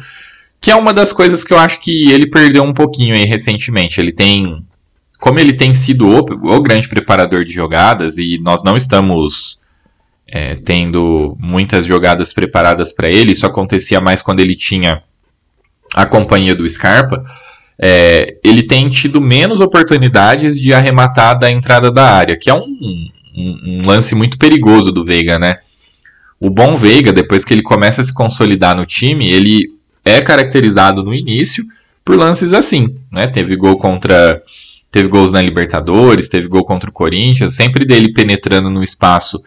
Que 0.59 0.71
é 0.71 0.75
uma 0.75 0.93
das 0.93 1.13
coisas 1.13 1.43
que 1.43 1.53
eu 1.53 1.59
acho 1.59 1.79
que 1.79 2.11
ele 2.11 2.27
perdeu 2.27 2.63
um 2.63 2.73
pouquinho 2.73 3.13
aí 3.13 3.25
recentemente. 3.25 3.99
Ele 3.99 4.11
tem. 4.11 4.65
Como 5.19 5.39
ele 5.39 5.53
tem 5.53 5.73
sido 5.73 6.07
o, 6.07 6.19
o 6.19 6.61
grande 6.61 6.87
preparador 6.87 7.45
de 7.45 7.53
jogadas 7.53 8.17
e 8.17 8.37
nós 8.41 8.63
não 8.63 8.75
estamos 8.75 9.59
é, 10.27 10.55
tendo 10.55 11.37
muitas 11.39 11.85
jogadas 11.85 12.33
preparadas 12.33 12.91
para 12.91 13.09
ele, 13.09 13.31
isso 13.31 13.45
acontecia 13.45 14.01
mais 14.01 14.21
quando 14.21 14.39
ele 14.39 14.55
tinha 14.55 15.01
a 15.93 16.05
companhia 16.05 16.55
do 16.55 16.67
Scarpa. 16.67 17.23
É, 17.77 18.37
ele 18.43 18.63
tem 18.63 18.89
tido 18.89 19.19
menos 19.19 19.59
oportunidades 19.59 20.59
de 20.59 20.73
arrematar 20.73 21.37
da 21.37 21.51
entrada 21.51 21.91
da 21.91 22.09
área, 22.09 22.37
que 22.37 22.49
é 22.49 22.53
um, 22.53 22.59
um, 22.59 23.09
um, 23.37 23.81
lance 23.85 24.15
muito 24.15 24.37
perigoso 24.37 24.91
do 24.91 25.03
Veiga, 25.03 25.37
né? 25.37 25.57
O 26.39 26.49
bom 26.49 26.75
Veiga, 26.75 27.11
depois 27.11 27.43
que 27.43 27.53
ele 27.53 27.61
começa 27.61 28.01
a 28.01 28.03
se 28.03 28.13
consolidar 28.13 28.75
no 28.75 28.85
time, 28.85 29.29
ele 29.29 29.67
é 30.03 30.21
caracterizado 30.21 31.03
no 31.03 31.13
início 31.13 31.65
por 32.03 32.15
lances 32.15 32.53
assim, 32.53 32.93
né? 33.11 33.27
Teve 33.27 33.55
gol 33.55 33.77
contra 33.77 34.41
teve 34.91 35.09
gols 35.09 35.33
na 35.33 35.41
Libertadores, 35.41 36.29
teve 36.29 36.47
gol 36.47 36.63
contra 36.63 36.89
o 36.89 36.93
Corinthians, 36.93 37.55
sempre 37.55 37.83
dele 37.83 38.13
penetrando 38.13 38.69
no 38.69 38.81
espaço 38.81 39.43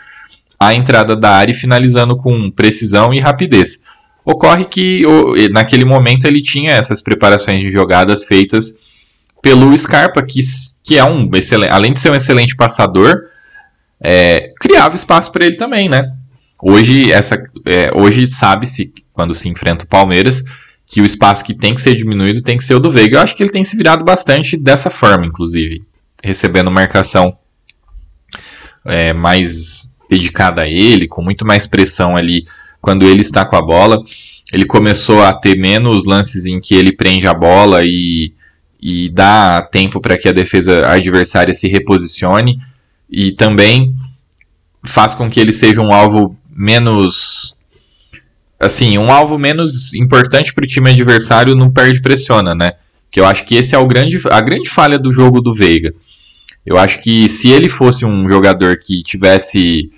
a 0.58 0.74
entrada 0.74 1.14
da 1.14 1.30
área 1.30 1.52
e 1.52 1.56
finalizando 1.56 2.16
com 2.16 2.50
precisão 2.50 3.14
e 3.14 3.20
rapidez. 3.20 3.78
Ocorre 4.24 4.64
que 4.64 5.04
naquele 5.52 5.84
momento 5.84 6.26
ele 6.26 6.42
tinha 6.42 6.72
essas 6.72 7.00
preparações 7.00 7.60
de 7.60 7.70
jogadas 7.70 8.24
feitas 8.24 8.88
pelo 9.40 9.76
Scarpa, 9.76 10.22
que, 10.22 10.40
que 10.82 10.98
é 10.98 11.04
um 11.04 11.30
excelente, 11.34 11.72
além 11.72 11.92
de 11.92 12.00
ser 12.00 12.10
um 12.10 12.14
excelente 12.14 12.56
passador, 12.56 13.20
é, 14.00 14.52
criava 14.60 14.96
espaço 14.96 15.30
para 15.32 15.46
ele 15.46 15.56
também, 15.56 15.88
né? 15.88 16.12
Hoje, 16.60 17.12
essa, 17.12 17.42
é, 17.64 17.90
hoje 17.94 18.30
sabe-se, 18.30 18.92
quando 19.14 19.34
se 19.34 19.48
enfrenta 19.48 19.84
o 19.84 19.88
Palmeiras, 19.88 20.44
que 20.86 21.00
o 21.00 21.04
espaço 21.04 21.44
que 21.44 21.54
tem 21.54 21.74
que 21.74 21.80
ser 21.80 21.94
diminuído 21.94 22.42
tem 22.42 22.56
que 22.56 22.64
ser 22.64 22.74
o 22.74 22.80
do 22.80 22.90
Veiga. 22.90 23.18
Eu 23.18 23.22
acho 23.22 23.36
que 23.36 23.42
ele 23.42 23.50
tem 23.50 23.62
se 23.62 23.76
virado 23.76 24.04
bastante 24.04 24.56
dessa 24.56 24.90
forma, 24.90 25.24
inclusive, 25.24 25.84
recebendo 26.22 26.70
marcação 26.70 27.36
é, 28.84 29.12
mais 29.12 29.88
dedicada 30.08 30.62
a 30.62 30.68
ele, 30.68 31.06
com 31.06 31.22
muito 31.22 31.46
mais 31.46 31.66
pressão 31.66 32.16
ali 32.16 32.44
quando 32.80 33.06
ele 33.06 33.20
está 33.20 33.44
com 33.44 33.56
a 33.56 33.62
bola. 33.62 34.02
Ele 34.52 34.64
começou 34.64 35.22
a 35.22 35.32
ter 35.32 35.58
menos 35.58 36.06
lances 36.06 36.46
em 36.46 36.60
que 36.60 36.74
ele 36.74 36.92
prende 36.92 37.26
a 37.26 37.34
bola 37.34 37.84
e, 37.84 38.32
e 38.80 39.10
dá 39.10 39.60
tempo 39.60 40.00
para 40.00 40.16
que 40.16 40.28
a 40.28 40.32
defesa 40.32 40.88
adversária 40.88 41.52
se 41.52 41.68
reposicione. 41.68 42.58
E 43.10 43.32
também 43.32 43.94
faz 44.84 45.14
com 45.14 45.28
que 45.30 45.38
ele 45.40 45.52
seja 45.52 45.82
um 45.82 45.92
alvo 45.92 46.36
menos 46.50 47.56
assim, 48.58 48.98
um 48.98 49.10
alvo 49.12 49.38
menos 49.38 49.94
importante 49.94 50.52
para 50.52 50.64
o 50.64 50.66
time 50.66 50.90
adversário 50.90 51.54
não 51.54 51.70
perde 51.70 52.02
pressiona, 52.02 52.54
né? 52.54 52.72
Que 53.10 53.20
eu 53.20 53.26
acho 53.26 53.44
que 53.44 53.54
esse 53.54 53.74
é 53.74 53.78
o 53.78 53.86
grande, 53.86 54.20
a 54.30 54.40
grande 54.40 54.68
falha 54.68 54.98
do 54.98 55.12
jogo 55.12 55.40
do 55.40 55.54
Veiga. 55.54 55.94
Eu 56.68 56.76
acho 56.76 57.00
que 57.00 57.30
se 57.30 57.48
ele 57.48 57.66
fosse 57.66 58.04
um 58.04 58.28
jogador 58.28 58.76
que 58.76 59.02
tivesse 59.02 59.90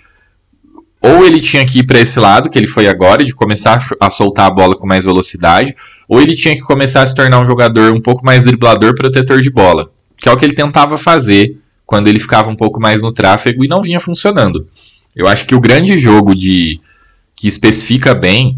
ou 1.02 1.26
ele 1.26 1.40
tinha 1.40 1.66
que 1.66 1.80
ir 1.80 1.84
para 1.84 1.98
esse 1.98 2.20
lado 2.20 2.48
que 2.48 2.56
ele 2.56 2.68
foi 2.68 2.86
agora 2.86 3.24
de 3.24 3.34
começar 3.34 3.84
a 3.98 4.08
soltar 4.08 4.46
a 4.46 4.50
bola 4.50 4.76
com 4.76 4.86
mais 4.86 5.04
velocidade, 5.04 5.74
ou 6.08 6.20
ele 6.20 6.36
tinha 6.36 6.54
que 6.54 6.60
começar 6.60 7.02
a 7.02 7.06
se 7.06 7.12
tornar 7.12 7.40
um 7.40 7.44
jogador 7.44 7.92
um 7.92 8.00
pouco 8.00 8.24
mais 8.24 8.44
driblador, 8.44 8.94
protetor 8.94 9.40
de 9.42 9.50
bola, 9.50 9.90
que 10.16 10.28
é 10.28 10.32
o 10.32 10.36
que 10.36 10.44
ele 10.44 10.54
tentava 10.54 10.96
fazer 10.96 11.58
quando 11.84 12.06
ele 12.06 12.20
ficava 12.20 12.48
um 12.48 12.54
pouco 12.54 12.80
mais 12.80 13.02
no 13.02 13.10
tráfego 13.10 13.64
e 13.64 13.68
não 13.68 13.82
vinha 13.82 13.98
funcionando. 13.98 14.68
Eu 15.16 15.26
acho 15.26 15.46
que 15.46 15.56
o 15.56 15.60
grande 15.60 15.98
jogo 15.98 16.36
de 16.36 16.78
que 17.34 17.48
especifica 17.48 18.14
bem 18.14 18.56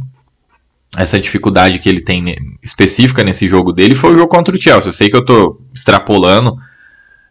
essa 0.98 1.18
dificuldade 1.18 1.78
que 1.78 1.88
ele 1.88 2.02
tem 2.02 2.36
específica 2.62 3.24
nesse 3.24 3.48
jogo 3.48 3.72
dele 3.72 3.94
foi 3.94 4.12
o 4.12 4.16
jogo 4.16 4.28
contra 4.28 4.54
o 4.54 4.60
Chelsea. 4.60 4.88
Eu 4.90 4.92
sei 4.92 5.08
que 5.08 5.16
eu 5.16 5.20
estou 5.20 5.62
extrapolando 5.72 6.58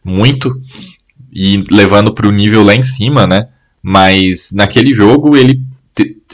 muito 0.03 0.51
e 1.31 1.59
levando 1.69 2.13
para 2.13 2.27
o 2.27 2.31
nível 2.31 2.63
lá 2.63 2.75
em 2.75 2.83
cima, 2.83 3.25
né? 3.25 3.47
Mas 3.81 4.51
naquele 4.53 4.93
jogo 4.93 5.35
ele 5.35 5.61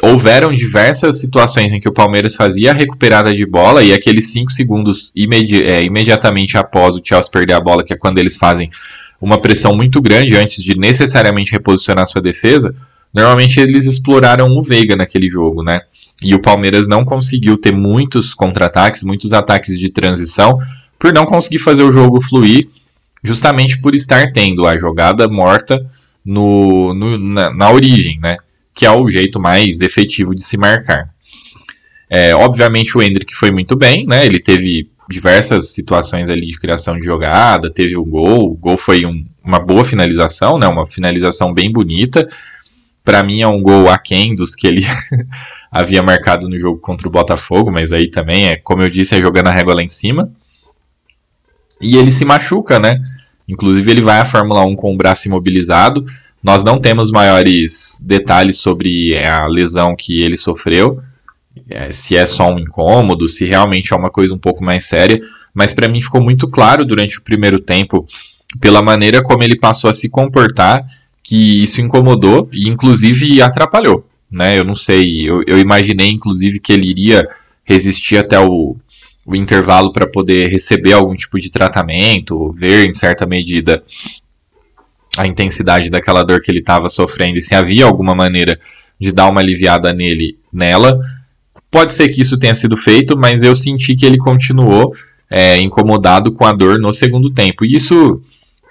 houveram 0.01 0.53
diversas 0.53 1.19
situações 1.19 1.73
em 1.73 1.80
que 1.80 1.89
o 1.89 1.93
Palmeiras 1.93 2.36
fazia 2.36 2.71
a 2.71 2.73
recuperada 2.73 3.34
de 3.34 3.45
bola 3.45 3.84
e 3.84 3.93
aqueles 3.93 4.32
5 4.32 4.51
segundos 4.51 5.12
imedi 5.15 5.63
é, 5.63 5.84
imediatamente 5.84 6.58
após 6.58 6.95
o 6.95 7.01
Chelsea 7.03 7.32
perder 7.32 7.53
a 7.53 7.60
bola, 7.60 7.84
que 7.84 7.93
é 7.93 7.97
quando 7.97 8.19
eles 8.19 8.38
fazem 8.38 8.69
uma 9.19 9.39
pressão 9.39 9.73
muito 9.73 9.99
grande 9.99 10.36
antes 10.36 10.63
de 10.63 10.77
necessariamente 10.77 11.51
reposicionar 11.51 12.06
sua 12.06 12.21
defesa, 12.21 12.73
normalmente 13.12 13.60
eles 13.60 13.86
exploraram 13.86 14.56
o 14.56 14.62
Veiga 14.62 14.95
naquele 14.95 15.27
jogo, 15.27 15.63
né? 15.63 15.82
E 16.23 16.34
o 16.36 16.41
Palmeiras 16.41 16.88
não 16.88 17.03
conseguiu 17.03 17.58
ter 17.58 17.73
muitos 17.73 18.34
contra-ataques, 18.34 19.03
muitos 19.03 19.34
ataques 19.34 19.77
de 19.80 19.89
transição, 19.89 20.60
por 20.99 21.13
não 21.13 21.25
conseguir 21.25 21.60
fazer 21.60 21.84
o 21.84 21.91
jogo 21.91 22.21
fluir, 22.21 22.67
justamente 23.28 23.80
por 23.80 23.94
estar 23.94 24.32
tendo 24.32 24.66
a 24.66 24.78
jogada 24.78 25.28
morta 25.28 25.86
no, 26.26 26.94
no 26.94 27.18
na, 27.18 27.54
na, 27.54 27.72
origem, 27.72 28.20
né? 28.20 28.38
Que 28.74 28.86
é 28.86 28.92
o 28.92 29.10
jeito 29.10 29.40
mais 29.40 29.82
efetivo 29.82 30.34
de 30.34 30.44
se 30.44 30.58
marcar. 30.58 31.10
É, 32.10 32.34
obviamente 32.34 32.98
o 32.98 33.02
Hendrick 33.02 33.36
foi 33.36 33.52
muito 33.52 33.76
bem, 33.76 34.06
né? 34.08 34.26
Ele 34.26 34.40
teve 34.40 34.90
diversas 35.10 35.74
situações 35.74 36.30
ali 36.30 36.46
de 36.46 36.60
criação 36.60 37.00
de 37.00 37.06
jogada, 37.06 37.72
teve 37.72 37.96
o 37.96 38.04
gol, 38.04 38.52
o 38.52 38.56
gol 38.56 38.78
foi 38.78 39.06
um, 39.06 39.26
uma 39.44 39.60
boa 39.60 39.84
finalização, 39.84 40.58
né? 40.58 40.68
Uma 40.68 40.86
finalização 40.86 41.54
bem 41.54 41.72
bonita. 41.72 42.26
Para 43.04 43.24
mim 43.24 43.42
é 43.42 43.48
um 43.48 43.62
gol 43.62 43.90
aquém 43.90 44.36
dos 44.36 44.54
que 44.54 44.68
ele 44.68 44.82
havia 45.72 46.04
marcado 46.04 46.50
no 46.50 46.60
jogo 46.60 46.80
contra 46.80 47.08
o 47.08 47.12
Botafogo, 47.12 47.72
mas 47.72 47.92
aí 47.92 48.10
também 48.10 48.50
é, 48.50 48.58
como 48.58 48.82
eu 48.82 48.90
disse, 48.90 49.16
é 49.16 49.22
jogando 49.22 49.48
a 49.48 49.52
régua 49.52 49.76
lá 49.76 49.84
em 49.84 49.90
cima. 49.90 50.30
E 51.82 51.96
ele 51.96 52.12
se 52.12 52.26
machuca, 52.26 52.80
né? 52.80 53.00
Inclusive, 53.48 53.90
ele 53.90 54.02
vai 54.02 54.20
à 54.20 54.26
Fórmula 54.26 54.66
1 54.66 54.76
com 54.76 54.94
o 54.94 54.98
braço 54.98 55.28
imobilizado. 55.28 56.06
Nós 56.44 56.64
não 56.64 56.80
temos 56.80 57.10
maiores 57.12 58.00
detalhes 58.02 58.58
sobre 58.58 59.14
é, 59.14 59.28
a 59.28 59.48
lesão 59.48 59.96
que 59.96 60.22
ele 60.22 60.38
sofreu, 60.38 61.02
é, 61.70 61.90
se 61.90 62.16
é 62.16 62.26
só 62.26 62.54
um 62.54 62.60
incômodo, 62.60 63.28
se 63.28 63.46
realmente 63.46 63.94
é 63.94 63.96
uma 63.96 64.10
coisa 64.10 64.34
um 64.34 64.38
pouco 64.38 64.64
mais 64.64 64.86
séria, 64.86 65.20
mas 65.54 65.74
para 65.74 65.88
mim 65.88 66.00
ficou 66.00 66.22
muito 66.22 66.48
claro 66.48 66.86
durante 66.86 67.18
o 67.18 67.22
primeiro 67.22 67.60
tempo, 67.60 68.06
pela 68.60 68.82
maneira 68.82 69.22
como 69.24 69.44
ele 69.44 69.58
passou 69.58 69.90
a 69.90 69.94
se 69.94 70.08
comportar, 70.08 70.86
que 71.24 71.64
isso 71.64 71.82
incomodou 71.82 72.48
e 72.54 72.70
inclusive 72.70 73.42
atrapalhou. 73.42 74.06
Né? 74.32 74.60
Eu 74.60 74.64
não 74.64 74.76
sei, 74.76 75.30
eu, 75.30 75.42
eu 75.48 75.60
imaginei 75.60 76.10
inclusive 76.10 76.60
que 76.60 76.72
ele 76.72 76.90
iria 76.90 77.28
resistir 77.66 78.18
até 78.18 78.40
o, 78.40 78.78
o 79.28 79.36
intervalo 79.36 79.92
para 79.92 80.08
poder 80.08 80.48
receber 80.48 80.94
algum 80.94 81.13
tipo 81.13 81.38
de 81.38 81.52
tratamento, 81.52 82.50
ver 82.54 82.88
em 82.88 82.94
certa 82.94 83.26
medida 83.26 83.84
a 85.18 85.28
intensidade 85.28 85.90
daquela 85.90 86.24
dor 86.24 86.42
que 86.42 86.50
ele 86.50 86.60
estava 86.60 86.88
sofrendo 86.88 87.38
e 87.38 87.42
se 87.42 87.54
havia 87.54 87.84
alguma 87.84 88.16
maneira 88.16 88.58
de 88.98 89.12
dar 89.12 89.30
uma 89.30 89.42
aliviada 89.42 89.92
nele, 89.92 90.40
nela. 90.52 90.98
Pode 91.70 91.92
ser 91.92 92.08
que 92.08 92.22
isso 92.22 92.40
tenha 92.40 92.56
sido 92.56 92.78
feito, 92.78 93.18
mas 93.18 93.44
eu 93.44 93.54
senti 93.54 93.98
que 93.98 94.06
ele 94.06 94.18
continuou 94.18 94.94
é, 95.30 95.60
incomodado 95.60 96.32
com 96.32 96.46
a 96.46 96.54
dor 96.54 96.80
no 96.80 96.94
segundo 96.94 97.30
tempo. 97.30 97.66
E 97.66 97.76
isso 97.76 98.22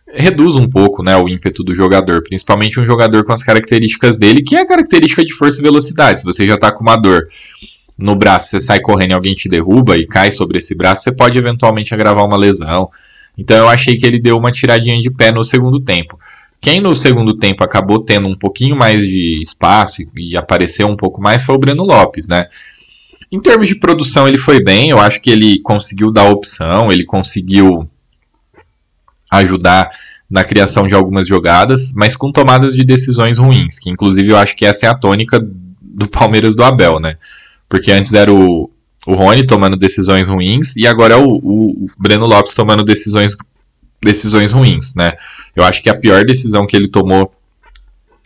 reduz 0.09 0.57
um 0.57 0.71
pouco 0.71 1.03
né, 1.03 1.14
o 1.19 1.29
ímpeto 1.29 1.62
do 1.62 1.75
jogador, 1.75 2.23
principalmente 2.23 2.81
um 2.81 2.87
jogador 2.87 3.25
com 3.25 3.33
as 3.35 3.42
características 3.42 4.16
dele, 4.16 4.42
que 4.42 4.57
é 4.57 4.62
a 4.62 4.66
característica 4.66 5.23
de 5.23 5.35
força 5.35 5.61
e 5.61 5.62
velocidade. 5.62 6.21
Se 6.21 6.25
você 6.25 6.47
já 6.47 6.55
está 6.55 6.73
com 6.73 6.81
uma 6.81 6.97
dor 6.97 7.27
no 7.98 8.14
braço, 8.14 8.50
você 8.50 8.61
sai 8.61 8.80
correndo 8.80 9.12
e 9.12 9.14
alguém 9.14 9.35
te 9.35 9.48
derruba 9.48 9.96
e 9.96 10.06
cai 10.06 10.30
sobre 10.30 10.59
esse 10.59 10.74
braço, 10.74 11.04
você 11.04 11.12
pode 11.12 11.38
eventualmente 11.38 11.94
agravar 11.94 12.24
uma 12.24 12.37
lesão. 12.37 12.90
Então 13.38 13.56
eu 13.56 13.68
achei 13.68 13.96
que 13.96 14.06
ele 14.06 14.20
deu 14.20 14.37
uma 14.37 14.50
tiradinha 14.50 14.98
de 14.98 15.11
pé 15.11 15.30
no 15.30 15.44
segundo 15.44 15.80
tempo. 15.80 16.18
Quem 16.61 16.80
no 16.80 16.94
segundo 16.94 17.37
tempo 17.37 17.62
acabou 17.62 18.02
tendo 18.02 18.26
um 18.26 18.35
pouquinho 18.35 18.76
mais 18.76 19.02
de 19.02 19.38
espaço 19.40 20.02
e 20.16 20.37
apareceu 20.37 20.88
um 20.88 20.96
pouco 20.96 21.20
mais 21.20 21.44
foi 21.44 21.54
o 21.54 21.59
Breno 21.59 21.85
Lopes, 21.85 22.28
né? 22.28 22.46
Em 23.30 23.40
termos 23.40 23.68
de 23.68 23.74
produção, 23.74 24.26
ele 24.26 24.38
foi 24.38 24.62
bem. 24.62 24.90
Eu 24.90 24.98
acho 24.98 25.20
que 25.20 25.30
ele 25.30 25.61
conseguiu 25.61 26.11
dar 26.11 26.30
opção, 26.30 26.90
ele 26.90 27.04
conseguiu 27.04 27.88
ajudar 29.30 29.88
na 30.30 30.44
criação 30.44 30.87
de 30.87 30.94
algumas 30.94 31.26
jogadas, 31.26 31.92
mas 31.94 32.16
com 32.16 32.32
tomadas 32.32 32.74
de 32.74 32.85
decisões 32.85 33.38
ruins, 33.38 33.78
que 33.78 33.90
inclusive 33.90 34.30
eu 34.30 34.37
acho 34.37 34.56
que 34.56 34.64
essa 34.64 34.87
é 34.87 34.88
a 34.88 34.94
tônica 34.94 35.40
do 35.80 36.09
Palmeiras 36.09 36.56
do 36.56 36.64
Abel, 36.64 36.98
né? 36.98 37.16
Porque 37.68 37.90
antes 37.90 38.14
era 38.14 38.33
o, 38.33 38.70
o 39.07 39.14
Rony 39.14 39.46
tomando 39.46 39.76
decisões 39.76 40.29
ruins 40.29 40.76
e 40.76 40.87
agora 40.87 41.14
é 41.14 41.16
o, 41.16 41.26
o, 41.26 41.87
Breno 41.98 42.26
Lopes 42.26 42.55
tomando 42.55 42.85
decisões, 42.85 43.37
decisões 44.02 44.52
ruins, 44.52 44.94
né? 44.94 45.12
Eu 45.55 45.64
acho 45.64 45.83
que 45.83 45.88
a 45.88 45.94
pior 45.94 46.24
decisão 46.24 46.66
que 46.66 46.76
ele 46.76 46.88
tomou, 46.88 47.33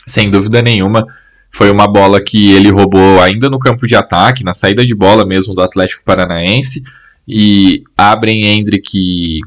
sem 0.06 0.30
dúvida 0.30 0.62
nenhuma, 0.62 1.06
foi 1.52 1.70
uma 1.70 1.86
bola 1.86 2.22
que 2.22 2.52
ele 2.52 2.70
roubou 2.70 3.20
ainda 3.20 3.50
no 3.50 3.58
campo 3.58 3.86
de 3.86 3.94
ataque, 3.94 4.44
na 4.44 4.54
saída 4.54 4.86
de 4.86 4.94
bola 4.94 5.26
mesmo 5.26 5.54
do 5.54 5.62
Atlético 5.62 6.04
Paranaense, 6.04 6.82
e 7.26 7.82
abrem 7.96 8.44
Hendrick 8.44 8.96
e, 8.96 9.40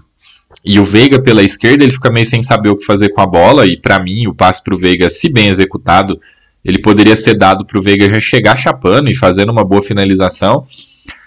e 0.63 0.79
o 0.79 0.85
Veiga 0.85 1.21
pela 1.21 1.41
esquerda, 1.41 1.83
ele 1.83 1.91
fica 1.91 2.11
meio 2.11 2.25
sem 2.25 2.41
saber 2.41 2.69
o 2.69 2.77
que 2.77 2.85
fazer 2.85 3.09
com 3.09 3.21
a 3.21 3.25
bola, 3.25 3.65
e 3.65 3.77
para 3.77 3.99
mim 3.99 4.27
o 4.27 4.35
passe 4.35 4.63
para 4.63 4.75
o 4.75 4.77
Veiga, 4.77 5.09
se 5.09 5.29
bem 5.29 5.47
executado, 5.47 6.19
ele 6.63 6.79
poderia 6.79 7.15
ser 7.15 7.37
dado 7.37 7.65
para 7.65 7.77
o 7.77 7.81
Veiga 7.81 8.09
já 8.09 8.19
chegar 8.19 8.55
chapando 8.55 9.09
e 9.09 9.15
fazendo 9.15 9.51
uma 9.51 9.65
boa 9.65 9.81
finalização. 9.81 10.65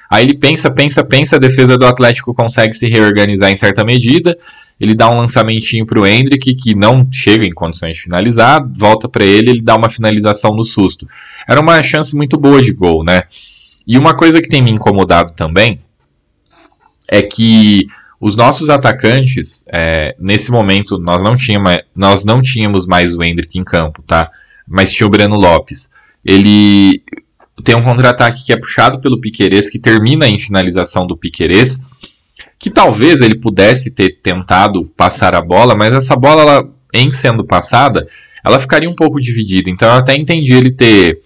Aí 0.09 0.25
ele 0.25 0.35
pensa, 0.35 0.71
pensa, 0.71 1.05
pensa, 1.05 1.37
a 1.37 1.39
defesa 1.39 1.77
do 1.77 1.85
Atlético 1.85 2.33
consegue 2.33 2.75
se 2.75 2.87
reorganizar 2.87 3.51
em 3.51 3.57
certa 3.57 3.85
medida. 3.85 4.37
Ele 4.79 4.95
dá 4.95 5.11
um 5.11 5.17
lançamentinho 5.17 5.85
para 5.85 5.99
o 5.99 6.07
Hendrick, 6.07 6.55
que 6.55 6.75
não 6.75 7.07
chega 7.11 7.45
em 7.45 7.53
condições 7.53 7.97
de 7.97 8.03
finalizar, 8.03 8.65
volta 8.77 9.09
para 9.09 9.25
ele, 9.25 9.51
ele 9.51 9.63
dá 9.63 9.75
uma 9.75 9.89
finalização 9.89 10.55
no 10.55 10.63
susto. 10.63 11.09
Era 11.49 11.61
uma 11.61 11.83
chance 11.83 12.15
muito 12.15 12.39
boa 12.39 12.63
de 12.63 12.73
gol, 12.73 13.03
né? 13.03 13.23
E 13.87 13.99
uma 13.99 14.15
coisa 14.15 14.41
que 14.41 14.49
tem 14.49 14.63
me 14.63 14.71
incomodado 14.71 15.33
também 15.33 15.79
é 17.09 17.23
que 17.23 17.87
os 18.21 18.35
nossos 18.35 18.69
atacantes, 18.69 19.65
é, 19.73 20.15
nesse 20.19 20.51
momento, 20.51 20.99
nós 20.99 21.23
não, 21.23 21.37
tínhamos, 21.37 21.79
nós 21.95 22.25
não 22.25 22.43
tínhamos 22.43 22.87
mais 22.87 23.15
o 23.15 23.23
Hendrick 23.23 23.59
em 23.59 23.65
campo, 23.65 24.03
tá? 24.03 24.31
Mas 24.67 24.93
tinha 24.93 25.07
o 25.07 25.11
Breno 25.11 25.37
Lopes. 25.37 25.91
Ele 26.25 27.03
tem 27.65 27.75
um 27.75 27.83
contra-ataque 27.83 28.45
que 28.45 28.53
é 28.53 28.57
puxado 28.57 29.01
pelo 29.01 29.21
Piquerez, 29.21 29.71
que 29.71 29.79
termina 29.79 30.29
em 30.29 30.39
finalização 30.39 31.07
do 31.07 31.17
Piquerez, 31.17 31.81
que 32.59 32.71
talvez 32.71 33.21
ele 33.21 33.39
pudesse 33.39 33.91
ter 33.91 34.21
tentado 34.23 34.83
passar 34.97 35.35
a 35.35 35.41
bola, 35.41 35.75
mas 35.75 35.95
essa 35.95 36.17
bola, 36.17 36.43
ela, 36.43 36.69
em 36.93 37.13
sendo 37.13 37.45
passada, 37.45 38.05
ela 38.45 38.61
ficaria 38.61 38.89
um 38.89 38.95
pouco 38.95 39.21
dividida. 39.21 39.71
Então 39.71 39.89
eu 39.89 39.97
até 39.97 40.15
entendi 40.15 40.53
ele 40.53 40.71
ter 40.71 41.21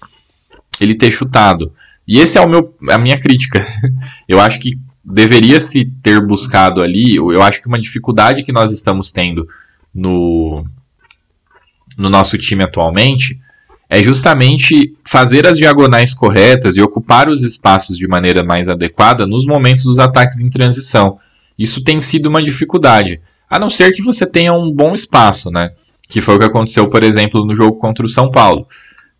ele 0.80 0.94
ter 0.94 1.10
chutado. 1.10 1.72
E 2.06 2.18
esse 2.18 2.38
é 2.38 2.40
o 2.40 2.48
meu 2.48 2.74
a 2.88 2.98
minha 2.98 3.18
crítica. 3.18 3.64
Eu 4.26 4.40
acho 4.40 4.58
que 4.60 4.78
deveria 5.04 5.60
se 5.60 5.84
ter 5.84 6.24
buscado 6.24 6.82
ali, 6.82 7.16
eu 7.16 7.42
acho 7.42 7.60
que 7.60 7.66
uma 7.66 7.80
dificuldade 7.80 8.42
que 8.42 8.52
nós 8.52 8.70
estamos 8.70 9.10
tendo 9.10 9.46
no 9.94 10.64
no 12.00 12.08
nosso 12.08 12.38
time 12.38 12.64
atualmente 12.64 13.38
é 13.88 14.02
justamente 14.02 14.96
fazer 15.04 15.46
as 15.46 15.58
diagonais 15.58 16.14
corretas 16.14 16.76
e 16.76 16.80
ocupar 16.80 17.28
os 17.28 17.42
espaços 17.42 17.98
de 17.98 18.06
maneira 18.08 18.42
mais 18.42 18.68
adequada 18.68 19.26
nos 19.26 19.44
momentos 19.44 19.84
dos 19.84 19.98
ataques 19.98 20.40
em 20.40 20.48
transição. 20.48 21.18
Isso 21.58 21.82
tem 21.82 22.00
sido 22.00 22.28
uma 22.28 22.42
dificuldade, 22.42 23.20
a 23.50 23.58
não 23.58 23.68
ser 23.68 23.90
que 23.90 24.00
você 24.00 24.24
tenha 24.24 24.54
um 24.54 24.72
bom 24.72 24.94
espaço, 24.94 25.50
né? 25.50 25.72
Que 26.08 26.20
foi 26.20 26.36
o 26.36 26.38
que 26.38 26.44
aconteceu, 26.44 26.88
por 26.88 27.02
exemplo, 27.02 27.44
no 27.44 27.54
jogo 27.54 27.78
contra 27.78 28.06
o 28.06 28.08
São 28.08 28.30
Paulo. 28.30 28.66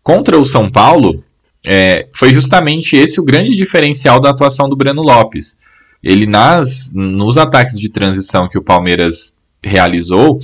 Contra 0.01 0.39
o 0.39 0.45
São 0.45 0.69
Paulo, 0.69 1.21
é, 1.65 2.07
foi 2.15 2.33
justamente 2.33 2.95
esse 2.95 3.19
o 3.19 3.23
grande 3.23 3.55
diferencial 3.55 4.19
da 4.19 4.29
atuação 4.29 4.67
do 4.67 4.75
Breno 4.75 5.01
Lopes. 5.01 5.59
Ele 6.01 6.25
nas 6.25 6.91
nos 6.93 7.37
ataques 7.37 7.77
de 7.77 7.89
transição 7.89 8.47
que 8.47 8.57
o 8.57 8.63
Palmeiras 8.63 9.35
realizou, 9.61 10.39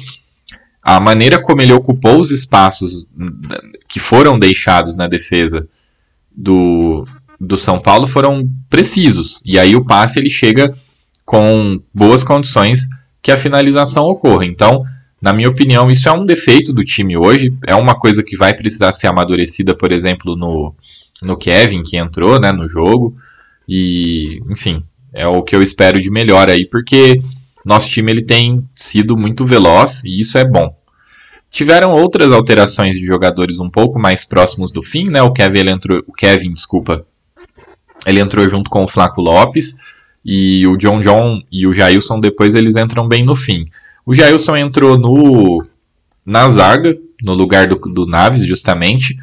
a 0.88 1.02
maneira 1.02 1.38
como 1.38 1.62
ele 1.62 1.74
ocupou 1.74 2.18
os 2.18 2.32
espaços 2.32 3.06
que 3.90 4.00
foram 4.00 4.40
deixados 4.40 4.96
na 4.96 5.06
defesa 5.06 5.68
do, 6.34 7.04
do 7.38 7.58
São 7.58 7.78
Paulo 7.78 8.08
foram 8.08 8.50
precisos. 8.70 9.42
E 9.44 9.60
aí 9.60 9.76
o 9.76 9.84
passe 9.84 10.18
ele 10.18 10.30
chega 10.30 10.74
com 11.26 11.82
boas 11.94 12.24
condições 12.24 12.88
que 13.22 13.34
a 13.34 13.38
finalização 13.38 14.06
ocorra. 14.06 14.46
Então, 14.46 14.82
na 15.22 15.34
minha 15.34 15.50
opinião, 15.50 15.92
isso 15.92 16.08
é 16.08 16.12
um 16.14 16.26
defeito 16.26 16.72
do 16.72 16.86
time 16.86 17.18
hoje. 17.18 17.54
É 17.68 17.76
uma 17.76 17.94
coisa 17.94 18.24
que 18.24 18.38
vai 18.38 18.54
precisar 18.54 18.94
ser 18.94 19.08
amadurecida, 19.08 19.76
por 19.76 19.92
exemplo, 19.92 20.38
no, 20.38 20.74
no 21.22 21.36
Kevin, 21.36 21.84
que 21.84 21.98
entrou 21.98 22.40
né, 22.40 22.54
no 22.54 22.66
jogo. 22.66 23.14
E, 23.68 24.40
enfim, 24.50 24.82
é 25.14 25.28
o 25.28 25.44
que 25.44 25.54
eu 25.54 25.62
espero 25.62 26.00
de 26.00 26.10
melhor 26.10 26.50
aí, 26.50 26.66
porque 26.66 27.20
nosso 27.66 27.90
time 27.90 28.10
ele 28.10 28.22
tem 28.22 28.64
sido 28.74 29.18
muito 29.18 29.46
veloz 29.46 30.02
e 30.06 30.22
isso 30.22 30.38
é 30.38 30.46
bom. 30.46 30.77
Tiveram 31.58 31.92
outras 31.92 32.32
alterações 32.32 33.00
de 33.00 33.04
jogadores 33.04 33.60
um 33.60 33.68
pouco 33.68 33.98
mais 33.98 34.24
próximos 34.24 34.72
do 34.72 34.84
fim, 34.84 35.10
né? 35.10 35.24
O 35.24 35.34
Kevin, 35.34 35.58
ele 35.58 35.72
entrou, 35.72 36.04
o 36.06 36.14
Kevin, 36.14 36.54
desculpa, 36.54 37.04
ele 38.06 38.20
entrou 38.20 38.48
junto 38.48 38.70
com 38.70 38.84
o 38.84 38.88
Flaco 38.88 39.20
Lopes 39.20 39.76
e 40.24 40.68
o 40.68 40.78
John 40.78 41.02
John 41.02 41.42
e 41.52 41.66
o 41.66 41.74
Jailson 41.74 42.20
depois 42.20 42.54
eles 42.54 42.76
entram 42.76 43.08
bem 43.08 43.26
no 43.26 43.36
fim. 43.36 43.66
O 44.06 44.14
Jailson 44.14 44.56
entrou 44.56 45.00
no 45.00 45.66
na 46.24 46.48
zaga, 46.48 46.96
no 47.24 47.34
lugar 47.34 47.68
do, 47.68 47.76
do 47.76 48.06
Naves 48.06 48.46
justamente, 48.46 49.18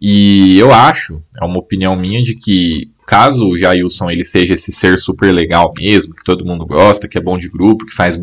e 0.00 0.58
eu 0.58 0.72
acho, 0.72 1.22
é 1.38 1.44
uma 1.44 1.58
opinião 1.58 1.94
minha 1.94 2.22
de 2.22 2.34
que 2.34 2.90
caso 3.06 3.46
o 3.46 3.58
Jailson 3.58 4.08
ele 4.10 4.24
seja 4.24 4.54
esse 4.54 4.72
ser 4.72 4.98
super 4.98 5.30
legal 5.34 5.74
mesmo, 5.78 6.14
que 6.14 6.24
todo 6.24 6.46
mundo 6.46 6.64
gosta, 6.64 7.06
que 7.06 7.18
é 7.18 7.20
bom 7.20 7.36
de 7.36 7.50
grupo, 7.50 7.84
que 7.84 7.92
faz, 7.92 8.18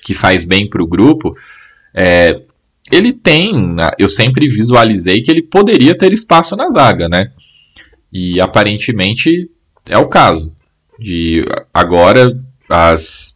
que 0.00 0.14
faz 0.14 0.44
bem 0.44 0.70
para 0.70 0.80
o 0.80 0.86
grupo, 0.86 1.34
é, 1.92 2.40
ele 2.90 3.12
tem, 3.12 3.76
eu 3.98 4.08
sempre 4.08 4.48
visualizei 4.48 5.22
que 5.22 5.30
ele 5.30 5.42
poderia 5.42 5.96
ter 5.96 6.12
espaço 6.12 6.54
na 6.54 6.70
zaga, 6.70 7.08
né? 7.08 7.30
E 8.12 8.40
aparentemente 8.40 9.50
é 9.88 9.98
o 9.98 10.08
caso. 10.08 10.52
De 10.98 11.44
agora 11.72 12.38
as, 12.68 13.34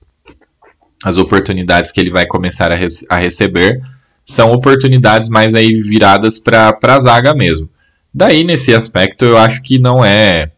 as 1.02 1.16
oportunidades 1.16 1.90
que 1.90 2.00
ele 2.00 2.10
vai 2.10 2.26
começar 2.26 2.70
a, 2.70 2.74
res, 2.74 3.04
a 3.08 3.16
receber 3.16 3.80
são 4.24 4.52
oportunidades 4.52 5.28
mais 5.28 5.54
aí 5.54 5.72
viradas 5.74 6.38
para 6.38 6.78
a 6.80 6.98
zaga 7.00 7.34
mesmo. 7.34 7.68
Daí 8.14 8.44
nesse 8.44 8.74
aspecto 8.74 9.24
eu 9.24 9.36
acho 9.36 9.62
que 9.62 9.78
não 9.78 10.04
é 10.04 10.52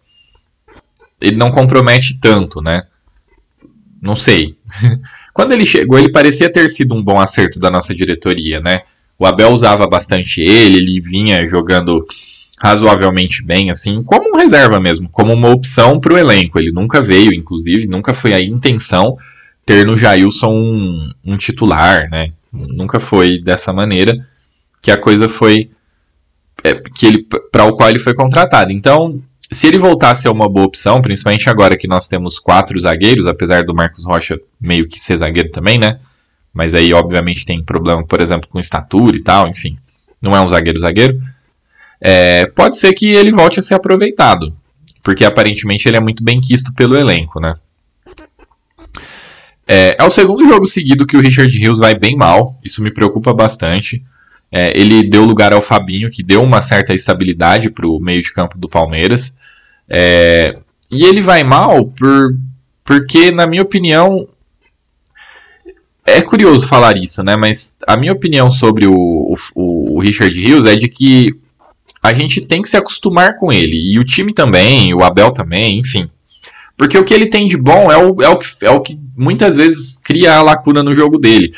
ele 1.20 1.37
não 1.37 1.50
compromete 1.50 2.18
tanto, 2.18 2.61
né? 2.62 2.87
Não 4.00 4.14
sei. 4.14 4.57
Quando 5.33 5.53
ele 5.53 5.64
chegou, 5.64 5.99
ele 5.99 6.11
parecia 6.11 6.51
ter 6.51 6.69
sido 6.69 6.95
um 6.95 7.03
bom 7.03 7.21
acerto 7.21 7.59
da 7.59 7.71
nossa 7.71 7.95
diretoria, 7.95 8.61
né? 8.61 8.83
O 9.19 9.27
Abel 9.27 9.51
usava 9.51 9.87
bastante 9.87 10.40
ele, 10.40 10.79
ele 10.79 11.01
vinha 11.01 11.47
jogando 11.47 12.07
razoavelmente 12.61 13.43
bem, 13.43 13.71
assim, 13.71 14.03
como 14.05 14.35
um 14.35 14.38
reserva 14.38 14.79
mesmo, 14.79 15.09
como 15.09 15.33
uma 15.33 15.51
opção 15.51 15.99
para 15.99 16.14
o 16.14 16.19
elenco. 16.19 16.59
Ele 16.59 16.71
nunca 16.71 17.01
veio, 17.01 17.33
inclusive, 17.33 17.87
nunca 17.87 18.12
foi 18.12 18.35
a 18.35 18.40
intenção 18.40 19.16
ter 19.64 19.87
no 19.87 19.97
Jailson 19.97 20.53
um, 20.53 21.11
um 21.25 21.37
titular, 21.37 22.09
né? 22.11 22.33
Nunca 22.53 22.99
foi 22.99 23.38
dessa 23.38 23.73
maneira 23.73 24.19
que 24.83 24.90
a 24.90 24.97
coisa 24.97 25.29
foi 25.29 25.71
é, 26.64 26.75
que 26.75 27.07
ele 27.07 27.27
para 27.51 27.64
o 27.64 27.75
qual 27.75 27.88
ele 27.88 27.99
foi 27.99 28.14
contratado. 28.14 28.73
Então, 28.73 29.14
se 29.52 29.66
ele 29.66 29.78
voltasse 29.78 30.28
a 30.28 30.32
uma 30.32 30.48
boa 30.48 30.66
opção, 30.66 31.02
principalmente 31.02 31.50
agora 31.50 31.76
que 31.76 31.88
nós 31.88 32.06
temos 32.06 32.38
quatro 32.38 32.78
zagueiros, 32.78 33.26
apesar 33.26 33.64
do 33.64 33.74
Marcos 33.74 34.04
Rocha 34.04 34.38
meio 34.60 34.88
que 34.88 35.00
ser 35.00 35.16
zagueiro 35.16 35.50
também, 35.50 35.78
né? 35.78 35.98
Mas 36.52 36.74
aí, 36.74 36.92
obviamente, 36.92 37.46
tem 37.46 37.62
problema, 37.62 38.04
por 38.06 38.20
exemplo, 38.20 38.48
com 38.48 38.58
estatura 38.58 39.16
e 39.16 39.22
tal, 39.22 39.48
enfim. 39.48 39.76
Não 40.20 40.36
é 40.36 40.40
um 40.40 40.48
zagueiro-zagueiro. 40.48 41.18
É, 42.00 42.46
pode 42.46 42.76
ser 42.76 42.92
que 42.92 43.06
ele 43.06 43.30
volte 43.30 43.58
a 43.58 43.62
ser 43.62 43.74
aproveitado, 43.74 44.52
porque 45.02 45.24
aparentemente 45.24 45.88
ele 45.88 45.96
é 45.96 46.00
muito 46.00 46.24
bem 46.24 46.40
quisto 46.40 46.72
pelo 46.74 46.96
elenco, 46.96 47.40
né? 47.40 47.54
É, 49.66 49.96
é 50.00 50.04
o 50.04 50.10
segundo 50.10 50.44
jogo 50.44 50.66
seguido 50.66 51.06
que 51.06 51.16
o 51.16 51.20
Richard 51.20 51.56
Hills 51.56 51.78
vai 51.78 51.94
bem 51.94 52.16
mal, 52.16 52.58
isso 52.64 52.82
me 52.82 52.92
preocupa 52.92 53.32
bastante. 53.32 54.02
É, 54.52 54.78
ele 54.78 55.04
deu 55.04 55.24
lugar 55.24 55.52
ao 55.52 55.62
Fabinho, 55.62 56.10
que 56.10 56.22
deu 56.22 56.42
uma 56.42 56.60
certa 56.60 56.92
estabilidade 56.92 57.70
para 57.70 57.86
o 57.86 57.98
meio 58.00 58.22
de 58.22 58.32
campo 58.32 58.58
do 58.58 58.68
Palmeiras. 58.68 59.34
É, 59.88 60.56
e 60.90 61.04
ele 61.04 61.20
vai 61.20 61.44
mal 61.44 61.86
por, 61.86 62.34
porque, 62.84 63.30
na 63.30 63.46
minha 63.46 63.62
opinião, 63.62 64.28
é 66.04 66.20
curioso 66.20 66.66
falar 66.66 66.96
isso, 66.96 67.22
né? 67.22 67.36
Mas 67.36 67.76
a 67.86 67.96
minha 67.96 68.12
opinião 68.12 68.50
sobre 68.50 68.86
o, 68.86 69.34
o, 69.54 69.96
o 69.96 70.00
Richard 70.00 70.38
Rios 70.38 70.66
é 70.66 70.74
de 70.74 70.88
que 70.88 71.30
a 72.02 72.12
gente 72.12 72.46
tem 72.46 72.62
que 72.62 72.68
se 72.68 72.76
acostumar 72.76 73.36
com 73.36 73.52
ele. 73.52 73.92
E 73.92 73.98
o 73.98 74.04
time 74.04 74.32
também, 74.32 74.92
o 74.94 75.02
Abel 75.04 75.30
também, 75.30 75.78
enfim. 75.78 76.08
Porque 76.76 76.96
o 76.98 77.04
que 77.04 77.12
ele 77.12 77.26
tem 77.26 77.46
de 77.46 77.56
bom 77.56 77.92
é 77.92 77.96
o, 77.96 78.22
é 78.22 78.28
o, 78.28 78.38
é 78.62 78.70
o 78.70 78.80
que 78.80 78.98
muitas 79.16 79.56
vezes 79.56 79.98
cria 80.02 80.36
a 80.36 80.42
lacuna 80.42 80.82
no 80.82 80.94
jogo 80.94 81.18
dele. 81.18 81.50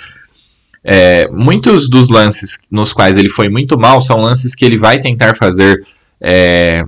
É, 0.85 1.29
muitos 1.29 1.89
dos 1.89 2.09
lances 2.09 2.59
nos 2.71 2.93
quais 2.93 3.17
ele 3.17 3.29
foi 3.29 3.49
muito 3.49 3.79
mal 3.79 4.03
são 4.03 4.21
lances 4.21 4.55
que 4.55 4.65
ele 4.65 4.77
vai 4.77 4.99
tentar 4.99 5.35
fazer 5.35 5.81
é, 6.21 6.85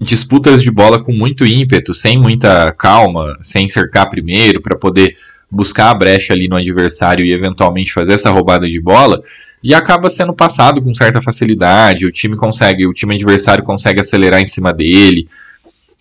disputas 0.00 0.62
de 0.62 0.70
bola 0.70 1.02
com 1.02 1.12
muito 1.12 1.44
ímpeto, 1.44 1.92
sem 1.92 2.18
muita 2.18 2.72
calma, 2.72 3.36
sem 3.40 3.68
cercar 3.68 4.08
primeiro, 4.08 4.62
para 4.62 4.76
poder 4.76 5.12
buscar 5.50 5.90
a 5.90 5.94
brecha 5.94 6.32
ali 6.32 6.48
no 6.48 6.56
adversário 6.56 7.24
e 7.24 7.32
eventualmente 7.32 7.92
fazer 7.92 8.12
essa 8.12 8.30
roubada 8.30 8.68
de 8.68 8.80
bola, 8.80 9.20
e 9.62 9.74
acaba 9.74 10.08
sendo 10.08 10.32
passado 10.32 10.82
com 10.82 10.94
certa 10.94 11.20
facilidade, 11.20 12.06
o 12.06 12.12
time 12.12 12.36
consegue, 12.36 12.86
o 12.86 12.92
time 12.92 13.14
adversário 13.14 13.64
consegue 13.64 14.00
acelerar 14.00 14.40
em 14.40 14.46
cima 14.46 14.72
dele. 14.72 15.26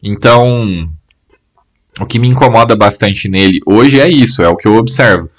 Então, 0.04 0.88
o 2.00 2.06
que 2.06 2.20
me 2.20 2.28
incomoda 2.28 2.76
bastante 2.76 3.28
nele 3.28 3.60
hoje 3.66 4.00
é 4.00 4.08
isso, 4.08 4.44
é 4.44 4.50
o 4.50 4.56
que 4.56 4.68
eu 4.68 4.76
observo 4.76 5.30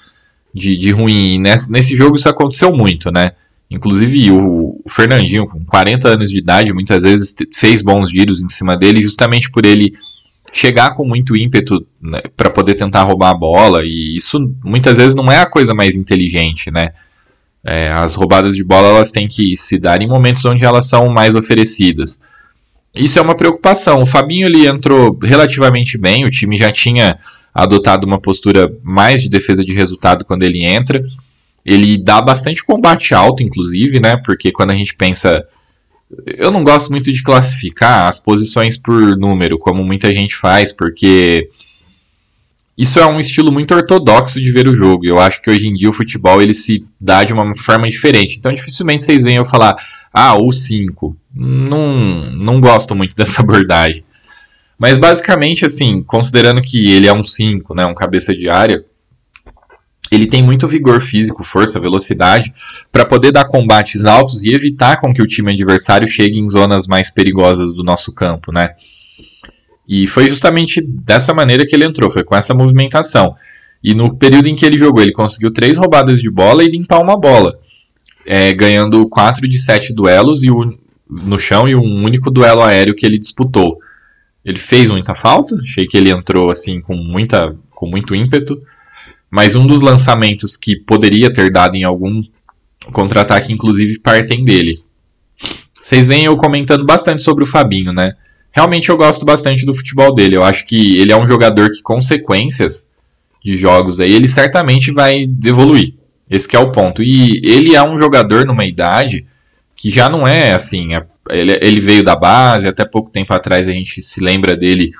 de, 0.53 0.77
de 0.77 0.91
ruim. 0.91 1.35
E 1.35 1.39
nesse, 1.39 1.71
nesse 1.71 1.95
jogo 1.95 2.15
isso 2.15 2.29
aconteceu 2.29 2.73
muito, 2.73 3.11
né? 3.11 3.33
Inclusive 3.69 4.31
o, 4.31 4.81
o, 4.83 4.89
Fernandinho, 4.89 5.45
com 5.45 5.63
40 5.63 6.07
anos 6.09 6.31
de 6.31 6.37
idade, 6.37 6.73
muitas 6.73 7.03
vezes 7.03 7.35
fez 7.53 7.81
bons 7.81 8.09
giros 8.09 8.43
em 8.43 8.49
cima 8.49 8.75
dele, 8.75 9.01
justamente 9.01 9.51
por 9.51 9.65
ele 9.65 9.93
chegar 10.51 10.95
com 10.95 11.05
muito 11.05 11.37
ímpeto 11.37 11.85
né, 12.01 12.21
para 12.35 12.49
poder 12.49 12.73
tentar 12.73 13.03
roubar 13.03 13.29
a 13.29 13.37
bola. 13.37 13.85
E 13.85 14.15
isso 14.15 14.39
muitas 14.65 14.97
vezes 14.97 15.15
não 15.15 15.31
é 15.31 15.37
a 15.37 15.45
coisa 15.45 15.73
mais 15.73 15.95
inteligente, 15.95 16.71
né? 16.71 16.89
É, 17.63 17.91
as 17.91 18.13
roubadas 18.15 18.55
de 18.55 18.63
bola 18.63 18.87
elas 18.87 19.11
têm 19.11 19.27
que 19.27 19.55
se 19.55 19.77
dar 19.77 20.01
em 20.01 20.07
momentos 20.07 20.43
onde 20.45 20.65
elas 20.65 20.87
são 20.87 21.09
mais 21.09 21.35
oferecidas. 21.35 22.19
Isso 22.95 23.19
é 23.19 23.21
uma 23.21 23.35
preocupação. 23.35 24.01
O 24.01 24.05
Fabinho 24.05 24.47
ele 24.47 24.65
entrou 24.65 25.17
relativamente 25.21 25.97
bem, 25.97 26.25
o 26.25 26.29
time 26.29 26.57
já 26.57 26.71
tinha 26.71 27.19
adotado 27.53 28.05
uma 28.05 28.19
postura 28.19 28.71
mais 28.83 29.21
de 29.21 29.29
defesa 29.29 29.63
de 29.63 29.73
resultado 29.73 30.25
quando 30.25 30.43
ele 30.43 30.63
entra. 30.63 31.03
Ele 31.65 31.97
dá 31.97 32.21
bastante 32.21 32.63
combate 32.63 33.13
alto, 33.13 33.43
inclusive, 33.43 33.99
né? 33.99 34.17
Porque 34.17 34.51
quando 34.51 34.71
a 34.71 34.75
gente 34.75 34.95
pensa. 34.95 35.45
Eu 36.25 36.49
não 36.49 36.63
gosto 36.63 36.89
muito 36.89 37.11
de 37.11 37.21
classificar 37.21 38.07
as 38.07 38.19
posições 38.19 38.75
por 38.75 39.15
número, 39.15 39.59
como 39.59 39.83
muita 39.83 40.11
gente 40.11 40.35
faz, 40.35 40.71
porque 40.71 41.49
isso 42.75 42.97
é 42.97 43.05
um 43.05 43.19
estilo 43.19 43.51
muito 43.51 43.75
ortodoxo 43.75 44.41
de 44.41 44.51
ver 44.53 44.67
o 44.67 44.73
jogo. 44.73 45.05
Eu 45.05 45.19
acho 45.19 45.41
que 45.41 45.49
hoje 45.49 45.67
em 45.67 45.73
dia 45.73 45.89
o 45.89 45.93
futebol 45.93 46.41
ele 46.41 46.53
se 46.53 46.85
dá 46.99 47.25
de 47.25 47.33
uma 47.33 47.53
forma 47.53 47.87
diferente. 47.89 48.37
Então 48.37 48.53
dificilmente 48.53 49.03
vocês 49.03 49.25
eu 49.25 49.43
falar, 49.43 49.75
ah, 50.13 50.35
o 50.35 50.51
5. 50.51 51.15
Não, 51.35 52.21
não 52.31 52.61
gosto 52.61 52.95
muito 52.95 53.13
dessa 53.17 53.41
abordagem. 53.41 54.01
Mas 54.79 54.97
basicamente, 54.97 55.65
assim, 55.65 56.01
considerando 56.01 56.61
que 56.61 56.89
ele 56.89 57.05
é 57.05 57.13
um 57.13 57.21
5, 57.21 57.75
né, 57.75 57.85
um 57.85 57.93
cabeça 57.93 58.33
de 58.33 58.49
área, 58.49 58.85
ele 60.09 60.25
tem 60.25 60.41
muito 60.41 60.67
vigor 60.67 61.01
físico, 61.01 61.43
força, 61.43 61.79
velocidade 61.79 62.53
para 62.91 63.05
poder 63.05 63.31
dar 63.31 63.45
combates 63.45 64.05
altos 64.05 64.41
e 64.43 64.53
evitar 64.53 64.99
com 64.99 65.13
que 65.13 65.21
o 65.21 65.27
time 65.27 65.51
adversário 65.51 66.07
chegue 66.07 66.39
em 66.39 66.49
zonas 66.49 66.87
mais 66.87 67.11
perigosas 67.11 67.75
do 67.75 67.83
nosso 67.83 68.11
campo, 68.13 68.51
né? 68.51 68.71
E 69.87 70.07
foi 70.07 70.29
justamente 70.29 70.81
dessa 70.81 71.33
maneira 71.33 71.65
que 71.65 71.75
ele 71.75 71.85
entrou, 71.85 72.09
foi 72.09 72.23
com 72.23 72.35
essa 72.35 72.53
movimentação. 72.53 73.35
E 73.83 73.93
no 73.93 74.15
período 74.15 74.47
em 74.47 74.55
que 74.55 74.65
ele 74.65 74.77
jogou, 74.77 75.01
ele 75.01 75.11
conseguiu 75.11 75.51
três 75.51 75.77
roubadas 75.77 76.21
de 76.21 76.29
bola 76.29 76.63
e 76.63 76.69
limpar 76.69 77.01
uma 77.01 77.19
bola, 77.19 77.59
é, 78.25 78.53
ganhando 78.53 79.07
4 79.09 79.47
de 79.47 79.59
7 79.59 79.93
duelos 79.93 80.43
e 80.43 80.49
no 81.09 81.39
chão 81.39 81.67
e 81.67 81.75
um 81.75 82.03
único 82.03 82.29
duelo 82.31 82.61
aéreo 82.61 82.95
que 82.95 83.05
ele 83.05 83.17
disputou. 83.17 83.77
Ele 84.43 84.57
fez 84.57 84.89
muita 84.89 85.13
falta, 85.13 85.55
achei 85.55 85.85
que 85.85 85.97
ele 85.97 86.09
entrou 86.09 86.49
assim 86.49 86.81
com, 86.81 86.95
muita, 86.95 87.55
com 87.71 87.87
muito 87.87 88.15
ímpeto. 88.15 88.57
Mas 89.29 89.55
um 89.55 89.67
dos 89.67 89.81
lançamentos 89.81 90.57
que 90.57 90.75
poderia 90.75 91.31
ter 91.31 91.51
dado 91.51 91.75
em 91.75 91.83
algum 91.83 92.21
contra-ataque, 92.91 93.53
inclusive, 93.53 93.99
partem 93.99 94.43
dele. 94.43 94.79
Vocês 95.81 96.07
veem 96.07 96.25
eu 96.25 96.35
comentando 96.35 96.85
bastante 96.85 97.21
sobre 97.21 97.43
o 97.43 97.47
Fabinho, 97.47 97.93
né? 97.93 98.13
Realmente 98.51 98.89
eu 98.89 98.97
gosto 98.97 99.25
bastante 99.25 99.65
do 99.65 99.73
futebol 99.73 100.13
dele. 100.13 100.35
Eu 100.35 100.43
acho 100.43 100.65
que 100.65 100.97
ele 100.97 101.11
é 101.11 101.17
um 101.17 101.27
jogador 101.27 101.69
que, 101.71 101.81
consequências 101.81 102.89
de 103.43 103.57
jogos 103.57 103.99
aí, 103.99 104.11
ele 104.11 104.27
certamente 104.27 104.91
vai 104.91 105.29
evoluir. 105.45 105.93
Esse 106.29 106.55
é 106.55 106.59
o 106.59 106.71
ponto. 106.71 107.01
E 107.01 107.41
ele 107.43 107.75
é 107.75 107.83
um 107.83 107.97
jogador 107.97 108.45
numa 108.45 108.65
idade 108.65 109.25
que 109.79 109.89
já 109.89 110.09
não 110.09 110.27
é 110.27 110.51
assim. 110.51 110.89
Ele, 111.29 111.57
ele 111.61 111.79
veio 111.79 112.03
da 112.03 112.13
base, 112.13 112.67
até 112.67 112.83
pouco 112.83 113.09
tempo 113.09 113.33
atrás 113.33 113.65
a 113.67 113.71
gente 113.71 114.01
se 114.01 114.19
lembra 114.19 114.57
dele 114.57 114.91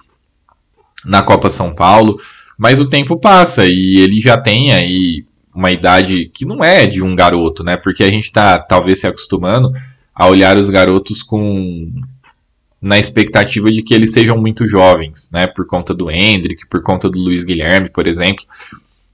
na 1.03 1.21
Copa 1.21 1.49
São 1.49 1.75
Paulo, 1.75 2.17
mas 2.57 2.79
o 2.79 2.89
tempo 2.89 3.19
passa 3.19 3.65
e 3.65 3.97
ele 3.97 4.21
já 4.21 4.37
tem 4.37 4.73
aí 4.73 5.25
uma 5.53 5.69
idade 5.69 6.31
que 6.33 6.45
não 6.45 6.63
é 6.63 6.87
de 6.87 7.03
um 7.03 7.13
garoto, 7.13 7.61
né? 7.61 7.75
Porque 7.75 8.05
a 8.05 8.09
gente 8.09 8.23
está 8.23 8.57
talvez 8.57 8.99
se 8.99 9.07
acostumando 9.07 9.73
a 10.15 10.27
olhar 10.27 10.57
os 10.57 10.69
garotos 10.69 11.21
com 11.21 11.91
na 12.81 12.97
expectativa 12.97 13.69
de 13.69 13.83
que 13.83 13.93
eles 13.93 14.13
sejam 14.13 14.37
muito 14.37 14.65
jovens, 14.65 15.29
né? 15.33 15.45
Por 15.45 15.67
conta 15.67 15.93
do 15.93 16.09
Hendrick, 16.09 16.65
por 16.67 16.81
conta 16.81 17.09
do 17.09 17.19
Luiz 17.19 17.43
Guilherme, 17.43 17.89
por 17.89 18.07
exemplo. 18.07 18.45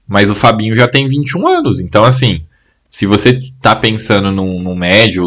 Mas 0.06 0.30
o 0.30 0.34
Fabinho 0.36 0.76
já 0.76 0.86
tem 0.86 1.08
21 1.08 1.48
anos, 1.48 1.80
então 1.80 2.04
assim, 2.04 2.40
se 2.88 3.06
você 3.06 3.30
está 3.30 3.74
pensando 3.74 4.30
num, 4.30 4.58
num, 4.58 4.74
médio 4.74 5.24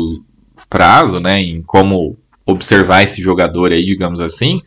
prazo, 0.70 1.20
né, 1.20 1.42
em 1.42 1.62
como 1.62 2.18
observar 2.46 3.04
esse 3.04 3.22
jogador 3.22 3.72
aí, 3.72 3.86
digamos 3.86 4.20
assim, 4.20 4.62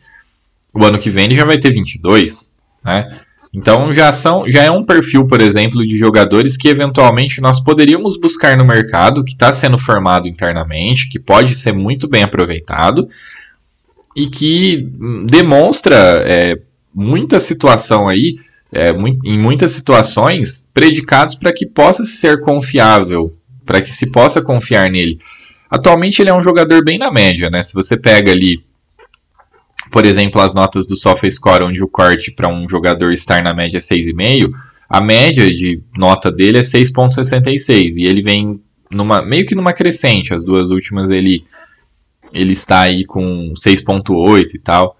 o 0.73 0.83
ano 0.83 0.99
que 0.99 1.09
vem 1.09 1.25
ele 1.25 1.35
já 1.35 1.45
vai 1.45 1.57
ter 1.57 1.69
22, 1.69 2.51
né? 2.83 3.07
Então 3.55 3.91
já 3.91 4.11
são, 4.11 4.49
já 4.49 4.63
é 4.63 4.71
um 4.71 4.83
perfil, 4.83 5.27
por 5.27 5.39
exemplo, 5.39 5.85
de 5.85 5.95
jogadores 5.95 6.57
que 6.57 6.67
eventualmente 6.67 7.39
nós 7.39 7.59
poderíamos 7.59 8.19
buscar 8.19 8.57
no 8.57 8.65
mercado, 8.65 9.23
que 9.23 9.33
está 9.33 9.53
sendo 9.53 9.77
formado 9.77 10.27
internamente, 10.27 11.07
que 11.07 11.19
pode 11.19 11.53
ser 11.53 11.71
muito 11.71 12.07
bem 12.07 12.23
aproveitado 12.23 13.07
e 14.15 14.25
que 14.25 14.89
demonstra 15.27 15.95
é, 16.27 16.59
muita 16.93 17.39
situação 17.39 18.07
aí, 18.07 18.37
é, 18.71 18.89
em 19.23 19.37
muitas 19.37 19.71
situações, 19.71 20.67
predicados 20.73 21.35
para 21.35 21.53
que 21.53 21.67
possa 21.67 22.03
ser 22.03 22.41
confiável, 22.41 23.37
para 23.63 23.81
que 23.81 23.91
se 23.91 24.07
possa 24.07 24.41
confiar 24.41 24.89
nele. 24.89 25.19
Atualmente 25.69 26.21
ele 26.21 26.29
é 26.29 26.33
um 26.33 26.41
jogador 26.41 26.83
bem 26.83 26.97
na 26.97 27.11
média, 27.11 27.49
né? 27.49 27.63
Se 27.63 27.73
você 27.73 27.97
pega 27.97 28.31
ali, 28.31 28.63
por 29.91 30.05
exemplo, 30.05 30.41
as 30.41 30.53
notas 30.53 30.85
do 30.85 30.95
SofaScore, 30.95 31.63
onde 31.63 31.83
o 31.83 31.87
corte 31.87 32.31
para 32.31 32.47
um 32.47 32.67
jogador 32.67 33.11
estar 33.11 33.43
na 33.43 33.53
média 33.53 33.77
é 33.77 33.81
6,5, 33.81 34.51
a 34.89 35.01
média 35.01 35.51
de 35.51 35.81
nota 35.97 36.31
dele 36.31 36.59
é 36.59 36.61
6,66 36.61 37.95
e 37.97 38.05
ele 38.05 38.21
vem 38.21 38.61
numa 38.91 39.21
meio 39.21 39.45
que 39.45 39.55
numa 39.55 39.73
crescente. 39.73 40.33
As 40.33 40.45
duas 40.45 40.69
últimas 40.69 41.09
ele 41.09 41.43
ele 42.33 42.53
está 42.53 42.81
aí 42.81 43.05
com 43.05 43.53
6.8 43.53 44.53
e 44.53 44.59
tal, 44.59 44.97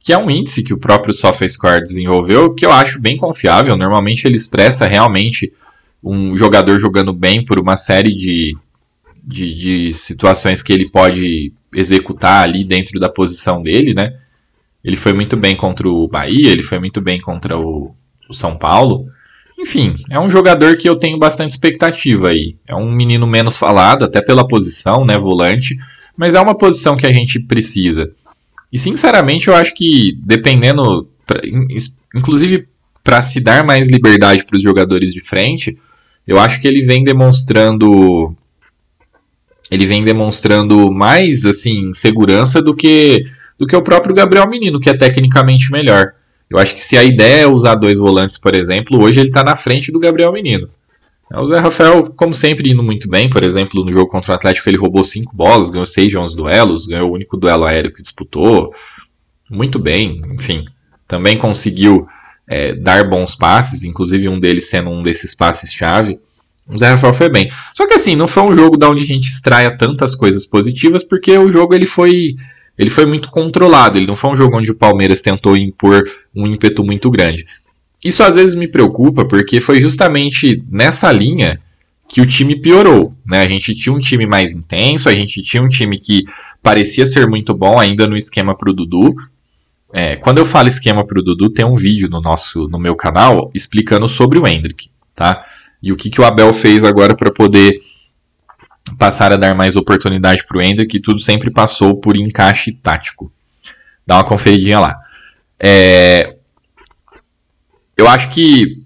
que 0.00 0.12
é 0.12 0.18
um 0.18 0.30
índice 0.30 0.62
que 0.62 0.74
o 0.74 0.78
próprio 0.78 1.14
SofaScore 1.14 1.82
desenvolveu, 1.82 2.54
que 2.54 2.66
eu 2.66 2.72
acho 2.72 3.00
bem 3.00 3.16
confiável. 3.16 3.76
Normalmente 3.76 4.26
ele 4.26 4.36
expressa 4.36 4.86
realmente 4.86 5.52
um 6.02 6.36
jogador 6.36 6.78
jogando 6.78 7.12
bem 7.12 7.44
por 7.44 7.58
uma 7.58 7.76
série 7.76 8.12
de, 8.14 8.56
de, 9.22 9.54
de 9.54 9.92
situações 9.92 10.62
que 10.62 10.72
ele 10.72 10.90
pode 10.90 11.52
executar 11.74 12.44
ali 12.44 12.64
dentro 12.64 12.98
da 12.98 13.08
posição 13.08 13.62
dele, 13.62 13.94
né? 13.94 14.14
Ele 14.84 14.96
foi 14.96 15.12
muito 15.12 15.36
bem 15.36 15.54
contra 15.54 15.88
o 15.88 16.08
Bahia, 16.08 16.50
ele 16.50 16.62
foi 16.62 16.78
muito 16.78 17.00
bem 17.00 17.20
contra 17.20 17.56
o, 17.56 17.94
o 18.28 18.34
São 18.34 18.56
Paulo. 18.56 19.06
Enfim, 19.58 19.94
é 20.10 20.18
um 20.18 20.28
jogador 20.28 20.76
que 20.76 20.88
eu 20.88 20.96
tenho 20.96 21.18
bastante 21.18 21.50
expectativa 21.50 22.30
aí. 22.30 22.56
É 22.66 22.74
um 22.74 22.90
menino 22.90 23.26
menos 23.26 23.56
falado, 23.56 24.04
até 24.04 24.20
pela 24.20 24.46
posição, 24.46 25.04
né? 25.04 25.16
Volante 25.16 25.76
mas 26.16 26.34
é 26.34 26.40
uma 26.40 26.56
posição 26.56 26.96
que 26.96 27.06
a 27.06 27.12
gente 27.12 27.40
precisa. 27.40 28.10
E 28.72 28.78
sinceramente, 28.78 29.48
eu 29.48 29.54
acho 29.54 29.74
que 29.74 30.12
dependendo, 30.18 31.08
inclusive 32.14 32.68
para 33.04 33.20
se 33.20 33.40
dar 33.40 33.64
mais 33.64 33.88
liberdade 33.88 34.44
para 34.44 34.56
os 34.56 34.62
jogadores 34.62 35.12
de 35.12 35.20
frente, 35.20 35.76
eu 36.26 36.38
acho 36.38 36.60
que 36.60 36.68
ele 36.68 36.84
vem 36.84 37.02
demonstrando 37.02 38.34
ele 39.72 39.86
vem 39.86 40.04
demonstrando 40.04 40.92
mais 40.92 41.46
assim 41.46 41.94
segurança 41.94 42.60
do 42.60 42.76
que 42.76 43.24
do 43.58 43.66
que 43.66 43.74
o 43.74 43.80
próprio 43.80 44.14
Gabriel 44.14 44.46
Menino, 44.46 44.78
que 44.78 44.90
é 44.90 44.94
tecnicamente 44.94 45.72
melhor. 45.72 46.12
Eu 46.50 46.58
acho 46.58 46.74
que 46.74 46.80
se 46.80 46.98
a 46.98 47.02
ideia 47.02 47.44
é 47.44 47.46
usar 47.46 47.76
dois 47.76 47.98
volantes, 47.98 48.36
por 48.36 48.54
exemplo, 48.54 49.00
hoje 49.00 49.20
ele 49.20 49.28
está 49.28 49.42
na 49.42 49.56
frente 49.56 49.90
do 49.90 49.98
Gabriel 49.98 50.30
Menino. 50.30 50.68
O 51.34 51.46
Zé 51.46 51.58
Rafael, 51.58 52.02
como 52.14 52.34
sempre, 52.34 52.70
indo 52.70 52.82
muito 52.82 53.08
bem. 53.08 53.30
Por 53.30 53.42
exemplo, 53.42 53.82
no 53.82 53.90
jogo 53.90 54.10
contra 54.10 54.32
o 54.32 54.34
Atlético, 54.34 54.68
ele 54.68 54.76
roubou 54.76 55.02
cinco 55.02 55.34
bolas, 55.34 55.70
ganhou 55.70 55.86
seis 55.86 56.08
de 56.08 56.18
11 56.18 56.36
duelos, 56.36 56.86
ganhou 56.86 57.10
o 57.10 57.14
único 57.14 57.38
duelo 57.38 57.64
aéreo 57.64 57.94
que 57.94 58.02
disputou. 58.02 58.74
Muito 59.50 59.78
bem, 59.78 60.20
enfim. 60.34 60.66
Também 61.08 61.38
conseguiu 61.38 62.06
é, 62.46 62.74
dar 62.74 63.08
bons 63.08 63.34
passes, 63.34 63.84
inclusive 63.84 64.28
um 64.28 64.38
deles 64.38 64.68
sendo 64.68 64.90
um 64.90 65.00
desses 65.00 65.34
passes-chave. 65.34 66.18
O 66.68 66.78
Zé 66.78 66.90
Rafael 66.90 67.14
foi 67.14 67.28
bem. 67.28 67.50
Só 67.74 67.86
que 67.86 67.94
assim, 67.94 68.14
não 68.14 68.28
foi 68.28 68.42
um 68.44 68.54
jogo 68.54 68.76
da 68.76 68.88
onde 68.88 69.02
a 69.02 69.06
gente 69.06 69.28
extraia 69.28 69.76
tantas 69.76 70.14
coisas 70.14 70.46
positivas, 70.46 71.02
porque 71.02 71.36
o 71.36 71.50
jogo 71.50 71.74
ele 71.74 71.86
foi, 71.86 72.36
ele 72.78 72.90
foi 72.90 73.04
muito 73.04 73.30
controlado. 73.30 73.98
Ele 73.98 74.06
não 74.06 74.14
foi 74.14 74.30
um 74.30 74.36
jogo 74.36 74.56
onde 74.56 74.70
o 74.70 74.76
Palmeiras 74.76 75.20
tentou 75.20 75.56
impor 75.56 76.02
um 76.34 76.46
ímpeto 76.46 76.84
muito 76.84 77.10
grande. 77.10 77.46
Isso 78.04 78.22
às 78.22 78.34
vezes 78.34 78.54
me 78.54 78.68
preocupa 78.68 79.24
porque 79.24 79.60
foi 79.60 79.80
justamente 79.80 80.62
nessa 80.70 81.10
linha 81.12 81.60
que 82.08 82.20
o 82.20 82.26
time 82.26 82.60
piorou. 82.60 83.14
Né? 83.26 83.40
A 83.40 83.46
gente 83.46 83.74
tinha 83.74 83.92
um 83.92 83.98
time 83.98 84.26
mais 84.26 84.52
intenso, 84.52 85.08
a 85.08 85.14
gente 85.14 85.42
tinha 85.42 85.62
um 85.62 85.68
time 85.68 85.98
que 85.98 86.24
parecia 86.62 87.06
ser 87.06 87.26
muito 87.26 87.54
bom 87.54 87.78
ainda 87.78 88.06
no 88.06 88.16
esquema 88.16 88.56
para 88.56 88.70
o 88.70 88.72
Dudu. 88.74 89.14
É, 89.92 90.16
quando 90.16 90.38
eu 90.38 90.44
falo 90.44 90.68
esquema 90.68 91.06
para 91.06 91.18
o 91.18 91.22
Dudu, 91.22 91.50
tem 91.50 91.64
um 91.64 91.74
vídeo 91.74 92.08
no, 92.10 92.20
nosso, 92.20 92.68
no 92.68 92.78
meu 92.78 92.96
canal 92.96 93.50
explicando 93.54 94.08
sobre 94.08 94.38
o 94.38 94.46
Hendrick. 94.46 94.90
Tá? 95.14 95.44
E 95.82 95.92
o 95.92 95.96
que, 95.96 96.10
que 96.10 96.20
o 96.20 96.24
Abel 96.24 96.52
fez 96.54 96.84
agora 96.84 97.16
para 97.16 97.32
poder 97.32 97.80
passar 98.98 99.32
a 99.32 99.36
dar 99.36 99.54
mais 99.54 99.76
oportunidade 99.76 100.44
para 100.46 100.58
o 100.58 100.62
Hendrick, 100.62 100.96
e 100.96 101.00
tudo 101.00 101.18
sempre 101.18 101.50
passou 101.50 102.00
por 102.00 102.16
encaixe 102.16 102.72
tático. 102.72 103.32
Dá 104.06 104.16
uma 104.16 104.24
conferidinha 104.24 104.80
lá. 104.80 104.96
É, 105.58 106.36
eu 107.96 108.08
acho 108.08 108.30
que 108.30 108.82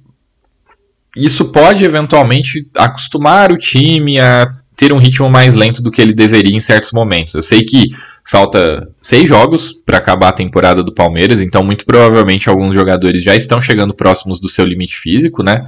isso 1.16 1.46
pode 1.46 1.84
eventualmente 1.84 2.68
acostumar 2.76 3.50
o 3.50 3.56
time 3.56 4.20
a 4.20 4.52
ter 4.76 4.92
um 4.92 4.98
ritmo 4.98 5.30
mais 5.30 5.54
lento 5.54 5.82
do 5.82 5.90
que 5.90 6.02
ele 6.02 6.12
deveria 6.12 6.54
em 6.54 6.60
certos 6.60 6.92
momentos. 6.92 7.34
Eu 7.34 7.40
sei 7.40 7.62
que 7.62 7.88
falta 8.22 8.86
seis 9.00 9.26
jogos 9.26 9.72
para 9.72 9.96
acabar 9.96 10.28
a 10.28 10.32
temporada 10.32 10.82
do 10.82 10.92
Palmeiras, 10.92 11.40
então 11.40 11.64
muito 11.64 11.86
provavelmente 11.86 12.50
alguns 12.50 12.74
jogadores 12.74 13.22
já 13.22 13.34
estão 13.34 13.58
chegando 13.58 13.94
próximos 13.94 14.38
do 14.38 14.50
seu 14.50 14.66
limite 14.66 14.96
físico, 14.98 15.42
né? 15.42 15.64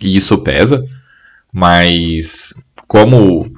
E 0.00 0.16
isso 0.16 0.38
pesa. 0.38 0.84
Mas 1.52 2.54
como 2.86 3.50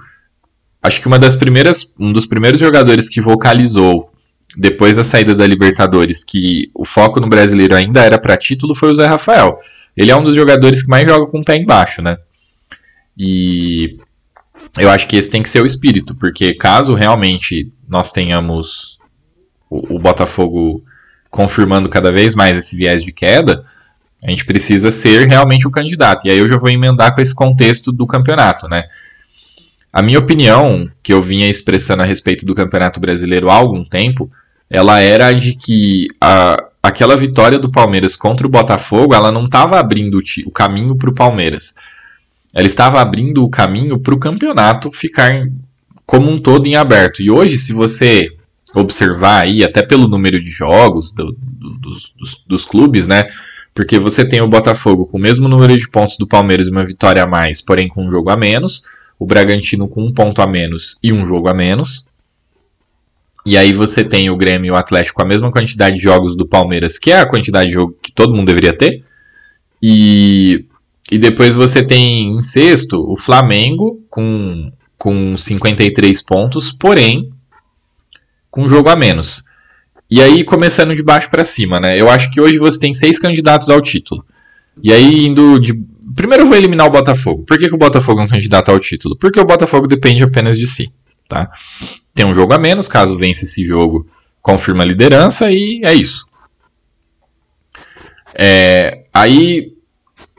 acho 0.82 1.00
que 1.00 1.06
uma 1.06 1.18
das 1.18 1.34
primeiras, 1.34 1.92
um 1.98 2.12
dos 2.12 2.26
primeiros 2.26 2.60
jogadores 2.60 3.08
que 3.08 3.20
vocalizou 3.20 4.10
depois 4.56 4.96
da 4.96 5.04
saída 5.04 5.34
da 5.34 5.46
Libertadores, 5.46 6.24
que 6.24 6.70
o 6.74 6.84
foco 6.84 7.20
no 7.20 7.28
brasileiro 7.28 7.74
ainda 7.74 8.02
era 8.02 8.18
para 8.18 8.36
título, 8.36 8.74
foi 8.74 8.90
o 8.90 8.94
Zé 8.94 9.06
Rafael. 9.06 9.56
Ele 9.96 10.10
é 10.10 10.16
um 10.16 10.22
dos 10.22 10.34
jogadores 10.34 10.82
que 10.82 10.88
mais 10.88 11.06
joga 11.06 11.26
com 11.30 11.40
o 11.40 11.44
pé 11.44 11.56
embaixo, 11.56 12.00
né? 12.00 12.16
E 13.16 13.98
eu 14.78 14.90
acho 14.90 15.06
que 15.06 15.16
esse 15.16 15.30
tem 15.30 15.42
que 15.42 15.48
ser 15.48 15.60
o 15.60 15.66
espírito, 15.66 16.14
porque 16.14 16.54
caso 16.54 16.94
realmente 16.94 17.70
nós 17.88 18.12
tenhamos 18.12 18.98
o, 19.68 19.96
o 19.96 19.98
Botafogo 19.98 20.82
confirmando 21.30 21.88
cada 21.88 22.10
vez 22.12 22.34
mais 22.34 22.56
esse 22.56 22.76
viés 22.76 23.02
de 23.02 23.12
queda, 23.12 23.64
a 24.26 24.30
gente 24.30 24.44
precisa 24.44 24.90
ser 24.90 25.28
realmente 25.28 25.68
o 25.68 25.70
candidato. 25.70 26.26
E 26.26 26.30
aí 26.30 26.38
eu 26.38 26.48
já 26.48 26.56
vou 26.56 26.68
emendar 26.68 27.14
com 27.14 27.20
esse 27.20 27.32
contexto 27.32 27.92
do 27.92 28.06
campeonato, 28.08 28.66
né? 28.68 28.84
A 29.92 30.02
minha 30.02 30.18
opinião, 30.18 30.90
que 31.00 31.12
eu 31.12 31.22
vinha 31.22 31.48
expressando 31.48 32.02
a 32.02 32.04
respeito 32.04 32.44
do 32.44 32.54
Campeonato 32.54 33.00
Brasileiro 33.00 33.48
há 33.48 33.54
algum 33.54 33.84
tempo, 33.84 34.28
ela 34.68 34.98
era 35.00 35.32
de 35.32 35.54
que 35.54 36.08
a, 36.20 36.56
aquela 36.82 37.16
vitória 37.16 37.58
do 37.58 37.70
Palmeiras 37.70 38.16
contra 38.16 38.46
o 38.46 38.50
Botafogo, 38.50 39.14
ela 39.14 39.30
não 39.30 39.44
estava 39.44 39.78
abrindo 39.78 40.18
o, 40.44 40.50
caminho 40.50 40.96
para 40.96 41.08
o 41.08 41.14
Palmeiras. 41.14 41.72
Ela 42.52 42.66
estava 42.66 43.00
abrindo 43.00 43.44
o 43.44 43.48
caminho 43.48 43.98
para 43.98 44.14
o 44.14 44.18
campeonato 44.18 44.90
ficar 44.90 45.46
como 46.04 46.30
um 46.30 46.38
todo 46.38 46.66
em 46.66 46.74
aberto. 46.74 47.22
E 47.22 47.30
hoje, 47.30 47.56
se 47.56 47.72
você 47.72 48.28
observar 48.74 49.44
aí, 49.44 49.62
até 49.62 49.82
pelo 49.82 50.08
número 50.08 50.42
de 50.42 50.50
jogos 50.50 51.12
do, 51.12 51.32
do, 51.32 51.78
dos, 51.78 52.12
dos, 52.18 52.44
dos 52.46 52.64
clubes, 52.66 53.06
né? 53.06 53.28
Porque 53.76 53.98
você 53.98 54.26
tem 54.26 54.40
o 54.40 54.48
Botafogo 54.48 55.04
com 55.04 55.18
o 55.18 55.20
mesmo 55.20 55.46
número 55.48 55.76
de 55.76 55.86
pontos 55.86 56.16
do 56.16 56.26
Palmeiras 56.26 56.66
e 56.66 56.70
uma 56.70 56.82
vitória 56.82 57.22
a 57.22 57.26
mais, 57.26 57.60
porém 57.60 57.86
com 57.86 58.06
um 58.06 58.10
jogo 58.10 58.30
a 58.30 58.36
menos. 58.36 58.82
O 59.18 59.26
Bragantino 59.26 59.86
com 59.86 60.02
um 60.02 60.10
ponto 60.10 60.40
a 60.40 60.46
menos 60.46 60.96
e 61.02 61.12
um 61.12 61.26
jogo 61.26 61.46
a 61.46 61.52
menos. 61.52 62.06
E 63.44 63.54
aí 63.54 63.74
você 63.74 64.02
tem 64.02 64.30
o 64.30 64.36
Grêmio 64.36 64.68
e 64.68 64.70
o 64.70 64.76
Atlético 64.76 65.16
com 65.16 65.22
a 65.22 65.28
mesma 65.28 65.52
quantidade 65.52 65.96
de 65.96 66.02
jogos 66.02 66.34
do 66.34 66.48
Palmeiras, 66.48 66.96
que 66.96 67.12
é 67.12 67.20
a 67.20 67.28
quantidade 67.28 67.66
de 67.66 67.74
jogo 67.74 67.94
que 68.02 68.10
todo 68.10 68.34
mundo 68.34 68.46
deveria 68.46 68.72
ter. 68.72 69.04
E, 69.82 70.64
e 71.12 71.18
depois 71.18 71.54
você 71.54 71.84
tem 71.84 72.34
em 72.34 72.40
sexto 72.40 73.04
o 73.06 73.14
Flamengo 73.14 74.00
com, 74.08 74.72
com 74.96 75.36
53 75.36 76.22
pontos, 76.22 76.72
porém 76.72 77.28
com 78.50 78.62
um 78.62 78.68
jogo 78.68 78.88
a 78.88 78.96
menos. 78.96 79.42
E 80.10 80.22
aí 80.22 80.44
começando 80.44 80.94
de 80.94 81.02
baixo 81.02 81.28
para 81.28 81.44
cima, 81.44 81.80
né? 81.80 82.00
Eu 82.00 82.08
acho 82.08 82.30
que 82.30 82.40
hoje 82.40 82.58
você 82.58 82.78
tem 82.78 82.94
seis 82.94 83.18
candidatos 83.18 83.68
ao 83.68 83.80
título. 83.80 84.24
E 84.82 84.92
aí 84.92 85.26
indo 85.26 85.58
de 85.58 85.74
Primeiro 86.14 86.44
eu 86.44 86.46
vou 86.46 86.56
eliminar 86.56 86.86
o 86.86 86.90
Botafogo. 86.90 87.42
Por 87.44 87.58
que, 87.58 87.68
que 87.68 87.74
o 87.74 87.78
Botafogo 87.78 88.20
é 88.20 88.24
um 88.24 88.28
candidato 88.28 88.70
ao 88.70 88.78
título? 88.78 89.16
Porque 89.16 89.40
o 89.40 89.44
Botafogo 89.44 89.86
depende 89.88 90.22
apenas 90.22 90.56
de 90.56 90.66
si. 90.66 90.92
tá? 91.28 91.50
Tem 92.14 92.24
um 92.24 92.34
jogo 92.34 92.52
a 92.52 92.58
menos, 92.58 92.86
caso 92.86 93.18
vença 93.18 93.44
esse 93.44 93.64
jogo, 93.64 94.06
confirma 94.40 94.82
a 94.82 94.86
liderança 94.86 95.50
e 95.50 95.80
é 95.84 95.92
isso. 95.92 96.26
É, 98.34 99.04
aí, 99.12 99.75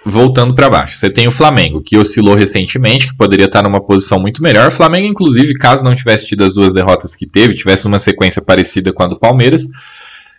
voltando 0.09 0.53
para 0.55 0.69
baixo, 0.69 0.97
você 0.97 1.09
tem 1.09 1.27
o 1.27 1.31
Flamengo, 1.31 1.81
que 1.81 1.97
oscilou 1.97 2.33
recentemente, 2.33 3.07
que 3.07 3.17
poderia 3.17 3.45
estar 3.45 3.63
numa 3.63 3.81
posição 3.81 4.19
muito 4.19 4.41
melhor. 4.41 4.67
O 4.67 4.71
Flamengo, 4.71 5.07
inclusive, 5.07 5.53
caso 5.53 5.83
não 5.83 5.95
tivesse 5.95 6.27
tido 6.27 6.43
as 6.43 6.53
duas 6.53 6.73
derrotas 6.73 7.15
que 7.15 7.25
teve, 7.25 7.53
tivesse 7.53 7.85
uma 7.85 7.99
sequência 7.99 8.41
parecida 8.41 8.93
com 8.93 9.03
a 9.03 9.07
do 9.07 9.19
Palmeiras, 9.19 9.67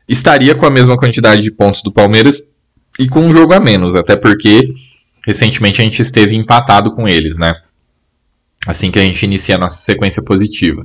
estaria 0.08 0.54
com 0.54 0.66
a 0.66 0.70
mesma 0.70 0.96
quantidade 0.96 1.42
de 1.42 1.50
pontos 1.50 1.82
do 1.82 1.92
Palmeiras 1.92 2.48
e 2.98 3.08
com 3.08 3.20
um 3.20 3.32
jogo 3.32 3.52
a 3.52 3.60
menos, 3.60 3.94
até 3.94 4.16
porque 4.16 4.72
recentemente 5.24 5.80
a 5.80 5.84
gente 5.84 6.00
esteve 6.00 6.34
empatado 6.34 6.90
com 6.90 7.06
eles, 7.06 7.38
né? 7.38 7.54
Assim 8.66 8.90
que 8.90 8.98
a 8.98 9.02
gente 9.02 9.22
inicia 9.22 9.56
a 9.56 9.58
nossa 9.58 9.80
sequência 9.80 10.22
positiva. 10.22 10.84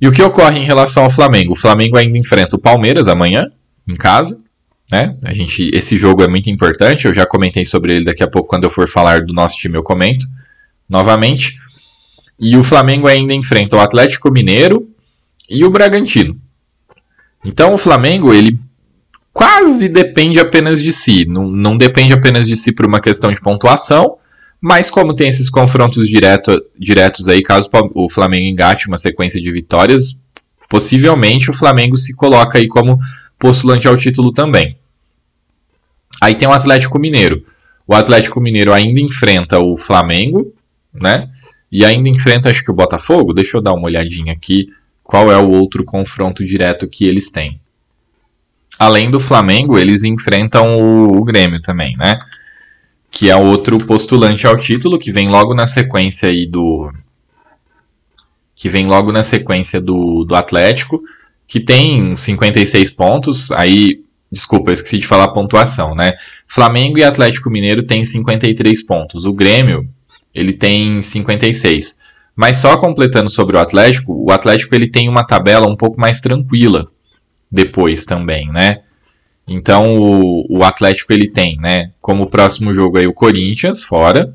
E 0.00 0.08
o 0.08 0.12
que 0.12 0.22
ocorre 0.22 0.58
em 0.58 0.64
relação 0.64 1.04
ao 1.04 1.10
Flamengo? 1.10 1.52
O 1.52 1.56
Flamengo 1.56 1.96
ainda 1.96 2.18
enfrenta 2.18 2.56
o 2.56 2.58
Palmeiras 2.58 3.08
amanhã, 3.08 3.46
em 3.86 3.96
casa. 3.96 4.41
Né? 4.92 5.16
A 5.24 5.32
gente, 5.32 5.70
esse 5.72 5.96
jogo 5.96 6.22
é 6.22 6.28
muito 6.28 6.50
importante, 6.50 7.06
eu 7.06 7.14
já 7.14 7.24
comentei 7.24 7.64
sobre 7.64 7.94
ele 7.96 8.04
daqui 8.04 8.22
a 8.22 8.28
pouco 8.28 8.46
quando 8.46 8.64
eu 8.64 8.70
for 8.70 8.86
falar 8.86 9.24
do 9.24 9.32
nosso 9.32 9.56
time 9.56 9.78
eu 9.78 9.82
comento 9.82 10.26
novamente. 10.86 11.58
E 12.38 12.58
o 12.58 12.62
Flamengo 12.62 13.08
ainda 13.08 13.32
enfrenta 13.32 13.74
o 13.74 13.80
Atlético 13.80 14.30
Mineiro 14.30 14.86
e 15.48 15.64
o 15.64 15.70
Bragantino. 15.70 16.38
Então 17.42 17.72
o 17.72 17.78
Flamengo 17.78 18.34
ele 18.34 18.58
quase 19.32 19.88
depende 19.88 20.38
apenas 20.38 20.82
de 20.82 20.92
si, 20.92 21.24
não, 21.26 21.48
não 21.48 21.74
depende 21.74 22.12
apenas 22.12 22.46
de 22.46 22.54
si 22.54 22.70
por 22.70 22.84
uma 22.84 23.00
questão 23.00 23.32
de 23.32 23.40
pontuação, 23.40 24.18
mas 24.60 24.90
como 24.90 25.16
tem 25.16 25.28
esses 25.28 25.48
confrontos 25.48 26.06
direto, 26.06 26.62
diretos 26.78 27.28
aí, 27.28 27.42
caso 27.42 27.66
o 27.94 28.10
Flamengo 28.10 28.44
engate 28.44 28.88
uma 28.88 28.98
sequência 28.98 29.40
de 29.40 29.50
vitórias, 29.50 30.18
possivelmente 30.68 31.48
o 31.48 31.54
Flamengo 31.54 31.96
se 31.96 32.14
coloca 32.14 32.58
aí 32.58 32.68
como 32.68 32.98
postulante 33.38 33.88
ao 33.88 33.96
título 33.96 34.30
também. 34.30 34.76
Aí 36.22 36.36
tem 36.36 36.46
o 36.46 36.52
Atlético 36.52 37.00
Mineiro. 37.00 37.44
O 37.84 37.96
Atlético 37.96 38.40
Mineiro 38.40 38.72
ainda 38.72 39.00
enfrenta 39.00 39.58
o 39.58 39.76
Flamengo, 39.76 40.54
né? 40.94 41.28
E 41.70 41.84
ainda 41.84 42.08
enfrenta, 42.08 42.48
acho 42.48 42.62
que 42.62 42.70
o 42.70 42.74
Botafogo. 42.74 43.34
Deixa 43.34 43.56
eu 43.56 43.60
dar 43.60 43.72
uma 43.72 43.86
olhadinha 43.86 44.32
aqui. 44.32 44.68
Qual 45.02 45.32
é 45.32 45.36
o 45.36 45.50
outro 45.50 45.84
confronto 45.84 46.44
direto 46.44 46.86
que 46.86 47.04
eles 47.06 47.28
têm? 47.28 47.60
Além 48.78 49.10
do 49.10 49.18
Flamengo, 49.18 49.76
eles 49.76 50.04
enfrentam 50.04 50.78
o, 50.78 51.18
o 51.18 51.24
Grêmio 51.24 51.60
também, 51.60 51.96
né? 51.96 52.20
Que 53.10 53.28
é 53.28 53.34
outro 53.34 53.76
postulante 53.78 54.46
ao 54.46 54.56
título, 54.56 55.00
que 55.00 55.10
vem 55.10 55.28
logo 55.28 55.56
na 55.56 55.66
sequência 55.66 56.28
aí 56.28 56.46
do. 56.46 56.88
Que 58.54 58.68
vem 58.68 58.86
logo 58.86 59.10
na 59.10 59.24
sequência 59.24 59.80
do, 59.80 60.22
do 60.22 60.36
Atlético, 60.36 61.02
que 61.48 61.58
tem 61.58 62.16
56 62.16 62.92
pontos. 62.92 63.50
Aí 63.50 64.04
Desculpa, 64.32 64.70
eu 64.70 64.72
esqueci 64.72 64.98
de 64.98 65.06
falar 65.06 65.24
a 65.24 65.32
pontuação, 65.32 65.94
né? 65.94 66.14
Flamengo 66.48 66.96
e 66.96 67.04
Atlético 67.04 67.50
Mineiro 67.50 67.82
têm 67.82 68.02
53 68.02 68.82
pontos. 68.86 69.26
O 69.26 69.32
Grêmio, 69.34 69.86
ele 70.34 70.54
tem 70.54 71.02
56. 71.02 71.98
Mas 72.34 72.56
só 72.56 72.78
completando 72.78 73.28
sobre 73.28 73.58
o 73.58 73.60
Atlético, 73.60 74.14
o 74.14 74.32
Atlético 74.32 74.74
ele 74.74 74.88
tem 74.88 75.06
uma 75.06 75.22
tabela 75.22 75.68
um 75.68 75.76
pouco 75.76 76.00
mais 76.00 76.18
tranquila 76.18 76.88
depois 77.50 78.06
também, 78.06 78.48
né? 78.48 78.78
Então 79.46 79.98
o, 79.98 80.46
o 80.48 80.64
Atlético 80.64 81.12
ele 81.12 81.28
tem, 81.28 81.58
né? 81.58 81.90
Como 82.00 82.30
próximo 82.30 82.72
jogo 82.72 82.96
aí 82.96 83.06
o 83.06 83.12
Corinthians 83.12 83.84
fora, 83.84 84.34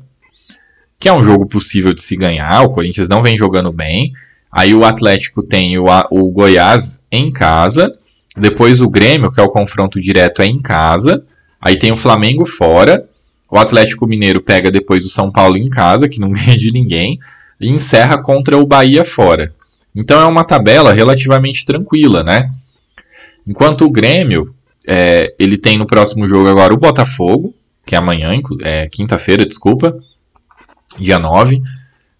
que 1.00 1.08
é 1.08 1.12
um 1.12 1.24
jogo 1.24 1.44
possível 1.44 1.92
de 1.92 2.02
se 2.02 2.14
ganhar. 2.14 2.62
O 2.62 2.70
Corinthians 2.70 3.08
não 3.08 3.20
vem 3.20 3.36
jogando 3.36 3.72
bem. 3.72 4.12
Aí 4.52 4.72
o 4.72 4.84
Atlético 4.84 5.42
tem 5.42 5.76
o, 5.76 5.86
o 6.12 6.30
Goiás 6.30 7.02
em 7.10 7.30
casa 7.30 7.90
depois 8.38 8.80
o 8.80 8.88
Grêmio, 8.88 9.30
que 9.30 9.40
é 9.40 9.42
o 9.42 9.50
confronto 9.50 10.00
direto, 10.00 10.42
é 10.42 10.46
em 10.46 10.60
casa. 10.60 11.24
Aí 11.60 11.78
tem 11.78 11.92
o 11.92 11.96
Flamengo 11.96 12.44
fora. 12.44 13.08
O 13.50 13.58
Atlético 13.58 14.06
Mineiro 14.06 14.42
pega 14.42 14.70
depois 14.70 15.04
o 15.04 15.08
São 15.08 15.30
Paulo 15.30 15.56
em 15.56 15.68
casa, 15.68 16.08
que 16.08 16.20
não 16.20 16.30
ganha 16.32 16.56
de 16.56 16.72
ninguém. 16.72 17.18
E 17.60 17.68
encerra 17.68 18.22
contra 18.22 18.56
o 18.56 18.66
Bahia 18.66 19.04
fora. 19.04 19.52
Então 19.94 20.20
é 20.20 20.24
uma 20.24 20.44
tabela 20.44 20.92
relativamente 20.92 21.64
tranquila, 21.64 22.22
né? 22.22 22.50
Enquanto 23.46 23.84
o 23.84 23.90
Grêmio, 23.90 24.54
é, 24.86 25.34
ele 25.38 25.56
tem 25.56 25.76
no 25.76 25.86
próximo 25.86 26.26
jogo 26.26 26.48
agora 26.48 26.72
o 26.72 26.78
Botafogo, 26.78 27.54
que 27.84 27.94
é 27.94 27.98
amanhã, 27.98 28.30
é, 28.62 28.86
quinta-feira, 28.88 29.44
desculpa, 29.44 29.98
dia 30.98 31.18
9. 31.18 31.56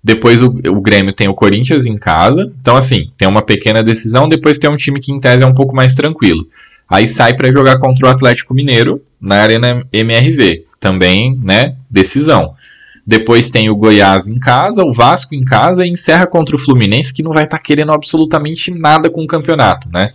Depois 0.02 0.42
o, 0.42 0.46
o, 0.46 0.80
Grêmio 0.80 1.12
tem 1.12 1.28
o 1.28 1.34
Corinthians 1.34 1.86
em 1.86 1.96
casa. 1.96 2.50
Então, 2.60 2.76
assim, 2.76 3.10
tem 3.16 3.26
uma 3.26 3.42
pequena 3.42 3.82
decisão. 3.82 4.28
Depois 4.28 4.58
tem 4.58 4.70
um 4.70 4.76
time 4.76 5.00
que, 5.00 5.12
em 5.12 5.20
tese, 5.20 5.42
é 5.42 5.46
um 5.46 5.54
pouco 5.54 5.74
mais 5.74 5.94
tranquilo. 5.94 6.46
Aí 6.88 7.06
sai 7.06 7.34
para 7.34 7.52
jogar 7.52 7.78
contra 7.78 8.06
o 8.06 8.08
Atlético 8.08 8.54
Mineiro 8.54 9.02
na 9.20 9.36
Arena 9.36 9.84
MRV. 9.92 10.64
Também, 10.80 11.36
né? 11.42 11.76
Decisão. 11.90 12.54
Depois 13.04 13.50
tem 13.50 13.68
o 13.70 13.76
Goiás 13.76 14.28
em 14.28 14.38
casa, 14.38 14.84
o 14.84 14.92
Vasco 14.92 15.34
em 15.34 15.40
casa 15.40 15.84
e 15.84 15.90
encerra 15.90 16.26
contra 16.26 16.54
o 16.54 16.58
Fluminense, 16.58 17.12
que 17.12 17.22
não 17.22 17.32
vai 17.32 17.44
estar 17.44 17.56
tá 17.56 17.62
querendo 17.62 17.90
absolutamente 17.90 18.70
nada 18.70 19.10
com 19.10 19.24
o 19.24 19.26
campeonato, 19.26 19.88
né? 19.90 20.10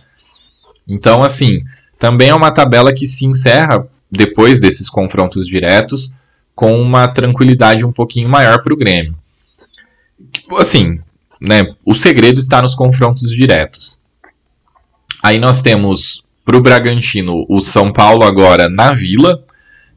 Então, 0.86 1.22
assim, 1.22 1.60
também 1.98 2.28
é 2.28 2.34
uma 2.34 2.52
tabela 2.52 2.92
que 2.92 3.06
se 3.06 3.26
encerra 3.26 3.86
depois 4.10 4.60
desses 4.60 4.88
confrontos 4.88 5.46
diretos 5.46 6.12
com 6.54 6.80
uma 6.80 7.08
tranquilidade 7.08 7.84
um 7.84 7.92
pouquinho 7.92 8.28
maior 8.28 8.62
para 8.62 8.72
o 8.72 8.76
Grêmio 8.76 9.16
assim, 10.52 10.98
né, 11.40 11.74
o 11.84 11.94
segredo 11.94 12.38
está 12.38 12.60
nos 12.62 12.74
confrontos 12.74 13.30
diretos. 13.30 13.98
Aí 15.22 15.38
nós 15.38 15.62
temos 15.62 16.24
para 16.44 16.56
o 16.56 16.60
Bragantino 16.60 17.46
o 17.48 17.60
São 17.60 17.92
Paulo 17.92 18.24
agora 18.24 18.68
na 18.68 18.92
Vila. 18.92 19.42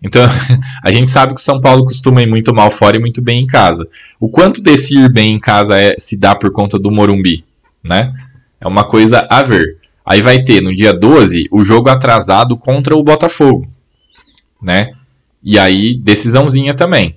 Então 0.01 0.23
a 0.83 0.91
gente 0.91 1.11
sabe 1.11 1.33
que 1.33 1.41
o 1.41 1.43
São 1.43 1.59
Paulo 1.59 1.83
costuma 1.83 2.21
ir 2.21 2.27
muito 2.27 2.53
mal 2.53 2.71
fora 2.71 2.97
e 2.97 2.99
muito 2.99 3.21
bem 3.21 3.43
em 3.43 3.45
casa. 3.45 3.87
O 4.19 4.29
quanto 4.29 4.61
desse 4.61 4.97
ir 4.97 5.11
bem 5.11 5.33
em 5.33 5.37
casa 5.37 5.77
é, 5.77 5.95
se 5.97 6.15
dá 6.15 6.33
por 6.33 6.51
conta 6.51 6.79
do 6.79 6.91
Morumbi, 6.91 7.43
né? 7.83 8.13
É 8.59 8.67
uma 8.67 8.83
coisa 8.83 9.27
a 9.29 9.43
ver. 9.43 9.77
Aí 10.05 10.21
vai 10.21 10.41
ter 10.43 10.61
no 10.61 10.73
dia 10.73 10.93
12 10.93 11.49
o 11.51 11.63
jogo 11.63 11.89
atrasado 11.89 12.55
contra 12.55 12.95
o 12.95 13.03
Botafogo, 13.03 13.67
né? 14.61 14.93
E 15.43 15.59
aí 15.59 15.95
decisãozinha 15.95 16.73
também. 16.73 17.16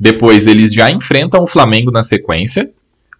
Depois 0.00 0.46
eles 0.46 0.72
já 0.72 0.90
enfrentam 0.90 1.42
o 1.42 1.46
Flamengo 1.46 1.90
na 1.90 2.02
sequência. 2.02 2.70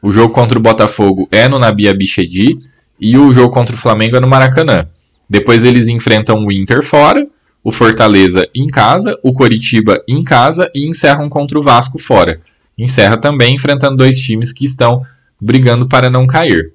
O 0.01 0.11
jogo 0.11 0.33
contra 0.33 0.59
o 0.59 0.63
Botafogo 0.63 1.29
é 1.31 1.47
no 1.47 1.59
Nabia 1.59 1.93
Bichedi 1.93 2.59
e 2.99 3.19
o 3.19 3.31
jogo 3.35 3.53
contra 3.53 3.75
o 3.77 3.79
Flamengo 3.79 4.17
é 4.17 4.21
no 4.21 4.27
Maracanã. 4.27 4.89
Depois 5.29 5.63
eles 5.63 5.89
enfrentam 5.89 6.43
o 6.43 6.51
Inter 6.51 6.83
fora, 6.83 7.27
o 7.63 7.71
Fortaleza 7.71 8.49
em 8.55 8.67
casa, 8.67 9.15
o 9.23 9.35
Coritiba 9.35 10.03
em 10.09 10.25
casa 10.25 10.71
e 10.75 10.89
encerram 10.89 11.29
contra 11.29 11.59
o 11.59 11.63
Vasco 11.63 11.99
fora. 11.99 12.41
Encerra 12.79 13.19
também 13.19 13.55
enfrentando 13.55 13.99
dois 13.99 14.19
times 14.19 14.51
que 14.51 14.65
estão 14.65 15.03
brigando 15.39 15.87
para 15.87 16.09
não 16.09 16.27
cair. 16.27 16.73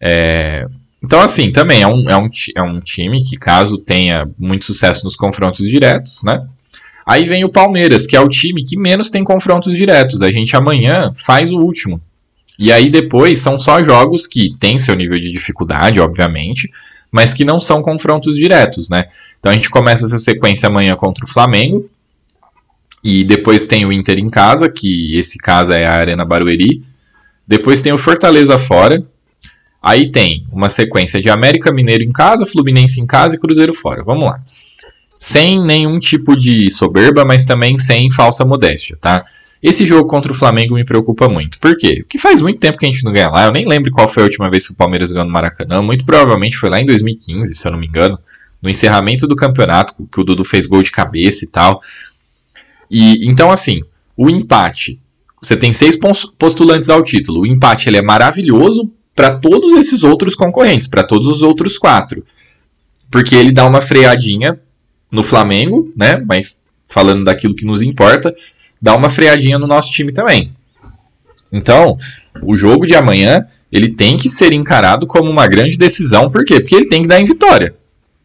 É... 0.00 0.66
Então, 1.02 1.20
assim, 1.20 1.52
também 1.52 1.82
é 1.82 1.86
um, 1.86 2.08
é, 2.08 2.16
um, 2.16 2.28
é 2.56 2.62
um 2.62 2.80
time 2.80 3.22
que, 3.22 3.36
caso 3.36 3.78
tenha 3.78 4.26
muito 4.40 4.64
sucesso 4.64 5.04
nos 5.04 5.14
confrontos 5.14 5.68
diretos, 5.68 6.22
né? 6.24 6.44
Aí 7.06 7.24
vem 7.24 7.44
o 7.44 7.48
Palmeiras, 7.48 8.04
que 8.04 8.16
é 8.16 8.20
o 8.20 8.28
time 8.28 8.64
que 8.64 8.76
menos 8.76 9.12
tem 9.12 9.22
confrontos 9.22 9.76
diretos. 9.76 10.22
A 10.22 10.30
gente 10.30 10.56
amanhã 10.56 11.12
faz 11.14 11.52
o 11.52 11.58
último. 11.58 12.00
E 12.58 12.72
aí 12.72 12.90
depois 12.90 13.38
são 13.38 13.60
só 13.60 13.80
jogos 13.80 14.26
que 14.26 14.56
têm 14.58 14.76
seu 14.76 14.96
nível 14.96 15.20
de 15.20 15.30
dificuldade, 15.30 16.00
obviamente, 16.00 16.68
mas 17.12 17.32
que 17.32 17.44
não 17.44 17.60
são 17.60 17.80
confrontos 17.80 18.36
diretos, 18.36 18.90
né? 18.90 19.04
Então 19.38 19.52
a 19.52 19.54
gente 19.54 19.70
começa 19.70 20.04
essa 20.04 20.18
sequência 20.18 20.66
amanhã 20.68 20.96
contra 20.96 21.24
o 21.24 21.28
Flamengo. 21.28 21.88
E 23.04 23.22
depois 23.22 23.68
tem 23.68 23.86
o 23.86 23.92
Inter 23.92 24.18
em 24.18 24.28
casa, 24.28 24.68
que 24.68 25.16
esse 25.16 25.38
casa 25.38 25.76
é 25.76 25.86
a 25.86 25.94
Arena 25.94 26.24
Barueri. 26.24 26.82
Depois 27.46 27.80
tem 27.80 27.92
o 27.92 27.98
Fortaleza 27.98 28.58
fora. 28.58 29.00
Aí 29.80 30.10
tem 30.10 30.42
uma 30.50 30.68
sequência 30.68 31.20
de 31.20 31.30
América 31.30 31.72
Mineiro 31.72 32.02
em 32.02 32.10
casa, 32.10 32.44
Fluminense 32.44 33.00
em 33.00 33.06
casa 33.06 33.36
e 33.36 33.38
Cruzeiro 33.38 33.72
fora. 33.72 34.02
Vamos 34.02 34.24
lá 34.24 34.42
sem 35.18 35.62
nenhum 35.64 35.98
tipo 35.98 36.36
de 36.36 36.70
soberba, 36.70 37.24
mas 37.24 37.44
também 37.44 37.78
sem 37.78 38.10
falsa 38.10 38.44
modéstia, 38.44 38.96
tá? 39.00 39.24
Esse 39.62 39.86
jogo 39.86 40.08
contra 40.08 40.30
o 40.30 40.34
Flamengo 40.34 40.74
me 40.74 40.84
preocupa 40.84 41.28
muito. 41.28 41.58
Por 41.58 41.76
quê? 41.76 42.02
Porque 42.02 42.18
faz 42.18 42.40
muito 42.40 42.60
tempo 42.60 42.78
que 42.78 42.86
a 42.86 42.90
gente 42.90 43.04
não 43.04 43.12
ganha 43.12 43.30
lá. 43.30 43.46
Eu 43.46 43.52
nem 43.52 43.66
lembro 43.66 43.90
qual 43.90 44.06
foi 44.06 44.22
a 44.22 44.26
última 44.26 44.50
vez 44.50 44.66
que 44.66 44.72
o 44.72 44.76
Palmeiras 44.76 45.10
ganhou 45.10 45.26
no 45.26 45.32
Maracanã. 45.32 45.82
Muito 45.82 46.04
provavelmente 46.04 46.56
foi 46.56 46.68
lá 46.68 46.80
em 46.80 46.86
2015, 46.86 47.54
se 47.54 47.66
eu 47.66 47.72
não 47.72 47.78
me 47.78 47.86
engano. 47.86 48.18
No 48.60 48.68
encerramento 48.70 49.26
do 49.26 49.34
campeonato, 49.34 49.94
que 50.12 50.20
o 50.20 50.24
Dudu 50.24 50.44
fez 50.44 50.66
gol 50.66 50.82
de 50.82 50.92
cabeça 50.92 51.44
e 51.44 51.48
tal. 51.48 51.80
E 52.90 53.28
então, 53.28 53.50
assim, 53.50 53.82
o 54.16 54.28
empate. 54.28 55.00
Você 55.42 55.56
tem 55.56 55.72
seis 55.72 55.96
postulantes 56.38 56.88
ao 56.88 57.02
título. 57.02 57.40
O 57.40 57.46
empate 57.46 57.88
ele 57.88 57.96
é 57.96 58.02
maravilhoso 58.02 58.90
para 59.14 59.38
todos 59.38 59.72
esses 59.72 60.02
outros 60.02 60.34
concorrentes, 60.34 60.86
para 60.86 61.02
todos 61.02 61.26
os 61.26 61.42
outros 61.42 61.78
quatro. 61.78 62.24
Porque 63.10 63.34
ele 63.34 63.52
dá 63.52 63.66
uma 63.66 63.80
freadinha 63.80 64.60
no 65.10 65.22
Flamengo, 65.22 65.92
né? 65.96 66.22
Mas 66.26 66.62
falando 66.88 67.24
daquilo 67.24 67.54
que 67.54 67.64
nos 67.64 67.82
importa, 67.82 68.34
dá 68.80 68.94
uma 68.94 69.10
freadinha 69.10 69.58
no 69.58 69.66
nosso 69.66 69.90
time 69.90 70.12
também. 70.12 70.52
Então, 71.52 71.96
o 72.42 72.56
jogo 72.56 72.86
de 72.86 72.94
amanhã, 72.94 73.46
ele 73.70 73.88
tem 73.88 74.16
que 74.16 74.28
ser 74.28 74.52
encarado 74.52 75.06
como 75.06 75.30
uma 75.30 75.46
grande 75.46 75.78
decisão, 75.78 76.30
por 76.30 76.44
quê? 76.44 76.60
Porque 76.60 76.74
ele 76.74 76.88
tem 76.88 77.02
que 77.02 77.08
dar 77.08 77.20
em 77.20 77.24
vitória. 77.24 77.74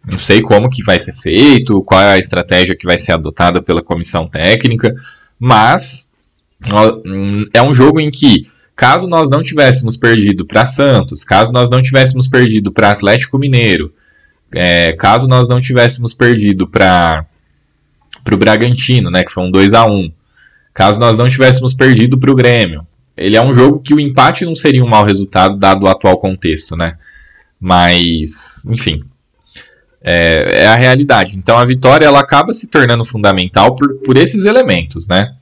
Não 0.09 0.17
sei 0.17 0.41
como 0.41 0.69
que 0.69 0.84
vai 0.84 0.99
ser 0.99 1.13
feito, 1.13 1.84
qual 1.84 2.01
é 2.01 2.13
a 2.13 2.17
estratégia 2.17 2.75
que 2.75 2.86
vai 2.86 2.97
ser 2.97 3.11
adotada 3.11 3.61
pela 3.61 3.84
comissão 3.84 4.27
técnica, 4.27 4.93
mas 5.39 6.09
é 7.53 7.61
um 7.61 7.73
jogo 7.73 7.99
em 7.99 8.09
que, 8.09 8.43
caso 8.75 9.07
nós 9.07 9.29
não 9.29 9.43
tivéssemos 9.43 9.95
perdido 9.97 10.45
para 10.45 10.65
Santos, 10.65 11.23
caso 11.23 11.53
nós 11.53 11.69
não 11.69 11.82
tivéssemos 11.82 12.27
perdido 12.27 12.71
para 12.71 12.91
Atlético 12.91 13.38
Mineiro, 13.38 13.93
é, 14.53 14.93
caso 14.93 15.27
nós 15.27 15.47
não 15.47 15.59
tivéssemos 15.59 16.13
perdido 16.13 16.67
para 16.67 17.25
o 18.31 18.37
Bragantino, 18.37 19.09
né, 19.09 19.23
que 19.23 19.31
foi 19.31 19.43
um 19.43 19.51
2 19.51 19.73
a 19.73 19.85
1 19.85 20.11
caso 20.73 20.99
nós 20.99 21.17
não 21.17 21.29
tivéssemos 21.29 21.73
perdido 21.73 22.17
para 22.17 22.31
o 22.31 22.35
Grêmio, 22.35 22.87
ele 23.17 23.35
é 23.35 23.41
um 23.41 23.53
jogo 23.53 23.79
que 23.79 23.93
o 23.93 23.99
empate 23.99 24.45
não 24.45 24.55
seria 24.55 24.83
um 24.83 24.89
mau 24.89 25.03
resultado, 25.03 25.57
dado 25.57 25.83
o 25.83 25.87
atual 25.87 26.17
contexto, 26.17 26.75
né? 26.75 26.97
Mas, 27.59 28.65
enfim, 28.69 29.01
é, 30.01 30.63
é, 30.63 30.67
a 30.67 30.75
realidade. 30.75 31.37
Então 31.37 31.57
a 31.57 31.65
vitória 31.65 32.05
ela 32.05 32.19
acaba 32.19 32.53
se 32.53 32.67
tornando 32.67 33.05
fundamental 33.05 33.75
por, 33.75 33.93
por 33.99 34.17
esses 34.17 34.45
elementos, 34.45 35.07
né? 35.07 35.33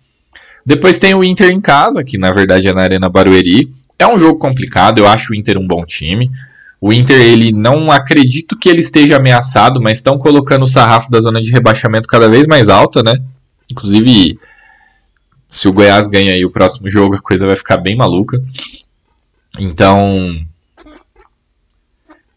Depois 0.65 0.99
tem 0.99 1.13
o 1.13 1.23
Inter 1.23 1.51
em 1.51 1.61
casa, 1.61 2.03
que 2.03 2.17
na 2.17 2.31
verdade 2.31 2.67
é 2.67 2.73
na 2.73 2.81
Arena 2.81 3.09
Barueri. 3.09 3.71
É 3.97 4.07
um 4.07 4.17
jogo 4.17 4.37
complicado, 4.37 4.99
eu 4.99 5.07
acho 5.07 5.31
o 5.31 5.35
Inter 5.35 5.57
um 5.57 5.67
bom 5.67 5.83
time. 5.85 6.29
O 6.81 6.93
Inter, 6.93 7.19
ele 7.19 7.51
não 7.51 7.91
acredito 7.91 8.57
que 8.57 8.69
ele 8.69 8.79
esteja 8.79 9.17
ameaçado, 9.17 9.81
mas 9.81 9.97
estão 9.97 10.17
colocando 10.17 10.63
o 10.63 10.67
sarrafo 10.67 11.11
da 11.11 11.19
zona 11.19 11.41
de 11.41 11.51
rebaixamento 11.51 12.07
cada 12.07 12.29
vez 12.29 12.47
mais 12.47 12.69
alta, 12.69 13.03
né? 13.03 13.21
Inclusive, 13.69 14.39
se 15.47 15.67
o 15.67 15.73
Goiás 15.73 16.07
ganha 16.07 16.31
aí 16.31 16.45
o 16.45 16.51
próximo 16.51 16.89
jogo, 16.89 17.15
a 17.15 17.21
coisa 17.21 17.45
vai 17.45 17.55
ficar 17.55 17.77
bem 17.77 17.97
maluca. 17.97 18.41
Então, 19.59 20.39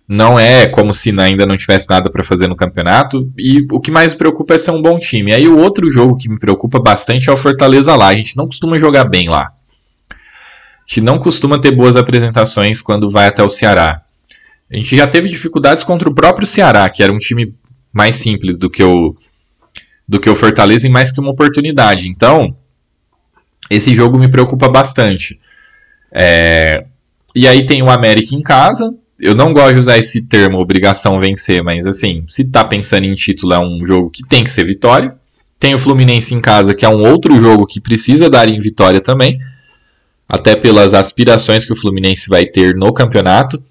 não 0.08 0.38
é 0.38 0.66
como 0.66 0.92
se 0.92 1.18
ainda 1.20 1.46
não 1.46 1.56
tivesse 1.56 1.88
nada 1.88 2.10
para 2.10 2.24
fazer 2.24 2.48
no 2.48 2.56
campeonato. 2.56 3.32
E 3.38 3.66
o 3.70 3.80
que 3.80 3.90
mais 3.90 4.12
preocupa 4.12 4.54
é 4.54 4.58
ser 4.58 4.72
um 4.72 4.82
bom 4.82 4.98
time. 4.98 5.32
Aí 5.32 5.48
o 5.48 5.58
outro 5.58 5.90
jogo 5.90 6.18
que 6.18 6.28
me 6.28 6.38
preocupa 6.38 6.80
bastante 6.80 7.30
é 7.30 7.32
o 7.32 7.36
Fortaleza 7.36 7.94
lá. 7.94 8.08
A 8.08 8.14
gente 8.14 8.36
não 8.36 8.46
costuma 8.46 8.78
jogar 8.78 9.04
bem 9.04 9.28
lá. 9.28 9.52
A 10.10 10.14
gente 10.86 11.00
não 11.00 11.18
costuma 11.18 11.60
ter 11.60 11.70
boas 11.70 11.96
apresentações 11.96 12.82
quando 12.82 13.08
vai 13.08 13.28
até 13.28 13.42
o 13.42 13.48
Ceará. 13.48 14.02
A 14.72 14.76
gente 14.76 14.96
já 14.96 15.06
teve 15.06 15.28
dificuldades 15.28 15.84
contra 15.84 16.08
o 16.08 16.14
próprio 16.14 16.46
Ceará, 16.46 16.88
que 16.88 17.02
era 17.02 17.12
um 17.12 17.18
time 17.18 17.54
mais 17.92 18.16
simples 18.16 18.56
do 18.56 18.70
que 18.70 18.82
o 18.82 19.14
do 20.08 20.18
que 20.18 20.28
o 20.28 20.34
Fortaleza 20.34 20.86
e 20.86 20.90
mais 20.90 21.12
que 21.12 21.20
uma 21.20 21.30
oportunidade. 21.30 22.08
Então, 22.08 22.50
esse 23.70 23.94
jogo 23.94 24.18
me 24.18 24.28
preocupa 24.28 24.68
bastante. 24.68 25.38
É... 26.12 26.84
E 27.34 27.46
aí 27.46 27.64
tem 27.64 27.82
o 27.82 27.90
América 27.90 28.34
em 28.34 28.42
casa. 28.42 28.92
Eu 29.18 29.34
não 29.34 29.54
gosto 29.54 29.74
de 29.74 29.78
usar 29.78 29.98
esse 29.98 30.22
termo 30.22 30.58
obrigação 30.58 31.16
vencer, 31.18 31.62
mas 31.62 31.86
assim, 31.86 32.24
se 32.26 32.44
tá 32.44 32.64
pensando 32.64 33.06
em 33.06 33.14
título, 33.14 33.54
é 33.54 33.58
um 33.58 33.86
jogo 33.86 34.10
que 34.10 34.22
tem 34.28 34.42
que 34.42 34.50
ser 34.50 34.64
vitória. 34.64 35.16
Tem 35.58 35.74
o 35.74 35.78
Fluminense 35.78 36.34
em 36.34 36.40
casa, 36.40 36.74
que 36.74 36.84
é 36.84 36.88
um 36.88 37.08
outro 37.08 37.40
jogo 37.40 37.66
que 37.66 37.80
precisa 37.80 38.28
dar 38.28 38.48
em 38.48 38.58
vitória 38.58 39.00
também. 39.00 39.38
Até 40.28 40.56
pelas 40.56 40.92
aspirações 40.92 41.64
que 41.64 41.72
o 41.72 41.76
Fluminense 41.76 42.28
vai 42.28 42.44
ter 42.46 42.74
no 42.74 42.92
campeonato. 42.92 43.62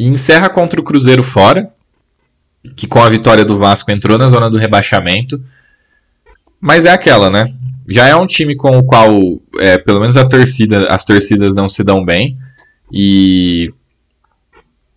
E 0.00 0.06
encerra 0.06 0.48
contra 0.48 0.80
o 0.80 0.84
Cruzeiro 0.84 1.22
fora, 1.22 1.70
que 2.74 2.86
com 2.86 3.02
a 3.02 3.08
vitória 3.08 3.44
do 3.44 3.58
Vasco 3.58 3.90
entrou 3.90 4.16
na 4.16 4.28
zona 4.28 4.48
do 4.48 4.56
rebaixamento. 4.56 5.38
Mas 6.60 6.86
é 6.86 6.90
aquela, 6.90 7.28
né? 7.28 7.54
já 7.90 8.06
é 8.06 8.14
um 8.14 8.26
time 8.26 8.54
com 8.54 8.78
o 8.78 8.84
qual, 8.84 9.10
é, 9.58 9.76
pelo 9.76 10.00
menos 10.00 10.16
a 10.16 10.24
torcida, 10.24 10.86
as 10.88 11.04
torcidas 11.04 11.54
não 11.54 11.68
se 11.68 11.82
dão 11.82 12.04
bem. 12.04 12.38
E 12.92 13.74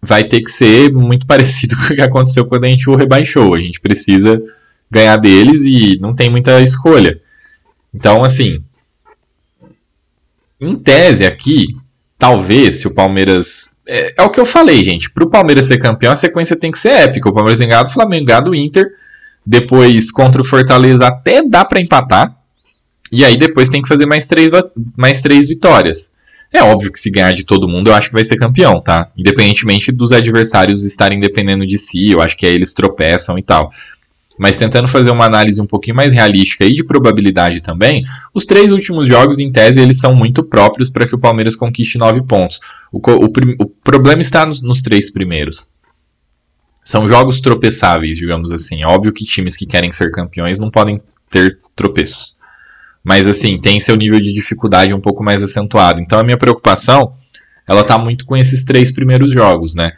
vai 0.02 0.24
ter 0.24 0.42
que 0.42 0.52
ser 0.52 0.92
muito 0.94 1.26
parecido 1.28 1.76
com 1.76 1.94
o 1.94 1.96
que 1.96 2.02
aconteceu 2.02 2.46
quando 2.46 2.66
a 2.66 2.70
gente 2.70 2.90
o 2.90 2.96
rebaixou. 2.96 3.56
A 3.56 3.60
gente 3.60 3.82
precisa 3.82 4.42
ganhar 4.90 5.18
deles 5.18 5.64
e 5.64 5.98
não 6.00 6.14
tem 6.14 6.30
muita 6.30 6.62
escolha. 6.62 7.20
Então, 7.92 8.24
assim, 8.24 8.64
em 10.62 10.76
tese 10.76 11.26
aqui, 11.26 11.76
talvez 12.24 12.80
se 12.80 12.88
o 12.88 12.94
Palmeiras. 12.94 13.76
É, 13.86 14.22
é 14.22 14.24
o 14.24 14.30
que 14.30 14.40
eu 14.40 14.46
falei, 14.46 14.82
gente. 14.82 15.12
Para 15.12 15.26
o 15.26 15.30
Palmeiras 15.30 15.66
ser 15.66 15.78
campeão, 15.78 16.14
a 16.14 16.16
sequência 16.16 16.56
tem 16.56 16.72
que 16.72 16.80
ser 16.80 16.92
épica. 16.92 17.28
O 17.28 17.34
Palmeiras 17.34 17.60
engado, 17.60 17.88
o 17.88 17.94
Flamengo 17.94 18.24
engado, 18.24 18.52
o 18.52 18.56
Inter. 18.56 18.86
Depois 19.46 20.10
contra 20.10 20.42
o 20.42 20.46
Fortaleza 20.46 21.06
até 21.06 21.44
dá 21.44 21.66
para 21.66 21.82
empatar. 21.82 22.34
E 23.12 23.26
aí 23.26 23.36
depois 23.36 23.68
tem 23.68 23.82
que 23.82 23.90
fazer 23.90 24.06
mais 24.06 24.26
três, 24.26 24.54
mais 24.98 25.20
três 25.20 25.50
vitórias. 25.50 26.14
É 26.54 26.64
óbvio 26.64 26.94
que 26.94 27.00
se 27.00 27.12
ganhar 27.12 27.34
de 27.34 27.44
todo 27.44 27.68
mundo, 27.68 27.90
eu 27.90 27.94
acho 27.94 28.08
que 28.08 28.14
vai 28.14 28.24
ser 28.24 28.38
campeão, 28.38 28.80
tá? 28.80 29.10
Independentemente 29.18 29.92
dos 29.92 30.14
adversários 30.14 30.86
estarem 30.86 31.20
dependendo 31.20 31.66
de 31.66 31.78
si, 31.78 32.12
eu 32.12 32.22
acho 32.22 32.38
que 32.38 32.46
aí 32.46 32.54
eles 32.54 32.74
tropeçam 32.74 33.38
e 33.38 33.44
tal. 33.44 33.70
Mas 34.44 34.58
tentando 34.58 34.90
fazer 34.90 35.10
uma 35.10 35.24
análise 35.24 35.62
um 35.62 35.66
pouquinho 35.66 35.96
mais 35.96 36.12
realística 36.12 36.66
e 36.66 36.74
de 36.74 36.84
probabilidade 36.84 37.62
também, 37.62 38.04
os 38.34 38.44
três 38.44 38.74
últimos 38.74 39.08
jogos, 39.08 39.40
em 39.40 39.50
tese, 39.50 39.80
eles 39.80 40.02
são 40.02 40.14
muito 40.14 40.44
próprios 40.44 40.90
para 40.90 41.08
que 41.08 41.16
o 41.16 41.18
Palmeiras 41.18 41.56
conquiste 41.56 41.98
nove 41.98 42.22
pontos. 42.24 42.60
O, 42.92 42.98
o, 42.98 43.32
o 43.60 43.66
problema 43.82 44.20
está 44.20 44.46
nos, 44.46 44.60
nos 44.60 44.82
três 44.82 45.10
primeiros. 45.10 45.70
São 46.84 47.08
jogos 47.08 47.40
tropeçáveis, 47.40 48.18
digamos 48.18 48.52
assim. 48.52 48.84
Óbvio 48.84 49.14
que 49.14 49.24
times 49.24 49.56
que 49.56 49.66
querem 49.66 49.94
ser 49.94 50.12
campeões 50.12 50.60
não 50.60 50.70
podem 50.70 51.00
ter 51.30 51.58
tropeços. 51.74 52.36
Mas 53.02 53.30
assim, 53.30 53.58
tem 53.62 53.80
seu 53.80 53.96
nível 53.96 54.20
de 54.20 54.34
dificuldade 54.34 54.94
um 54.94 55.00
pouco 55.00 55.24
mais 55.24 55.42
acentuado. 55.42 56.02
Então 56.02 56.20
a 56.20 56.24
minha 56.24 56.38
preocupação, 56.38 57.14
ela 57.66 57.86
tá 57.86 57.98
muito 57.98 58.26
com 58.26 58.36
esses 58.36 58.66
três 58.66 58.92
primeiros 58.92 59.32
jogos, 59.32 59.74
né? 59.74 59.94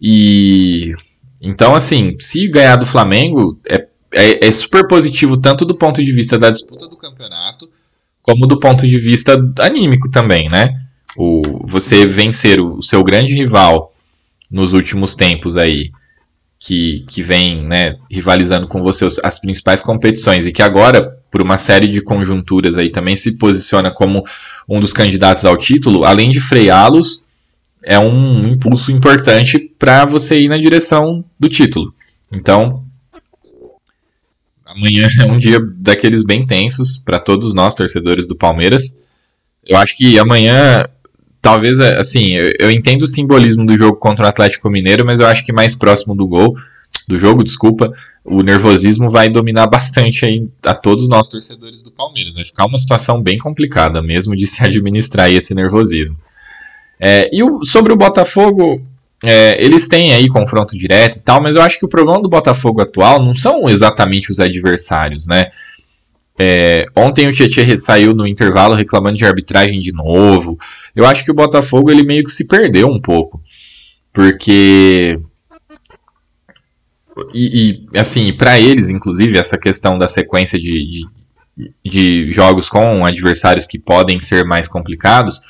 E 0.00 0.94
então 1.40 1.74
assim, 1.74 2.16
se 2.18 2.48
ganhar 2.48 2.76
do 2.76 2.86
Flamengo 2.86 3.58
é, 3.66 3.86
é, 4.14 4.46
é 4.46 4.52
super 4.52 4.86
positivo 4.86 5.36
tanto 5.36 5.64
do 5.64 5.74
ponto 5.74 6.02
de 6.02 6.12
vista 6.12 6.38
da 6.38 6.50
disputa 6.50 6.86
do 6.88 6.96
campeonato, 6.96 7.68
como 8.22 8.46
do 8.46 8.58
ponto 8.58 8.86
de 8.86 8.98
vista 8.98 9.36
anímico 9.60 10.10
também, 10.10 10.48
né? 10.48 10.82
O, 11.16 11.42
você 11.66 12.06
vencer 12.06 12.60
o, 12.60 12.78
o 12.78 12.82
seu 12.82 13.02
grande 13.02 13.34
rival 13.34 13.94
nos 14.50 14.72
últimos 14.72 15.14
tempos 15.14 15.56
aí, 15.56 15.90
que, 16.58 17.04
que 17.08 17.22
vem 17.22 17.64
né, 17.66 17.94
rivalizando 18.10 18.66
com 18.66 18.82
você 18.82 19.06
as 19.22 19.38
principais 19.38 19.80
competições 19.80 20.46
e 20.46 20.52
que 20.52 20.62
agora, 20.62 21.16
por 21.30 21.40
uma 21.40 21.56
série 21.56 21.86
de 21.86 22.00
conjunturas 22.00 22.76
aí, 22.76 22.90
também 22.90 23.14
se 23.14 23.38
posiciona 23.38 23.90
como 23.90 24.24
um 24.68 24.80
dos 24.80 24.92
candidatos 24.92 25.44
ao 25.44 25.56
título, 25.56 26.04
além 26.04 26.28
de 26.28 26.40
freá-los, 26.40 27.22
é 27.82 27.98
um 27.98 28.42
impulso 28.42 28.90
importante 28.90 29.67
para 29.78 30.04
você 30.04 30.40
ir 30.40 30.48
na 30.48 30.58
direção 30.58 31.24
do 31.38 31.48
título. 31.48 31.94
Então, 32.32 32.84
amanhã 34.66 35.08
é 35.20 35.24
um 35.24 35.38
dia 35.38 35.58
daqueles 35.76 36.24
bem 36.24 36.46
tensos 36.46 36.98
para 36.98 37.18
todos 37.18 37.54
nós, 37.54 37.74
torcedores 37.74 38.26
do 38.26 38.36
Palmeiras. 38.36 38.94
Eu 39.64 39.76
acho 39.76 39.96
que 39.96 40.18
amanhã 40.18 40.84
talvez, 41.40 41.80
é, 41.80 41.98
assim, 41.98 42.34
eu, 42.58 42.70
entendo 42.70 43.02
o 43.02 43.06
simbolismo 43.06 43.64
do 43.64 43.76
jogo 43.76 43.96
contra 43.96 44.26
o 44.26 44.28
Atlético 44.28 44.68
Mineiro, 44.68 45.04
mas 45.04 45.20
eu 45.20 45.26
acho 45.26 45.44
que 45.44 45.52
mais 45.52 45.74
próximo 45.74 46.14
do 46.14 46.26
gol, 46.26 46.56
do 47.06 47.18
jogo, 47.18 47.44
desculpa, 47.44 47.90
o 48.24 48.42
nervosismo 48.42 49.10
vai 49.10 49.28
dominar 49.28 49.66
bastante 49.66 50.26
aí 50.26 50.48
a 50.64 50.74
todos 50.74 51.08
nós 51.08 51.28
torcedores 51.28 51.82
do 51.82 51.90
Palmeiras. 51.90 52.34
Vai 52.34 52.44
ficar 52.44 52.66
uma 52.66 52.78
situação 52.78 53.22
bem 53.22 53.38
complicada 53.38 54.02
mesmo 54.02 54.36
de 54.36 54.46
se 54.46 54.62
administrar 54.64 55.30
esse 55.30 55.54
nervosismo. 55.54 56.18
É, 57.00 57.30
e 57.32 57.42
o, 57.42 57.64
sobre 57.64 57.92
o 57.92 57.96
Botafogo, 57.96 58.82
é, 59.22 59.62
eles 59.62 59.88
têm 59.88 60.12
aí 60.12 60.28
confronto 60.28 60.76
direto 60.76 61.16
e 61.16 61.20
tal, 61.20 61.42
mas 61.42 61.56
eu 61.56 61.62
acho 61.62 61.78
que 61.78 61.84
o 61.84 61.88
problema 61.88 62.22
do 62.22 62.28
Botafogo 62.28 62.80
atual 62.80 63.22
não 63.22 63.34
são 63.34 63.68
exatamente 63.68 64.30
os 64.30 64.38
adversários, 64.38 65.26
né? 65.26 65.50
É, 66.40 66.84
ontem 66.94 67.26
o 67.26 67.32
Tietchan 67.32 67.76
saiu 67.76 68.14
no 68.14 68.24
intervalo 68.24 68.76
reclamando 68.76 69.16
de 69.16 69.24
arbitragem 69.24 69.80
de 69.80 69.92
novo. 69.92 70.56
Eu 70.94 71.04
acho 71.04 71.24
que 71.24 71.32
o 71.32 71.34
Botafogo 71.34 71.90
ele 71.90 72.04
meio 72.04 72.22
que 72.22 72.30
se 72.30 72.46
perdeu 72.46 72.86
um 72.86 73.00
pouco. 73.00 73.42
Porque. 74.12 75.18
E, 77.34 77.84
e 77.92 77.98
assim, 77.98 78.32
para 78.32 78.60
eles, 78.60 78.88
inclusive, 78.88 79.36
essa 79.36 79.58
questão 79.58 79.98
da 79.98 80.06
sequência 80.06 80.60
de, 80.60 80.88
de, 81.56 81.72
de 81.84 82.30
jogos 82.30 82.68
com 82.68 83.04
adversários 83.04 83.66
que 83.66 83.78
podem 83.78 84.20
ser 84.20 84.44
mais 84.44 84.68
complicados, 84.68 85.40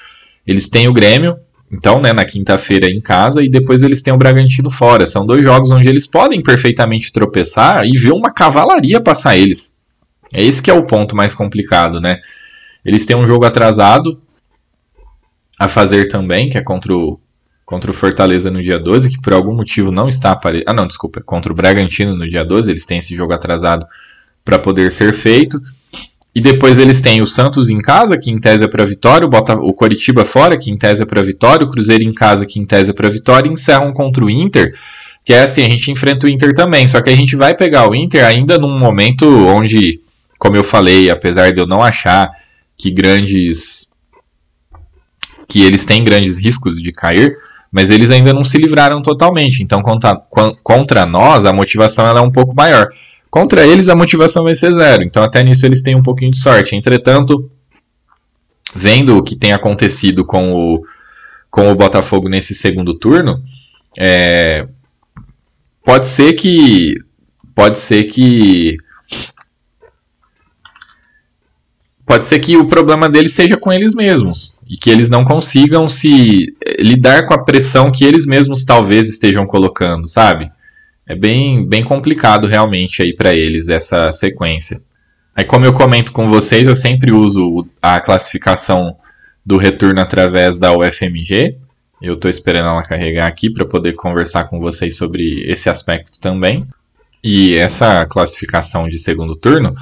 eles 0.46 0.70
têm 0.70 0.88
o 0.88 0.94
Grêmio, 0.94 1.38
então, 1.70 2.00
né, 2.00 2.12
na 2.12 2.24
quinta-feira 2.24 2.88
em 2.88 3.00
casa, 3.00 3.42
e 3.42 3.48
depois 3.48 3.82
eles 3.82 4.02
têm 4.02 4.12
o 4.14 4.18
Bragantino 4.18 4.70
fora. 4.70 5.06
São 5.06 5.26
dois 5.26 5.44
jogos 5.44 5.70
onde 5.70 5.88
eles 5.88 6.06
podem 6.06 6.42
perfeitamente 6.42 7.12
tropeçar 7.12 7.84
e 7.84 7.92
ver 7.92 8.12
uma 8.12 8.32
cavalaria 8.32 9.00
passar 9.00 9.36
eles. 9.36 9.72
É 10.32 10.42
esse 10.42 10.62
que 10.62 10.70
é 10.70 10.74
o 10.74 10.84
ponto 10.84 11.14
mais 11.14 11.34
complicado, 11.34 12.00
né? 12.00 12.20
Eles 12.84 13.04
têm 13.04 13.16
um 13.16 13.26
jogo 13.26 13.44
atrasado 13.44 14.20
a 15.58 15.68
fazer 15.68 16.08
também, 16.08 16.48
que 16.48 16.56
é 16.56 16.62
contra 16.62 16.94
o, 16.94 17.20
contra 17.66 17.90
o 17.90 17.94
Fortaleza 17.94 18.50
no 18.50 18.62
dia 18.62 18.78
12, 18.78 19.10
que 19.10 19.20
por 19.20 19.34
algum 19.34 19.54
motivo 19.54 19.90
não 19.90 20.08
está 20.08 20.30
aparecendo. 20.30 20.68
Ah, 20.68 20.74
não, 20.74 20.86
desculpa, 20.86 21.20
contra 21.20 21.52
o 21.52 21.56
Bragantino 21.56 22.16
no 22.16 22.28
dia 22.28 22.44
12, 22.44 22.70
eles 22.70 22.86
têm 22.86 22.98
esse 22.98 23.14
jogo 23.14 23.34
atrasado 23.34 23.86
para 24.42 24.58
poder 24.58 24.90
ser 24.90 25.12
feito. 25.12 25.60
E 26.34 26.40
depois 26.40 26.78
eles 26.78 27.00
têm 27.00 27.22
o 27.22 27.26
Santos 27.26 27.70
em 27.70 27.78
casa, 27.78 28.18
que 28.18 28.30
em 28.30 28.38
tese 28.38 28.64
é 28.64 28.68
para 28.68 28.84
vitória, 28.84 29.26
o, 29.26 29.30
Bota, 29.30 29.54
o 29.54 29.72
Coritiba 29.72 30.24
fora, 30.24 30.56
que 30.56 30.70
em 30.70 30.76
tese 30.76 31.02
é 31.02 31.06
para 31.06 31.22
vitória, 31.22 31.66
o 31.66 31.70
Cruzeiro 31.70 32.04
em 32.04 32.12
casa, 32.12 32.46
que 32.46 32.60
em 32.60 32.66
tese 32.66 32.90
é 32.90 32.94
para 32.94 33.08
vitória, 33.08 33.48
e 33.48 33.52
encerram 33.52 33.90
contra 33.92 34.24
o 34.24 34.30
Inter, 34.30 34.72
que 35.24 35.32
é 35.32 35.42
assim, 35.42 35.62
a 35.62 35.68
gente 35.68 35.90
enfrenta 35.90 36.26
o 36.26 36.30
Inter 36.30 36.54
também, 36.54 36.86
só 36.86 37.00
que 37.00 37.10
a 37.10 37.16
gente 37.16 37.34
vai 37.34 37.54
pegar 37.54 37.90
o 37.90 37.94
Inter 37.94 38.24
ainda 38.24 38.58
num 38.58 38.78
momento 38.78 39.26
onde, 39.46 40.00
como 40.38 40.56
eu 40.56 40.62
falei, 40.62 41.10
apesar 41.10 41.52
de 41.52 41.60
eu 41.60 41.66
não 41.66 41.82
achar 41.82 42.30
que 42.76 42.90
grandes 42.90 43.88
que 45.48 45.62
eles 45.62 45.84
têm 45.84 46.04
grandes 46.04 46.38
riscos 46.38 46.80
de 46.80 46.92
cair, 46.92 47.34
mas 47.72 47.90
eles 47.90 48.10
ainda 48.10 48.34
não 48.34 48.44
se 48.44 48.58
livraram 48.58 49.02
totalmente. 49.02 49.62
Então, 49.62 49.82
contra, 49.82 50.14
contra 50.62 51.06
nós, 51.06 51.46
a 51.46 51.52
motivação 51.52 52.06
ela 52.06 52.20
é 52.20 52.22
um 52.22 52.30
pouco 52.30 52.54
maior. 52.54 52.86
Contra 53.30 53.66
eles, 53.66 53.88
a 53.88 53.94
motivação 53.94 54.44
vai 54.44 54.54
ser 54.54 54.72
zero. 54.72 55.02
Então, 55.02 55.22
até 55.22 55.42
nisso, 55.42 55.66
eles 55.66 55.82
têm 55.82 55.96
um 55.96 56.02
pouquinho 56.02 56.30
de 56.30 56.38
sorte. 56.38 56.74
Entretanto, 56.74 57.48
vendo 58.74 59.16
o 59.16 59.22
que 59.22 59.38
tem 59.38 59.52
acontecido 59.52 60.24
com 60.24 60.52
o, 60.52 60.82
com 61.50 61.70
o 61.70 61.74
Botafogo 61.74 62.28
nesse 62.28 62.54
segundo 62.54 62.98
turno, 62.98 63.42
é, 63.98 64.66
pode 65.84 66.06
ser 66.06 66.34
que. 66.34 66.96
Pode 67.54 67.78
ser 67.78 68.04
que. 68.04 68.76
Pode 72.06 72.24
ser 72.24 72.38
que 72.38 72.56
o 72.56 72.66
problema 72.66 73.06
deles 73.06 73.32
seja 73.32 73.58
com 73.58 73.70
eles 73.70 73.94
mesmos 73.94 74.58
e 74.66 74.78
que 74.78 74.88
eles 74.88 75.10
não 75.10 75.26
consigam 75.26 75.90
se 75.90 76.46
lidar 76.78 77.26
com 77.26 77.34
a 77.34 77.44
pressão 77.44 77.92
que 77.92 78.02
eles 78.02 78.24
mesmos 78.24 78.64
talvez 78.64 79.08
estejam 79.08 79.46
colocando, 79.46 80.08
sabe? 80.08 80.50
É 81.08 81.16
bem, 81.16 81.66
bem 81.66 81.82
complicado 81.82 82.46
realmente 82.46 83.00
aí 83.00 83.14
para 83.14 83.34
eles 83.34 83.68
essa 83.68 84.12
sequência. 84.12 84.82
Aí 85.34 85.44
como 85.44 85.64
eu 85.64 85.72
comento 85.72 86.12
com 86.12 86.26
vocês, 86.26 86.66
eu 86.66 86.74
sempre 86.74 87.12
uso 87.12 87.66
a 87.80 87.98
classificação 87.98 88.94
do 89.44 89.56
retorno 89.56 90.00
através 90.00 90.58
da 90.58 90.76
UFMG. 90.76 91.56
Eu 92.02 92.14
estou 92.14 92.30
esperando 92.30 92.68
ela 92.68 92.82
carregar 92.82 93.26
aqui 93.26 93.50
para 93.50 93.64
poder 93.64 93.94
conversar 93.94 94.44
com 94.44 94.60
vocês 94.60 94.96
sobre 94.96 95.44
esse 95.50 95.70
aspecto 95.70 96.20
também. 96.20 96.66
E 97.24 97.56
essa 97.56 98.04
classificação 98.06 98.88
de 98.88 98.98
segundo 98.98 99.34
turno, 99.34 99.72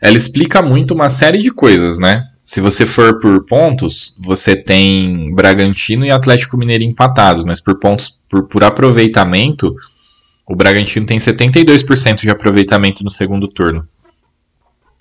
ela 0.00 0.16
explica 0.16 0.60
muito 0.60 0.92
uma 0.92 1.08
série 1.08 1.38
de 1.38 1.52
coisas, 1.52 1.98
né? 1.98 2.26
Se 2.42 2.60
você 2.60 2.84
for 2.84 3.20
por 3.20 3.44
pontos, 3.46 4.16
você 4.18 4.56
tem 4.56 5.32
Bragantino 5.32 6.04
e 6.04 6.10
Atlético 6.10 6.58
Mineiro 6.58 6.82
empatados, 6.82 7.44
mas 7.44 7.60
por 7.60 7.78
pontos 7.78 8.18
por, 8.28 8.48
por 8.48 8.64
aproveitamento, 8.64 9.74
o 10.52 10.54
Bragantino 10.54 11.06
tem 11.06 11.16
72% 11.16 12.20
de 12.20 12.28
aproveitamento 12.28 13.02
no 13.02 13.10
segundo 13.10 13.48
turno. 13.48 13.88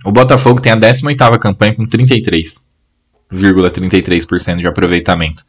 O 0.06 0.12
Botafogo 0.14 0.62
tem 0.62 0.72
a 0.72 0.78
18ª 0.78 1.38
campanha 1.38 1.76
com 1.76 1.86
33,33% 1.86 4.60
de 4.60 4.68
aproveitamento 4.68 5.46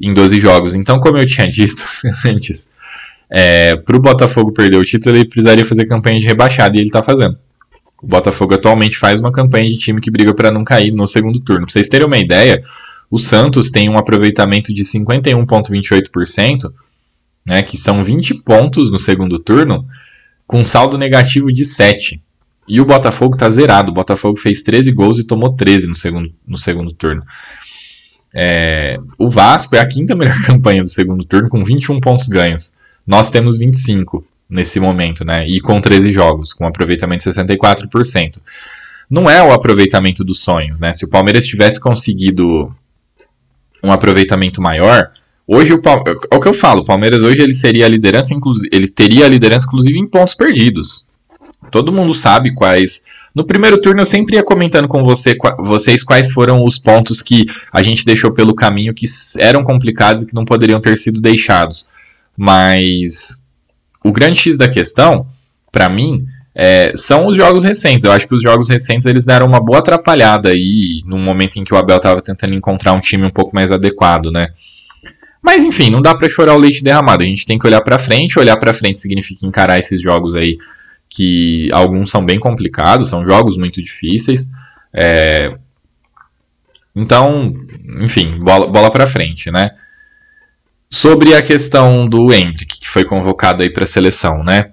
em 0.00 0.14
12 0.14 0.38
jogos. 0.38 0.76
Então, 0.76 1.00
como 1.00 1.18
eu 1.18 1.26
tinha 1.26 1.50
dito 1.50 1.84
antes, 2.24 2.68
é, 3.28 3.74
para 3.74 3.96
o 3.96 4.00
Botafogo 4.00 4.52
perder 4.52 4.76
o 4.76 4.84
título, 4.84 5.16
ele 5.16 5.24
precisaria 5.24 5.64
fazer 5.64 5.86
campanha 5.86 6.20
de 6.20 6.26
rebaixada 6.26 6.76
e 6.76 6.80
ele 6.80 6.86
está 6.86 7.02
fazendo. 7.02 7.36
O 8.00 8.06
Botafogo 8.06 8.54
atualmente 8.54 8.96
faz 8.96 9.18
uma 9.18 9.32
campanha 9.32 9.66
de 9.66 9.78
time 9.78 10.00
que 10.00 10.12
briga 10.12 10.32
para 10.32 10.52
não 10.52 10.62
cair 10.62 10.92
no 10.92 11.08
segundo 11.08 11.40
turno. 11.40 11.62
Para 11.62 11.72
vocês 11.72 11.88
terem 11.88 12.06
uma 12.06 12.18
ideia, 12.18 12.60
o 13.10 13.18
Santos 13.18 13.72
tem 13.72 13.90
um 13.90 13.98
aproveitamento 13.98 14.72
de 14.72 14.84
51,28% 14.84 16.70
né, 17.46 17.62
que 17.62 17.76
são 17.76 18.02
20 18.02 18.42
pontos 18.42 18.90
no 18.90 18.98
segundo 18.98 19.38
turno, 19.38 19.86
com 20.46 20.64
saldo 20.64 20.96
negativo 20.96 21.52
de 21.52 21.64
7. 21.64 22.22
E 22.66 22.80
o 22.80 22.84
Botafogo 22.84 23.34
está 23.34 23.48
zerado. 23.50 23.90
O 23.90 23.94
Botafogo 23.94 24.38
fez 24.38 24.62
13 24.62 24.92
gols 24.92 25.18
e 25.18 25.24
tomou 25.24 25.54
13 25.54 25.86
no 25.86 25.94
segundo, 25.94 26.32
no 26.46 26.56
segundo 26.56 26.92
turno. 26.92 27.22
É, 28.34 28.98
o 29.18 29.30
Vasco 29.30 29.76
é 29.76 29.80
a 29.80 29.86
quinta 29.86 30.16
melhor 30.16 30.36
campanha 30.44 30.82
do 30.82 30.88
segundo 30.88 31.24
turno, 31.24 31.48
com 31.48 31.62
21 31.62 32.00
pontos 32.00 32.28
ganhos. 32.28 32.72
Nós 33.06 33.30
temos 33.30 33.58
25 33.58 34.26
nesse 34.48 34.80
momento, 34.80 35.24
né? 35.24 35.46
E 35.46 35.60
com 35.60 35.80
13 35.80 36.12
jogos, 36.12 36.52
com 36.52 36.66
aproveitamento 36.66 37.28
de 37.28 37.36
64%. 37.36 38.38
Não 39.08 39.28
é 39.28 39.42
o 39.42 39.52
aproveitamento 39.52 40.24
dos 40.24 40.40
sonhos, 40.40 40.80
né? 40.80 40.92
Se 40.92 41.04
o 41.04 41.08
Palmeiras 41.08 41.46
tivesse 41.46 41.78
conseguido 41.78 42.74
um 43.82 43.92
aproveitamento 43.92 44.62
maior, 44.62 45.10
Hoje 45.46 45.74
o, 45.74 45.82
é 46.30 46.36
o 46.36 46.40
que 46.40 46.48
eu 46.48 46.54
falo, 46.54 46.80
o 46.80 46.84
Palmeiras 46.84 47.22
hoje 47.22 47.42
ele 47.42 47.52
seria 47.52 47.84
a 47.84 47.88
liderança, 47.88 48.34
ele 48.72 48.88
teria 48.88 49.26
a 49.26 49.28
liderança 49.28 49.66
inclusive 49.66 49.98
em 49.98 50.06
pontos 50.06 50.34
perdidos. 50.34 51.04
Todo 51.70 51.92
mundo 51.92 52.14
sabe 52.14 52.54
quais. 52.54 53.02
No 53.34 53.44
primeiro 53.44 53.80
turno 53.80 54.00
eu 54.00 54.06
sempre 54.06 54.36
ia 54.36 54.44
comentando 54.44 54.86
com 54.86 55.02
você, 55.02 55.36
vocês 55.58 56.04
quais 56.04 56.32
foram 56.32 56.64
os 56.64 56.78
pontos 56.78 57.20
que 57.20 57.44
a 57.72 57.82
gente 57.82 58.04
deixou 58.04 58.32
pelo 58.32 58.54
caminho 58.54 58.94
que 58.94 59.06
eram 59.38 59.64
complicados 59.64 60.22
e 60.22 60.26
que 60.26 60.34
não 60.34 60.44
poderiam 60.44 60.80
ter 60.80 60.96
sido 60.96 61.20
deixados. 61.20 61.86
Mas 62.36 63.42
o 64.04 64.12
grande 64.12 64.38
X 64.38 64.56
da 64.56 64.68
questão, 64.68 65.26
para 65.72 65.88
mim, 65.88 66.18
é, 66.54 66.92
são 66.94 67.26
os 67.26 67.36
jogos 67.36 67.64
recentes. 67.64 68.04
Eu 68.04 68.12
acho 68.12 68.28
que 68.28 68.34
os 68.34 68.42
jogos 68.42 68.68
recentes 68.68 69.06
eles 69.06 69.24
deram 69.24 69.46
uma 69.46 69.60
boa 69.60 69.80
atrapalhada 69.80 70.50
aí, 70.50 71.00
no 71.04 71.18
momento 71.18 71.58
em 71.58 71.64
que 71.64 71.74
o 71.74 71.76
Abel 71.76 71.96
estava 71.96 72.20
tentando 72.20 72.54
encontrar 72.54 72.92
um 72.92 73.00
time 73.00 73.26
um 73.26 73.30
pouco 73.30 73.54
mais 73.54 73.72
adequado, 73.72 74.30
né? 74.30 74.48
Mas 75.44 75.62
enfim, 75.62 75.90
não 75.90 76.00
dá 76.00 76.14
para 76.14 76.26
chorar 76.26 76.54
o 76.54 76.58
leite 76.58 76.82
derramado. 76.82 77.22
A 77.22 77.26
gente 77.26 77.44
tem 77.44 77.58
que 77.58 77.66
olhar 77.66 77.82
para 77.82 77.98
frente. 77.98 78.38
Olhar 78.38 78.56
para 78.56 78.72
frente 78.72 78.98
significa 78.98 79.46
encarar 79.46 79.78
esses 79.78 80.00
jogos 80.00 80.34
aí 80.34 80.56
que 81.06 81.68
alguns 81.70 82.08
são 82.08 82.24
bem 82.24 82.40
complicados, 82.40 83.10
são 83.10 83.26
jogos 83.26 83.58
muito 83.58 83.82
difíceis. 83.82 84.48
É... 84.90 85.54
Então, 86.96 87.52
enfim, 88.00 88.38
bola, 88.38 88.66
bola 88.68 88.90
para 88.90 89.06
frente, 89.06 89.50
né? 89.50 89.72
Sobre 90.88 91.34
a 91.34 91.42
questão 91.42 92.08
do 92.08 92.32
Hendrick, 92.32 92.80
que 92.80 92.88
foi 92.88 93.04
convocado 93.04 93.62
aí 93.62 93.70
para 93.70 93.84
a 93.84 93.86
seleção, 93.86 94.42
né? 94.42 94.70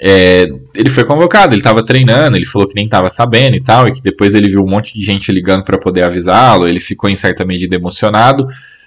É, 0.00 0.48
ele 0.74 0.88
foi 0.88 1.04
convocado, 1.04 1.52
ele 1.52 1.60
estava 1.60 1.84
treinando, 1.84 2.36
ele 2.36 2.46
falou 2.46 2.68
que 2.68 2.74
nem 2.74 2.84
estava 2.84 3.10
sabendo 3.10 3.56
e 3.56 3.60
tal, 3.60 3.88
e 3.88 3.92
que 3.92 4.02
depois 4.02 4.34
ele 4.34 4.48
viu 4.48 4.62
um 4.62 4.68
monte 4.68 4.96
de 4.96 5.04
gente 5.04 5.32
ligando 5.32 5.64
para 5.64 5.78
poder 5.78 6.02
avisá-lo, 6.02 6.68
ele 6.68 6.80
ficou 6.80 7.08
em 7.10 7.16
certa 7.16 7.44
medida 7.44 7.74
emocionado. 7.74 8.46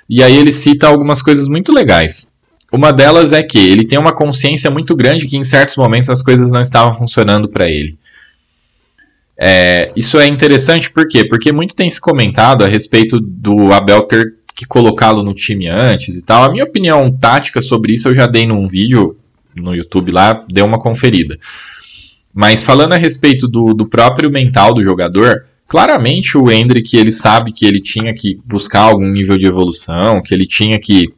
E 0.09 0.23
aí 0.23 0.35
ele 0.35 0.51
cita 0.51 0.87
algumas 0.87 1.21
coisas 1.21 1.47
muito 1.47 1.71
legais. 1.71 2.31
Uma 2.71 2.91
delas 2.91 3.31
é 3.31 3.41
que 3.41 3.57
ele 3.57 3.85
tem 3.85 3.97
uma 3.97 4.13
consciência 4.13 4.69
muito 4.69 4.95
grande 4.95 5.27
que 5.27 5.37
em 5.37 5.43
certos 5.43 5.75
momentos 5.75 6.09
as 6.09 6.21
coisas 6.21 6.51
não 6.51 6.61
estavam 6.61 6.93
funcionando 6.93 7.47
para 7.49 7.69
ele. 7.69 7.97
É, 9.37 9.91
isso 9.95 10.17
é 10.19 10.27
interessante 10.27 10.89
por 10.89 11.07
quê? 11.07 11.25
Porque 11.27 11.51
muito 11.51 11.75
tem 11.75 11.89
se 11.89 11.99
comentado 11.99 12.63
a 12.63 12.67
respeito 12.67 13.19
do 13.19 13.73
Abel 13.73 14.03
ter 14.03 14.33
que 14.55 14.65
colocá-lo 14.65 15.21
no 15.23 15.33
time 15.33 15.67
antes 15.67 16.15
e 16.15 16.23
tal. 16.23 16.43
A 16.43 16.51
minha 16.51 16.63
opinião 16.63 17.11
tática 17.11 17.61
sobre 17.61 17.93
isso 17.93 18.07
eu 18.07 18.15
já 18.15 18.25
dei 18.25 18.45
num 18.45 18.67
vídeo 18.67 19.17
no 19.55 19.75
YouTube 19.75 20.11
lá, 20.11 20.43
deu 20.47 20.65
uma 20.65 20.79
conferida. 20.79 21.37
Mas 22.35 22.65
falando 22.65 22.91
a 22.91 22.97
respeito 22.97 23.47
do, 23.47 23.73
do 23.73 23.87
próprio 23.87 24.29
mental 24.29 24.73
do 24.73 24.83
jogador, 24.83 25.41
claramente 25.65 26.37
o 26.37 26.51
Hendrick 26.51 26.97
ele 26.97 27.09
sabe 27.09 27.53
que 27.53 27.65
ele 27.65 27.79
tinha 27.79 28.13
que 28.13 28.37
buscar 28.45 28.81
algum 28.81 29.07
nível 29.07 29.37
de 29.37 29.47
evolução, 29.47 30.21
que 30.21 30.33
ele 30.33 30.45
tinha 30.45 30.77
que 30.77 31.13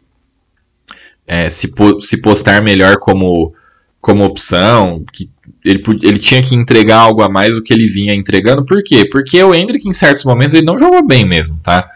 é, 1.26 1.50
se, 1.50 1.74
se 2.02 2.18
postar 2.18 2.62
melhor 2.62 2.98
como, 2.98 3.52
como 4.00 4.24
opção, 4.24 5.04
que 5.12 5.28
ele, 5.66 5.82
ele 6.04 6.20
tinha 6.20 6.44
que 6.44 6.54
entregar 6.54 7.00
algo 7.00 7.24
a 7.24 7.30
mais 7.30 7.56
do 7.56 7.64
que 7.64 7.74
ele 7.74 7.88
vinha 7.88 8.14
entregando. 8.14 8.64
Por 8.64 8.84
quê? 8.84 9.04
Porque 9.10 9.42
o 9.44 9.56
Hendrick, 9.56 9.90
em 9.90 9.94
certos 9.94 10.24
momentos, 10.24 10.54
ele 10.54 10.68
não 10.68 10.78
jogou 10.78 11.04
bem 11.06 11.26
mesmo, 11.26 11.60
tá? 11.64 11.88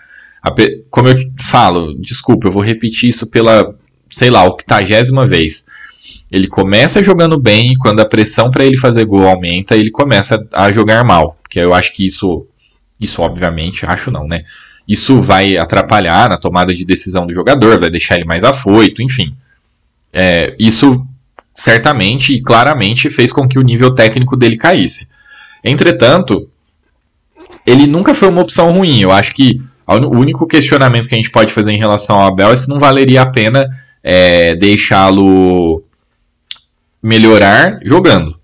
Como 0.89 1.07
eu 1.07 1.15
falo, 1.39 1.95
desculpa, 1.99 2.47
eu 2.47 2.51
vou 2.51 2.63
repetir 2.63 3.09
isso 3.09 3.29
pela, 3.29 3.75
sei 4.09 4.31
lá, 4.31 4.43
octagésima 4.45 5.27
vez. 5.27 5.63
Ele 6.31 6.47
começa 6.47 7.03
jogando 7.03 7.37
bem 7.37 7.73
e 7.73 7.75
quando 7.75 7.99
a 7.99 8.05
pressão 8.05 8.49
para 8.49 8.63
ele 8.63 8.77
fazer 8.77 9.03
gol 9.05 9.27
aumenta, 9.27 9.75
ele 9.75 9.91
começa 9.91 10.47
a 10.53 10.71
jogar 10.71 11.03
mal. 11.03 11.37
Porque 11.43 11.59
eu 11.59 11.73
acho 11.73 11.93
que 11.93 12.05
isso, 12.05 12.47
isso 12.99 13.21
obviamente, 13.21 13.85
acho 13.85 14.09
não, 14.09 14.25
né? 14.25 14.43
Isso 14.87 15.19
vai 15.19 15.57
atrapalhar 15.57 16.29
na 16.29 16.37
tomada 16.37 16.73
de 16.73 16.85
decisão 16.85 17.27
do 17.27 17.33
jogador, 17.33 17.77
vai 17.77 17.89
deixar 17.89 18.15
ele 18.15 18.25
mais 18.25 18.43
afoito, 18.43 19.01
enfim. 19.01 19.35
É, 20.13 20.55
isso 20.57 21.05
certamente 21.53 22.33
e 22.33 22.41
claramente 22.41 23.09
fez 23.09 23.31
com 23.31 23.47
que 23.47 23.59
o 23.59 23.61
nível 23.61 23.93
técnico 23.93 24.37
dele 24.37 24.57
caísse. 24.57 25.07
Entretanto, 25.63 26.47
ele 27.65 27.85
nunca 27.85 28.13
foi 28.13 28.29
uma 28.29 28.41
opção 28.41 28.71
ruim. 28.71 29.01
Eu 29.01 29.11
acho 29.11 29.33
que 29.33 29.55
o 29.87 30.17
único 30.17 30.47
questionamento 30.47 31.07
que 31.07 31.15
a 31.15 31.17
gente 31.17 31.29
pode 31.29 31.53
fazer 31.53 31.73
em 31.73 31.77
relação 31.77 32.19
ao 32.19 32.27
Abel 32.27 32.51
é 32.51 32.55
se 32.55 32.69
não 32.69 32.79
valeria 32.79 33.21
a 33.21 33.29
pena 33.29 33.67
é, 34.03 34.55
deixá-lo 34.55 35.83
melhorar 37.01 37.79
jogando. 37.83 38.39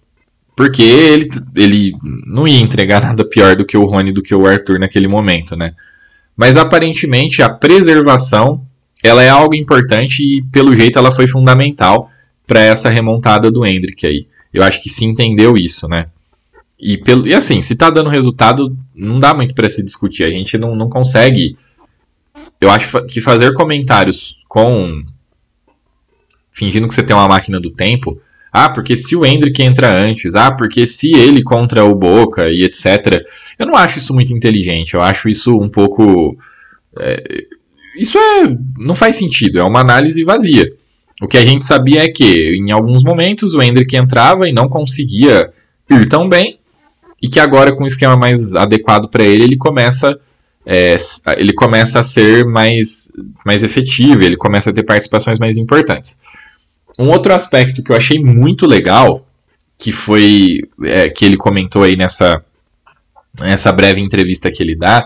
Porque 0.55 0.81
ele, 0.81 1.27
ele 1.55 1.93
não 2.25 2.47
ia 2.47 2.59
entregar 2.59 3.01
nada 3.03 3.23
pior 3.23 3.55
do 3.55 3.65
que 3.65 3.77
o 3.77 3.85
Rony, 3.85 4.11
do 4.11 4.23
que 4.23 4.33
o 4.33 4.45
Arthur 4.45 4.79
naquele 4.79 5.07
momento, 5.07 5.55
né? 5.55 5.73
Mas 6.35 6.57
aparentemente 6.57 7.41
a 7.41 7.49
preservação 7.49 8.65
ela 9.03 9.23
é 9.23 9.29
algo 9.29 9.55
importante 9.55 10.23
e 10.23 10.43
pelo 10.51 10.75
jeito 10.75 10.97
ela 10.97 11.11
foi 11.11 11.27
fundamental 11.27 12.09
para 12.45 12.61
essa 12.61 12.89
remontada 12.89 13.51
do 13.51 13.65
Hendrick 13.65 14.05
aí. 14.05 14.25
Eu 14.53 14.63
acho 14.63 14.81
que 14.81 14.89
se 14.89 15.05
entendeu 15.05 15.57
isso, 15.57 15.87
né? 15.87 16.07
E, 16.79 16.97
pelo, 16.97 17.27
e 17.27 17.33
assim, 17.33 17.61
se 17.61 17.75
tá 17.75 17.89
dando 17.89 18.09
resultado, 18.09 18.75
não 18.95 19.17
dá 19.17 19.33
muito 19.33 19.53
para 19.53 19.69
se 19.69 19.83
discutir. 19.83 20.23
A 20.23 20.29
gente 20.29 20.57
não, 20.57 20.75
não 20.75 20.89
consegue. 20.89 21.55
Eu 22.61 22.69
acho 22.69 23.03
que 23.05 23.19
fazer 23.19 23.53
comentários 23.53 24.39
com. 24.47 25.01
fingindo 26.51 26.87
que 26.87 26.93
você 26.93 27.03
tem 27.03 27.15
uma 27.15 27.27
máquina 27.27 27.59
do 27.59 27.71
tempo. 27.71 28.19
Ah, 28.65 28.69
porque 28.69 28.95
se 28.95 29.15
o 29.15 29.25
Hendrick 29.25 29.61
entra 29.61 29.91
antes. 29.91 30.35
Ah, 30.35 30.51
porque 30.51 30.85
se 30.85 31.11
ele 31.13 31.43
contra 31.43 31.83
o 31.83 31.95
Boca 31.95 32.49
e 32.49 32.63
etc. 32.63 33.23
Eu 33.57 33.67
não 33.67 33.75
acho 33.75 33.99
isso 33.99 34.13
muito 34.13 34.33
inteligente. 34.33 34.93
Eu 34.93 35.01
acho 35.01 35.29
isso 35.29 35.55
um 35.55 35.69
pouco. 35.69 36.37
É, 36.99 37.45
isso 37.97 38.17
é. 38.17 38.55
não 38.77 38.95
faz 38.95 39.15
sentido. 39.15 39.59
É 39.59 39.63
uma 39.63 39.81
análise 39.81 40.23
vazia. 40.23 40.71
O 41.21 41.27
que 41.27 41.37
a 41.37 41.45
gente 41.45 41.65
sabia 41.65 42.03
é 42.03 42.09
que, 42.09 42.55
em 42.55 42.71
alguns 42.71 43.03
momentos, 43.03 43.55
o 43.55 43.61
Hendrick 43.61 43.95
entrava 43.95 44.47
e 44.47 44.53
não 44.53 44.69
conseguia 44.69 45.51
ir 45.89 46.07
tão 46.07 46.29
bem 46.29 46.59
e 47.21 47.27
que 47.27 47.39
agora 47.39 47.75
com 47.75 47.83
um 47.83 47.87
esquema 47.87 48.15
mais 48.15 48.53
adequado 48.53 49.09
para 49.09 49.23
ele, 49.23 49.43
ele 49.43 49.57
começa 49.57 50.17
é, 50.69 50.97
ele 51.37 51.53
começa 51.53 51.99
a 51.99 52.03
ser 52.03 52.45
mais, 52.45 53.09
mais 53.45 53.63
efetivo, 53.63 54.21
ele 54.21 54.35
começa 54.35 54.69
a 54.69 54.73
ter 54.73 54.83
participações 54.83 55.39
mais 55.39 55.55
importantes. 55.55 56.17
Um 56.97 57.09
outro 57.09 57.33
aspecto 57.33 57.83
que 57.83 57.91
eu 57.91 57.95
achei 57.95 58.19
muito 58.19 58.65
legal, 58.65 59.27
que 59.77 59.91
foi 59.91 60.61
é, 60.83 61.09
que 61.09 61.23
ele 61.23 61.37
comentou 61.37 61.83
aí 61.83 61.95
nessa, 61.95 62.43
nessa 63.39 63.71
breve 63.71 64.01
entrevista 64.01 64.51
que 64.51 64.63
ele 64.63 64.75
dá, 64.75 65.05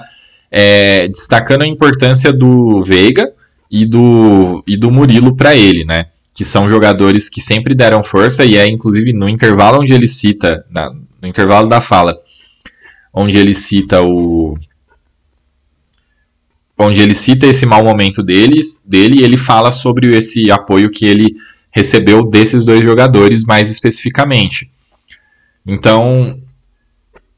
é, 0.49 1.07
destacando 1.07 1.63
a 1.63 1.67
importância 1.67 2.31
do 2.31 2.81
Veiga 2.81 3.31
e 3.69 3.85
do, 3.85 4.63
e 4.67 4.77
do 4.77 4.91
Murilo 4.91 5.35
para 5.35 5.55
ele, 5.55 5.85
né? 5.85 6.07
Que 6.33 6.45
são 6.45 6.69
jogadores 6.69 7.29
que 7.29 7.41
sempre 7.41 7.75
deram 7.75 8.01
força 8.01 8.45
e 8.45 8.57
é 8.57 8.67
inclusive 8.67 9.13
no 9.13 9.29
intervalo 9.29 9.81
onde 9.81 9.93
ele 9.93 10.07
cita, 10.07 10.65
na, 10.69 10.89
no 10.89 11.27
intervalo 11.27 11.69
da 11.69 11.81
fala, 11.81 12.17
onde 13.13 13.37
ele 13.37 13.53
cita 13.53 14.01
o 14.01 14.57
onde 16.77 17.01
ele 17.01 17.13
cita 17.13 17.45
esse 17.45 17.65
mau 17.65 17.83
momento 17.83 18.23
deles, 18.23 18.81
dele 18.83 19.19
e 19.19 19.23
ele 19.23 19.37
fala 19.37 19.71
sobre 19.71 20.15
esse 20.17 20.49
apoio 20.49 20.89
que 20.89 21.05
ele 21.05 21.35
recebeu 21.71 22.23
desses 22.23 22.65
dois 22.65 22.83
jogadores 22.83 23.43
mais 23.43 23.69
especificamente. 23.69 24.71
Então, 25.65 26.37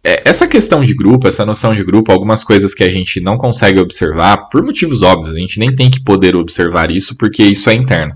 é, 0.03 0.21
essa 0.25 0.47
questão 0.47 0.83
de 0.83 0.93
grupo, 0.93 1.27
essa 1.27 1.45
noção 1.45 1.73
de 1.73 1.83
grupo, 1.83 2.11
algumas 2.11 2.43
coisas 2.43 2.73
que 2.73 2.83
a 2.83 2.89
gente 2.89 3.21
não 3.21 3.37
consegue 3.37 3.79
observar, 3.79 4.49
por 4.49 4.63
motivos 4.63 5.01
óbvios, 5.01 5.35
a 5.35 5.39
gente 5.39 5.59
nem 5.59 5.73
tem 5.73 5.89
que 5.89 6.03
poder 6.03 6.35
observar 6.35 6.91
isso 6.91 7.15
porque 7.15 7.43
isso 7.43 7.69
é 7.69 7.73
interno. 7.73 8.15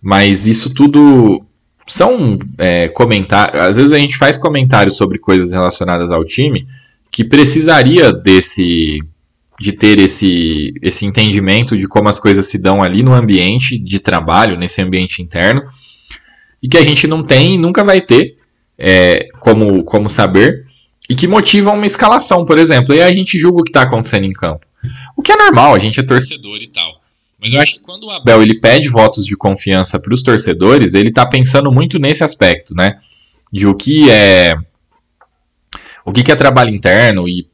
Mas 0.00 0.46
isso 0.46 0.70
tudo 0.70 1.44
são 1.86 2.38
é, 2.56 2.88
comentários. 2.88 3.60
Às 3.60 3.76
vezes 3.76 3.92
a 3.92 3.98
gente 3.98 4.16
faz 4.16 4.36
comentários 4.36 4.96
sobre 4.96 5.18
coisas 5.18 5.52
relacionadas 5.52 6.10
ao 6.10 6.24
time 6.24 6.66
que 7.10 7.24
precisaria 7.24 8.12
desse 8.12 9.00
de 9.60 9.72
ter 9.72 9.98
esse, 9.98 10.74
esse 10.82 11.06
entendimento 11.06 11.76
de 11.76 11.86
como 11.86 12.08
as 12.08 12.18
coisas 12.18 12.46
se 12.46 12.58
dão 12.58 12.82
ali 12.82 13.02
no 13.02 13.14
ambiente 13.14 13.78
de 13.78 14.00
trabalho, 14.00 14.58
nesse 14.58 14.82
ambiente 14.82 15.22
interno, 15.22 15.62
e 16.62 16.68
que 16.68 16.78
a 16.78 16.84
gente 16.84 17.06
não 17.06 17.22
tem 17.22 17.54
e 17.54 17.58
nunca 17.58 17.84
vai 17.84 18.00
ter 18.00 18.36
é, 18.78 19.26
como, 19.40 19.84
como 19.84 20.08
saber, 20.08 20.64
e 21.08 21.14
que 21.14 21.26
motivam 21.26 21.74
uma 21.74 21.86
escalação, 21.86 22.44
por 22.44 22.58
exemplo. 22.58 22.94
E 22.94 23.02
a 23.02 23.12
gente 23.12 23.38
julga 23.38 23.60
o 23.60 23.64
que 23.64 23.70
está 23.70 23.82
acontecendo 23.82 24.24
em 24.24 24.32
campo. 24.32 24.66
O 25.16 25.22
que 25.22 25.32
é 25.32 25.36
normal, 25.36 25.74
a 25.74 25.78
gente 25.78 26.00
é 26.00 26.02
torcedor 26.02 26.58
e 26.60 26.66
tal. 26.66 27.00
Mas 27.40 27.52
eu 27.52 27.60
acho 27.60 27.74
que 27.74 27.80
quando 27.80 28.04
o 28.04 28.10
Abel 28.10 28.42
ele 28.42 28.58
pede 28.58 28.88
votos 28.88 29.26
de 29.26 29.36
confiança 29.36 29.98
para 29.98 30.14
os 30.14 30.22
torcedores, 30.22 30.94
ele 30.94 31.10
está 31.10 31.26
pensando 31.26 31.70
muito 31.70 31.98
nesse 31.98 32.24
aspecto, 32.24 32.74
né? 32.74 32.98
De 33.52 33.66
o 33.66 33.74
que 33.74 34.10
é 34.10 34.54
o 36.06 36.12
que 36.12 36.30
é 36.30 36.34
trabalho 36.34 36.70
interno 36.70 37.28
e 37.28 37.46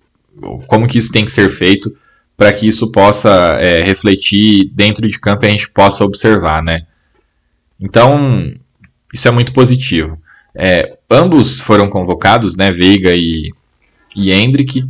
como 0.67 0.89
que 0.89 0.99
isso 0.99 1.13
tem 1.13 1.25
que 1.25 1.33
ser 1.33 1.49
feito 1.49 1.95
para 2.37 2.53
que 2.53 2.67
isso 2.67 2.91
possa 2.91 3.59
é, 3.61 3.83
refletir 3.83 4.71
dentro 4.73 5.07
de 5.07 5.19
campo 5.19 5.45
e 5.45 5.49
a 5.49 5.51
gente 5.51 5.71
possa 5.71 6.05
observar, 6.05 6.63
né? 6.63 6.87
Então 7.79 8.53
isso 9.13 9.29
é 9.29 9.31
muito 9.31 9.53
positivo. 9.53 10.19
É, 10.55 10.99
ambos 11.11 11.61
foram 11.61 11.89
convocados, 11.89 12.57
né? 12.57 12.71
Veiga 12.71 13.15
e, 13.15 13.51
e 14.17 14.33
Hendrick 14.33 14.85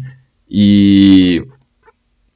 e 0.48 1.44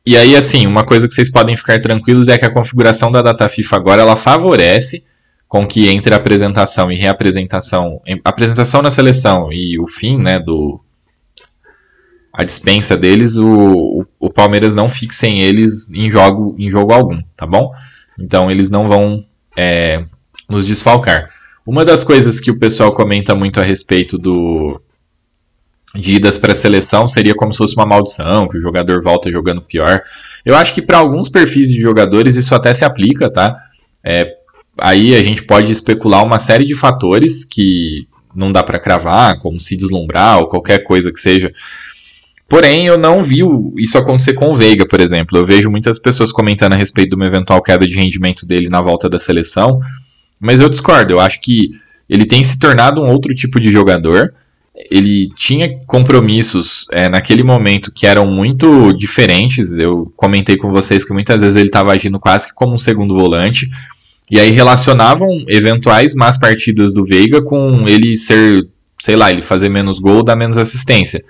e 0.06 0.18
aí, 0.18 0.36
assim, 0.36 0.66
uma 0.66 0.84
coisa 0.84 1.08
que 1.08 1.14
vocês 1.14 1.30
podem 1.30 1.56
ficar 1.56 1.80
tranquilos 1.80 2.28
é 2.28 2.36
que 2.36 2.44
a 2.44 2.52
configuração 2.52 3.10
da 3.10 3.22
data 3.22 3.48
FIFA 3.48 3.76
agora 3.76 4.02
ela 4.02 4.16
favorece 4.16 5.02
com 5.48 5.66
que 5.66 5.88
entre 5.88 6.14
apresentação 6.14 6.92
e 6.92 6.96
reapresentação, 6.96 8.02
apresentação 8.22 8.82
na 8.82 8.90
seleção 8.90 9.50
e 9.50 9.78
o 9.78 9.86
fim, 9.86 10.18
né, 10.18 10.38
do 10.38 10.78
a 12.36 12.42
dispensa 12.42 12.96
deles, 12.96 13.36
o, 13.36 14.04
o 14.18 14.28
Palmeiras 14.28 14.74
não 14.74 14.88
fixem 14.88 15.40
eles 15.40 15.88
em 15.88 16.10
jogo, 16.10 16.56
em 16.58 16.68
jogo 16.68 16.92
algum, 16.92 17.22
tá 17.36 17.46
bom? 17.46 17.70
Então 18.18 18.50
eles 18.50 18.68
não 18.68 18.86
vão 18.86 19.20
é, 19.56 20.04
nos 20.48 20.66
desfalcar. 20.66 21.30
Uma 21.64 21.84
das 21.84 22.02
coisas 22.02 22.40
que 22.40 22.50
o 22.50 22.58
pessoal 22.58 22.92
comenta 22.92 23.36
muito 23.36 23.60
a 23.60 23.62
respeito 23.62 24.18
do, 24.18 24.80
de 25.94 26.16
idas 26.16 26.36
para 26.36 26.52
a 26.52 26.56
seleção 26.56 27.06
seria 27.06 27.36
como 27.36 27.52
se 27.52 27.58
fosse 27.58 27.76
uma 27.76 27.86
maldição, 27.86 28.48
que 28.48 28.58
o 28.58 28.60
jogador 28.60 29.00
volta 29.00 29.30
jogando 29.30 29.62
pior. 29.62 30.02
Eu 30.44 30.56
acho 30.56 30.74
que 30.74 30.82
para 30.82 30.98
alguns 30.98 31.28
perfis 31.28 31.68
de 31.68 31.80
jogadores 31.80 32.34
isso 32.34 32.52
até 32.52 32.74
se 32.74 32.84
aplica, 32.84 33.30
tá? 33.30 33.56
É, 34.02 34.34
aí 34.76 35.14
a 35.14 35.22
gente 35.22 35.44
pode 35.44 35.70
especular 35.70 36.24
uma 36.24 36.40
série 36.40 36.64
de 36.64 36.74
fatores 36.74 37.44
que 37.44 38.08
não 38.34 38.50
dá 38.50 38.64
para 38.64 38.80
cravar, 38.80 39.38
como 39.38 39.60
se 39.60 39.76
deslumbrar 39.76 40.40
ou 40.40 40.48
qualquer 40.48 40.80
coisa 40.80 41.12
que 41.12 41.20
seja. 41.20 41.52
Porém, 42.48 42.86
eu 42.86 42.98
não 42.98 43.22
vi 43.22 43.40
isso 43.78 43.96
acontecer 43.96 44.34
com 44.34 44.50
o 44.50 44.54
Veiga, 44.54 44.86
por 44.86 45.00
exemplo. 45.00 45.38
Eu 45.38 45.44
vejo 45.44 45.70
muitas 45.70 45.98
pessoas 45.98 46.30
comentando 46.30 46.74
a 46.74 46.76
respeito 46.76 47.10
de 47.10 47.16
uma 47.16 47.26
eventual 47.26 47.62
queda 47.62 47.86
de 47.86 47.96
rendimento 47.96 48.46
dele 48.46 48.68
na 48.68 48.80
volta 48.80 49.08
da 49.08 49.18
seleção, 49.18 49.80
mas 50.40 50.60
eu 50.60 50.68
discordo. 50.68 51.12
Eu 51.12 51.20
acho 51.20 51.40
que 51.40 51.70
ele 52.08 52.26
tem 52.26 52.44
se 52.44 52.58
tornado 52.58 53.00
um 53.00 53.08
outro 53.08 53.34
tipo 53.34 53.58
de 53.58 53.70
jogador 53.70 54.32
ele 54.90 55.28
tinha 55.28 55.78
compromissos 55.86 56.86
é, 56.90 57.08
naquele 57.08 57.44
momento 57.44 57.92
que 57.92 58.06
eram 58.06 58.26
muito 58.26 58.92
diferentes. 58.92 59.78
Eu 59.78 60.12
comentei 60.16 60.56
com 60.56 60.68
vocês 60.70 61.04
que 61.04 61.12
muitas 61.12 61.40
vezes 61.40 61.56
ele 61.56 61.68
estava 61.68 61.92
agindo 61.92 62.18
quase 62.18 62.48
que 62.48 62.54
como 62.54 62.74
um 62.74 62.78
segundo 62.78 63.14
volante. 63.14 63.68
E 64.30 64.40
aí 64.40 64.50
relacionavam 64.50 65.28
eventuais 65.46 66.14
más 66.14 66.36
partidas 66.36 66.92
do 66.92 67.04
Veiga 67.04 67.42
com 67.42 67.86
ele 67.86 68.16
ser, 68.16 68.66
sei 68.98 69.14
lá, 69.14 69.30
ele 69.30 69.42
fazer 69.42 69.68
menos 69.68 69.98
gol, 69.98 70.24
dar 70.24 70.34
menos 70.34 70.58
assistência. 70.58 71.22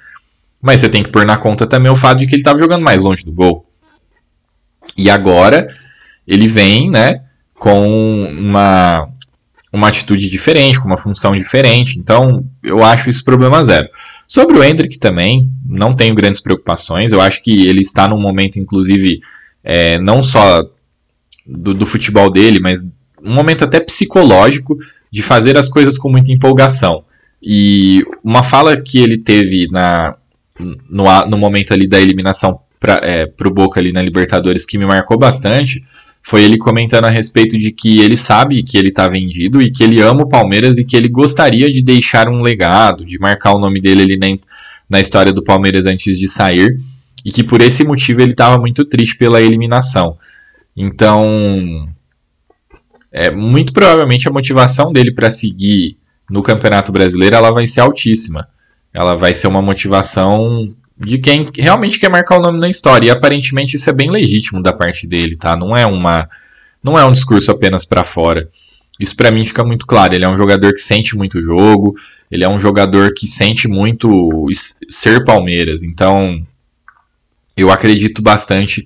Mas 0.64 0.80
você 0.80 0.88
tem 0.88 1.02
que 1.02 1.10
pôr 1.10 1.26
na 1.26 1.36
conta 1.36 1.66
também 1.66 1.92
o 1.92 1.94
fato 1.94 2.20
de 2.20 2.26
que 2.26 2.34
ele 2.34 2.40
estava 2.40 2.58
jogando 2.58 2.82
mais 2.82 3.02
longe 3.02 3.22
do 3.22 3.30
gol. 3.30 3.66
E 4.96 5.10
agora 5.10 5.66
ele 6.26 6.48
vem, 6.48 6.90
né, 6.90 7.22
com 7.54 8.24
uma 8.30 9.06
uma 9.70 9.88
atitude 9.88 10.30
diferente, 10.30 10.80
com 10.80 10.86
uma 10.86 10.96
função 10.96 11.36
diferente. 11.36 11.98
Então, 11.98 12.46
eu 12.62 12.82
acho 12.82 13.10
isso 13.10 13.24
problema 13.24 13.62
zero. 13.62 13.88
Sobre 14.26 14.56
o 14.56 14.62
Hendrick 14.62 14.98
também, 14.98 15.48
não 15.66 15.92
tenho 15.92 16.14
grandes 16.14 16.40
preocupações. 16.40 17.12
Eu 17.12 17.20
acho 17.20 17.42
que 17.42 17.66
ele 17.66 17.80
está 17.80 18.08
num 18.08 18.20
momento, 18.20 18.58
inclusive, 18.58 19.18
é, 19.64 19.98
não 19.98 20.22
só 20.22 20.62
do, 21.44 21.74
do, 21.74 21.84
futebol 21.84 22.30
dele, 22.30 22.60
mas 22.60 22.82
um 23.20 23.34
momento 23.34 23.64
até 23.64 23.80
psicológico 23.80 24.78
de 25.10 25.22
fazer 25.22 25.58
as 25.58 25.68
coisas 25.68 25.98
com 25.98 26.08
muita 26.08 26.32
empolgação. 26.32 27.04
E 27.42 28.02
uma 28.22 28.44
fala 28.44 28.80
que 28.80 28.98
ele 28.98 29.18
teve 29.18 29.66
na, 29.72 30.14
no, 30.58 31.04
no 31.26 31.38
momento 31.38 31.72
ali 31.72 31.86
da 31.86 32.00
eliminação 32.00 32.60
para 32.78 33.00
é, 33.02 33.26
o 33.44 33.50
Boca 33.50 33.80
ali 33.80 33.92
na 33.92 34.02
Libertadores 34.02 34.66
que 34.66 34.78
me 34.78 34.86
marcou 34.86 35.18
bastante 35.18 35.80
foi 36.22 36.42
ele 36.42 36.56
comentando 36.56 37.04
a 37.04 37.10
respeito 37.10 37.58
de 37.58 37.70
que 37.70 38.00
ele 38.00 38.16
sabe 38.16 38.62
que 38.62 38.78
ele 38.78 38.88
está 38.88 39.06
vendido 39.06 39.60
e 39.60 39.70
que 39.70 39.84
ele 39.84 40.00
ama 40.00 40.22
o 40.22 40.28
Palmeiras 40.28 40.78
e 40.78 40.84
que 40.84 40.96
ele 40.96 41.08
gostaria 41.08 41.70
de 41.70 41.82
deixar 41.82 42.28
um 42.28 42.40
legado, 42.40 43.04
de 43.04 43.18
marcar 43.18 43.54
o 43.54 43.58
nome 43.58 43.78
dele 43.78 44.02
ali 44.02 44.16
na, 44.16 44.26
na 44.88 45.00
história 45.00 45.32
do 45.32 45.44
Palmeiras 45.44 45.84
antes 45.84 46.18
de 46.18 46.26
sair 46.26 46.78
e 47.24 47.30
que 47.30 47.44
por 47.44 47.60
esse 47.60 47.84
motivo 47.84 48.22
ele 48.22 48.30
estava 48.32 48.58
muito 48.58 48.86
triste 48.86 49.16
pela 49.16 49.40
eliminação. 49.40 50.16
Então, 50.74 51.86
é, 53.12 53.30
muito 53.30 53.72
provavelmente 53.72 54.26
a 54.26 54.32
motivação 54.32 54.92
dele 54.92 55.12
para 55.12 55.28
seguir 55.28 55.98
no 56.30 56.42
Campeonato 56.42 56.90
Brasileiro 56.90 57.36
ela 57.36 57.50
vai 57.50 57.66
ser 57.66 57.80
altíssima. 57.80 58.48
Ela 58.94 59.16
vai 59.16 59.34
ser 59.34 59.48
uma 59.48 59.60
motivação 59.60 60.72
de 60.96 61.18
quem 61.18 61.46
realmente 61.56 61.98
quer 61.98 62.08
marcar 62.08 62.38
o 62.38 62.42
nome 62.42 62.60
na 62.60 62.68
história. 62.68 63.08
E 63.08 63.10
aparentemente 63.10 63.76
isso 63.76 63.90
é 63.90 63.92
bem 63.92 64.08
legítimo 64.08 64.62
da 64.62 64.72
parte 64.72 65.06
dele, 65.06 65.36
tá? 65.36 65.56
Não 65.56 65.76
é 65.76 65.84
uma 65.84 66.28
não 66.82 66.98
é 66.98 67.04
um 67.04 67.12
discurso 67.12 67.50
apenas 67.50 67.84
para 67.84 68.04
fora. 68.04 68.48
Isso 69.00 69.16
para 69.16 69.32
mim 69.32 69.44
fica 69.44 69.64
muito 69.64 69.86
claro. 69.86 70.14
Ele 70.14 70.24
é 70.24 70.28
um 70.28 70.36
jogador 70.36 70.72
que 70.72 70.80
sente 70.80 71.16
muito 71.16 71.38
o 71.38 71.42
jogo, 71.42 71.94
ele 72.30 72.44
é 72.44 72.48
um 72.48 72.58
jogador 72.58 73.12
que 73.12 73.26
sente 73.26 73.66
muito 73.66 74.46
ser 74.88 75.24
Palmeiras. 75.24 75.82
Então, 75.82 76.46
eu 77.56 77.70
acredito 77.70 78.22
bastante 78.22 78.84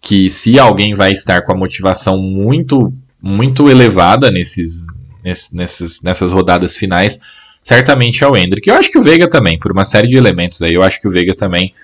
que 0.00 0.30
se 0.30 0.58
alguém 0.58 0.94
vai 0.94 1.10
estar 1.10 1.42
com 1.42 1.52
a 1.52 1.56
motivação 1.56 2.20
muito 2.20 2.92
muito 3.20 3.68
elevada 3.68 4.30
nesses, 4.30 4.86
nesses, 5.52 6.00
nessas 6.02 6.30
rodadas 6.30 6.76
finais, 6.76 7.18
certamente 7.68 8.24
é 8.24 8.26
o 8.26 8.34
Hendrick. 8.34 8.66
Eu 8.66 8.76
acho 8.76 8.90
que 8.90 8.96
o 8.96 9.02
Veiga 9.02 9.28
também, 9.28 9.58
por 9.58 9.70
uma 9.70 9.84
série 9.84 10.08
de 10.08 10.16
elementos 10.16 10.62
aí, 10.62 10.72
eu 10.72 10.82
acho 10.82 10.98
que 10.98 11.06
o 11.06 11.10
Veiga 11.10 11.34
também 11.34 11.74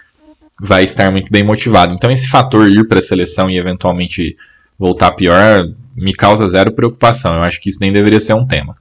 vai 0.58 0.82
estar 0.82 1.12
muito 1.12 1.30
bem 1.30 1.44
motivado. 1.44 1.92
Então 1.92 2.10
esse 2.10 2.26
fator 2.26 2.66
ir 2.70 2.88
para 2.88 3.00
a 3.00 3.02
seleção 3.02 3.50
e 3.50 3.58
eventualmente 3.58 4.34
voltar 4.78 5.12
pior 5.12 5.66
me 5.94 6.14
causa 6.14 6.48
zero 6.48 6.72
preocupação. 6.72 7.34
Eu 7.34 7.42
acho 7.42 7.60
que 7.60 7.68
isso 7.68 7.80
nem 7.82 7.92
deveria 7.92 8.18
ser 8.18 8.32
um 8.32 8.46
tema. 8.46 8.74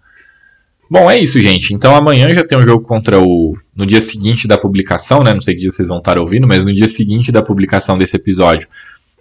Bom, 0.90 1.12
é 1.12 1.20
isso, 1.20 1.42
gente. 1.42 1.74
Então 1.74 1.94
amanhã 1.94 2.32
já 2.32 2.42
tem 2.42 2.58
um 2.58 2.64
jogo 2.64 2.86
contra 2.86 3.20
o. 3.20 3.54
No 3.76 3.86
dia 3.86 4.00
seguinte 4.00 4.48
da 4.48 4.58
publicação, 4.58 5.20
né? 5.20 5.34
Não 5.34 5.42
sei 5.42 5.56
que 5.56 5.60
dia 5.60 5.72
vocês 5.72 5.90
vão 5.90 5.98
estar 5.98 6.18
ouvindo, 6.18 6.48
mas 6.48 6.64
no 6.64 6.74
dia 6.74 6.88
seguinte 6.88 7.34
da 7.34 7.42
publicação 7.42 7.98
desse 7.98 8.16
episódio, 8.16 8.70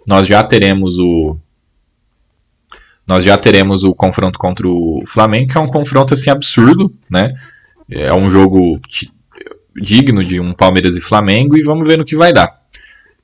nós 0.07 0.25
já 0.25 0.41
teremos 0.41 0.97
o. 0.99 1.35
Nós 3.05 3.25
já 3.25 3.37
teremos 3.37 3.83
o 3.83 3.93
confronto 3.93 4.39
contra 4.39 4.65
o 4.69 5.03
Flamengo, 5.05 5.51
que 5.51 5.57
é 5.57 5.61
um 5.61 5.67
confronto 5.67 6.13
assim 6.13 6.29
absurdo, 6.29 6.93
né? 7.11 7.33
É 7.89 8.13
um 8.13 8.29
jogo 8.29 8.79
digno 9.75 10.23
de 10.23 10.39
um 10.39 10.53
Palmeiras 10.53 10.95
e 10.95 11.01
Flamengo 11.01 11.57
e 11.57 11.63
vamos 11.63 11.85
ver 11.85 11.97
no 11.97 12.05
que 12.05 12.15
vai 12.15 12.31
dar. 12.31 12.51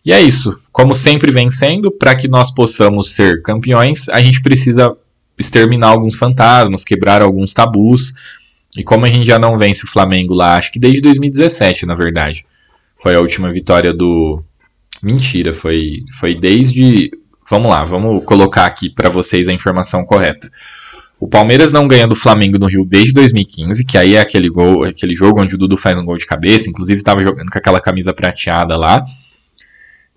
E 0.04 0.12
é 0.12 0.22
isso. 0.22 0.56
Como 0.72 0.96
sempre 0.96 1.32
vem 1.32 1.50
sendo, 1.50 1.92
para 1.92 2.16
que 2.16 2.28
nós 2.28 2.52
possamos 2.52 3.14
ser 3.14 3.42
campeões, 3.42 4.10
a 4.10 4.20
gente 4.20 4.42
precisa 4.42 4.96
exterminar 5.38 5.90
alguns 5.90 6.16
fantasmas, 6.16 6.84
quebrar 6.84 7.22
alguns 7.22 7.54
tabus. 7.54 8.14
E 8.78 8.84
como 8.84 9.06
a 9.06 9.08
gente 9.08 9.26
já 9.26 9.40
não 9.40 9.58
vence 9.58 9.84
o 9.84 9.88
Flamengo 9.88 10.34
lá, 10.34 10.56
acho 10.56 10.72
que 10.72 10.80
desde 10.80 11.02
2017, 11.02 11.86
na 11.86 11.96
verdade. 11.96 12.46
Foi 13.02 13.16
a 13.16 13.22
última 13.22 13.52
vitória 13.52 13.94
do. 13.94 14.42
Mentira, 15.02 15.54
foi, 15.54 16.00
foi 16.20 16.36
desde. 16.36 17.12
Vamos 17.50 17.70
lá, 17.70 17.84
vamos 17.84 18.24
colocar 18.26 18.66
aqui 18.66 18.90
para 18.90 19.10
vocês 19.10 19.48
a 19.48 19.54
informação 19.54 20.04
correta. 20.06 20.52
O 21.20 21.28
Palmeiras 21.28 21.74
não 21.74 21.86
ganha 21.86 22.08
do 22.08 22.16
Flamengo 22.16 22.58
no 22.58 22.68
Rio 22.68 22.86
desde 22.86 23.14
2015, 23.14 23.86
que 23.86 23.98
aí 23.98 24.16
é 24.16 24.22
aquele, 24.22 24.50
gol, 24.50 24.84
aquele 24.86 25.14
jogo 25.14 25.42
onde 25.42 25.56
o 25.56 25.58
Dudu 25.58 25.76
faz 25.76 25.98
um 25.98 26.06
gol 26.06 26.18
de 26.18 26.26
cabeça, 26.26 26.70
inclusive 26.70 26.98
estava 26.98 27.22
jogando 27.22 27.50
com 27.50 27.58
aquela 27.58 27.82
camisa 27.82 28.14
prateada 28.14 28.78
lá. 28.78 29.04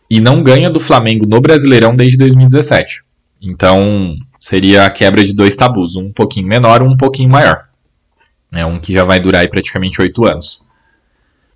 E 0.08 0.20
não 0.20 0.42
ganha 0.42 0.70
do 0.70 0.78
Flamengo 0.78 1.26
no 1.26 1.40
Brasileirão 1.40 1.96
desde 1.96 2.16
2017. 2.18 3.02
Então 3.40 4.16
seria 4.38 4.86
a 4.86 4.90
quebra 4.90 5.24
de 5.24 5.34
dois 5.34 5.56
tabus, 5.56 5.96
um 5.96 6.12
pouquinho 6.12 6.46
menor, 6.46 6.82
um 6.82 6.96
pouquinho 6.96 7.30
maior. 7.30 7.64
É 8.52 8.64
um 8.64 8.78
que 8.78 8.92
já 8.92 9.02
vai 9.02 9.18
durar 9.18 9.40
aí 9.40 9.48
praticamente 9.48 10.00
oito 10.00 10.24
anos. 10.24 10.64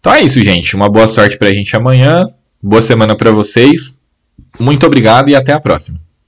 Então 0.00 0.12
é 0.12 0.22
isso, 0.22 0.42
gente. 0.42 0.74
Uma 0.74 0.88
boa 0.88 1.06
sorte 1.06 1.38
pra 1.38 1.52
gente 1.52 1.76
amanhã. 1.76 2.24
Boa 2.60 2.82
semana 2.82 3.14
para 3.16 3.30
vocês. 3.30 4.00
Muito 4.58 4.86
obrigado 4.86 5.28
e 5.28 5.36
até 5.36 5.52
a 5.52 5.60
próxima. 5.60 6.05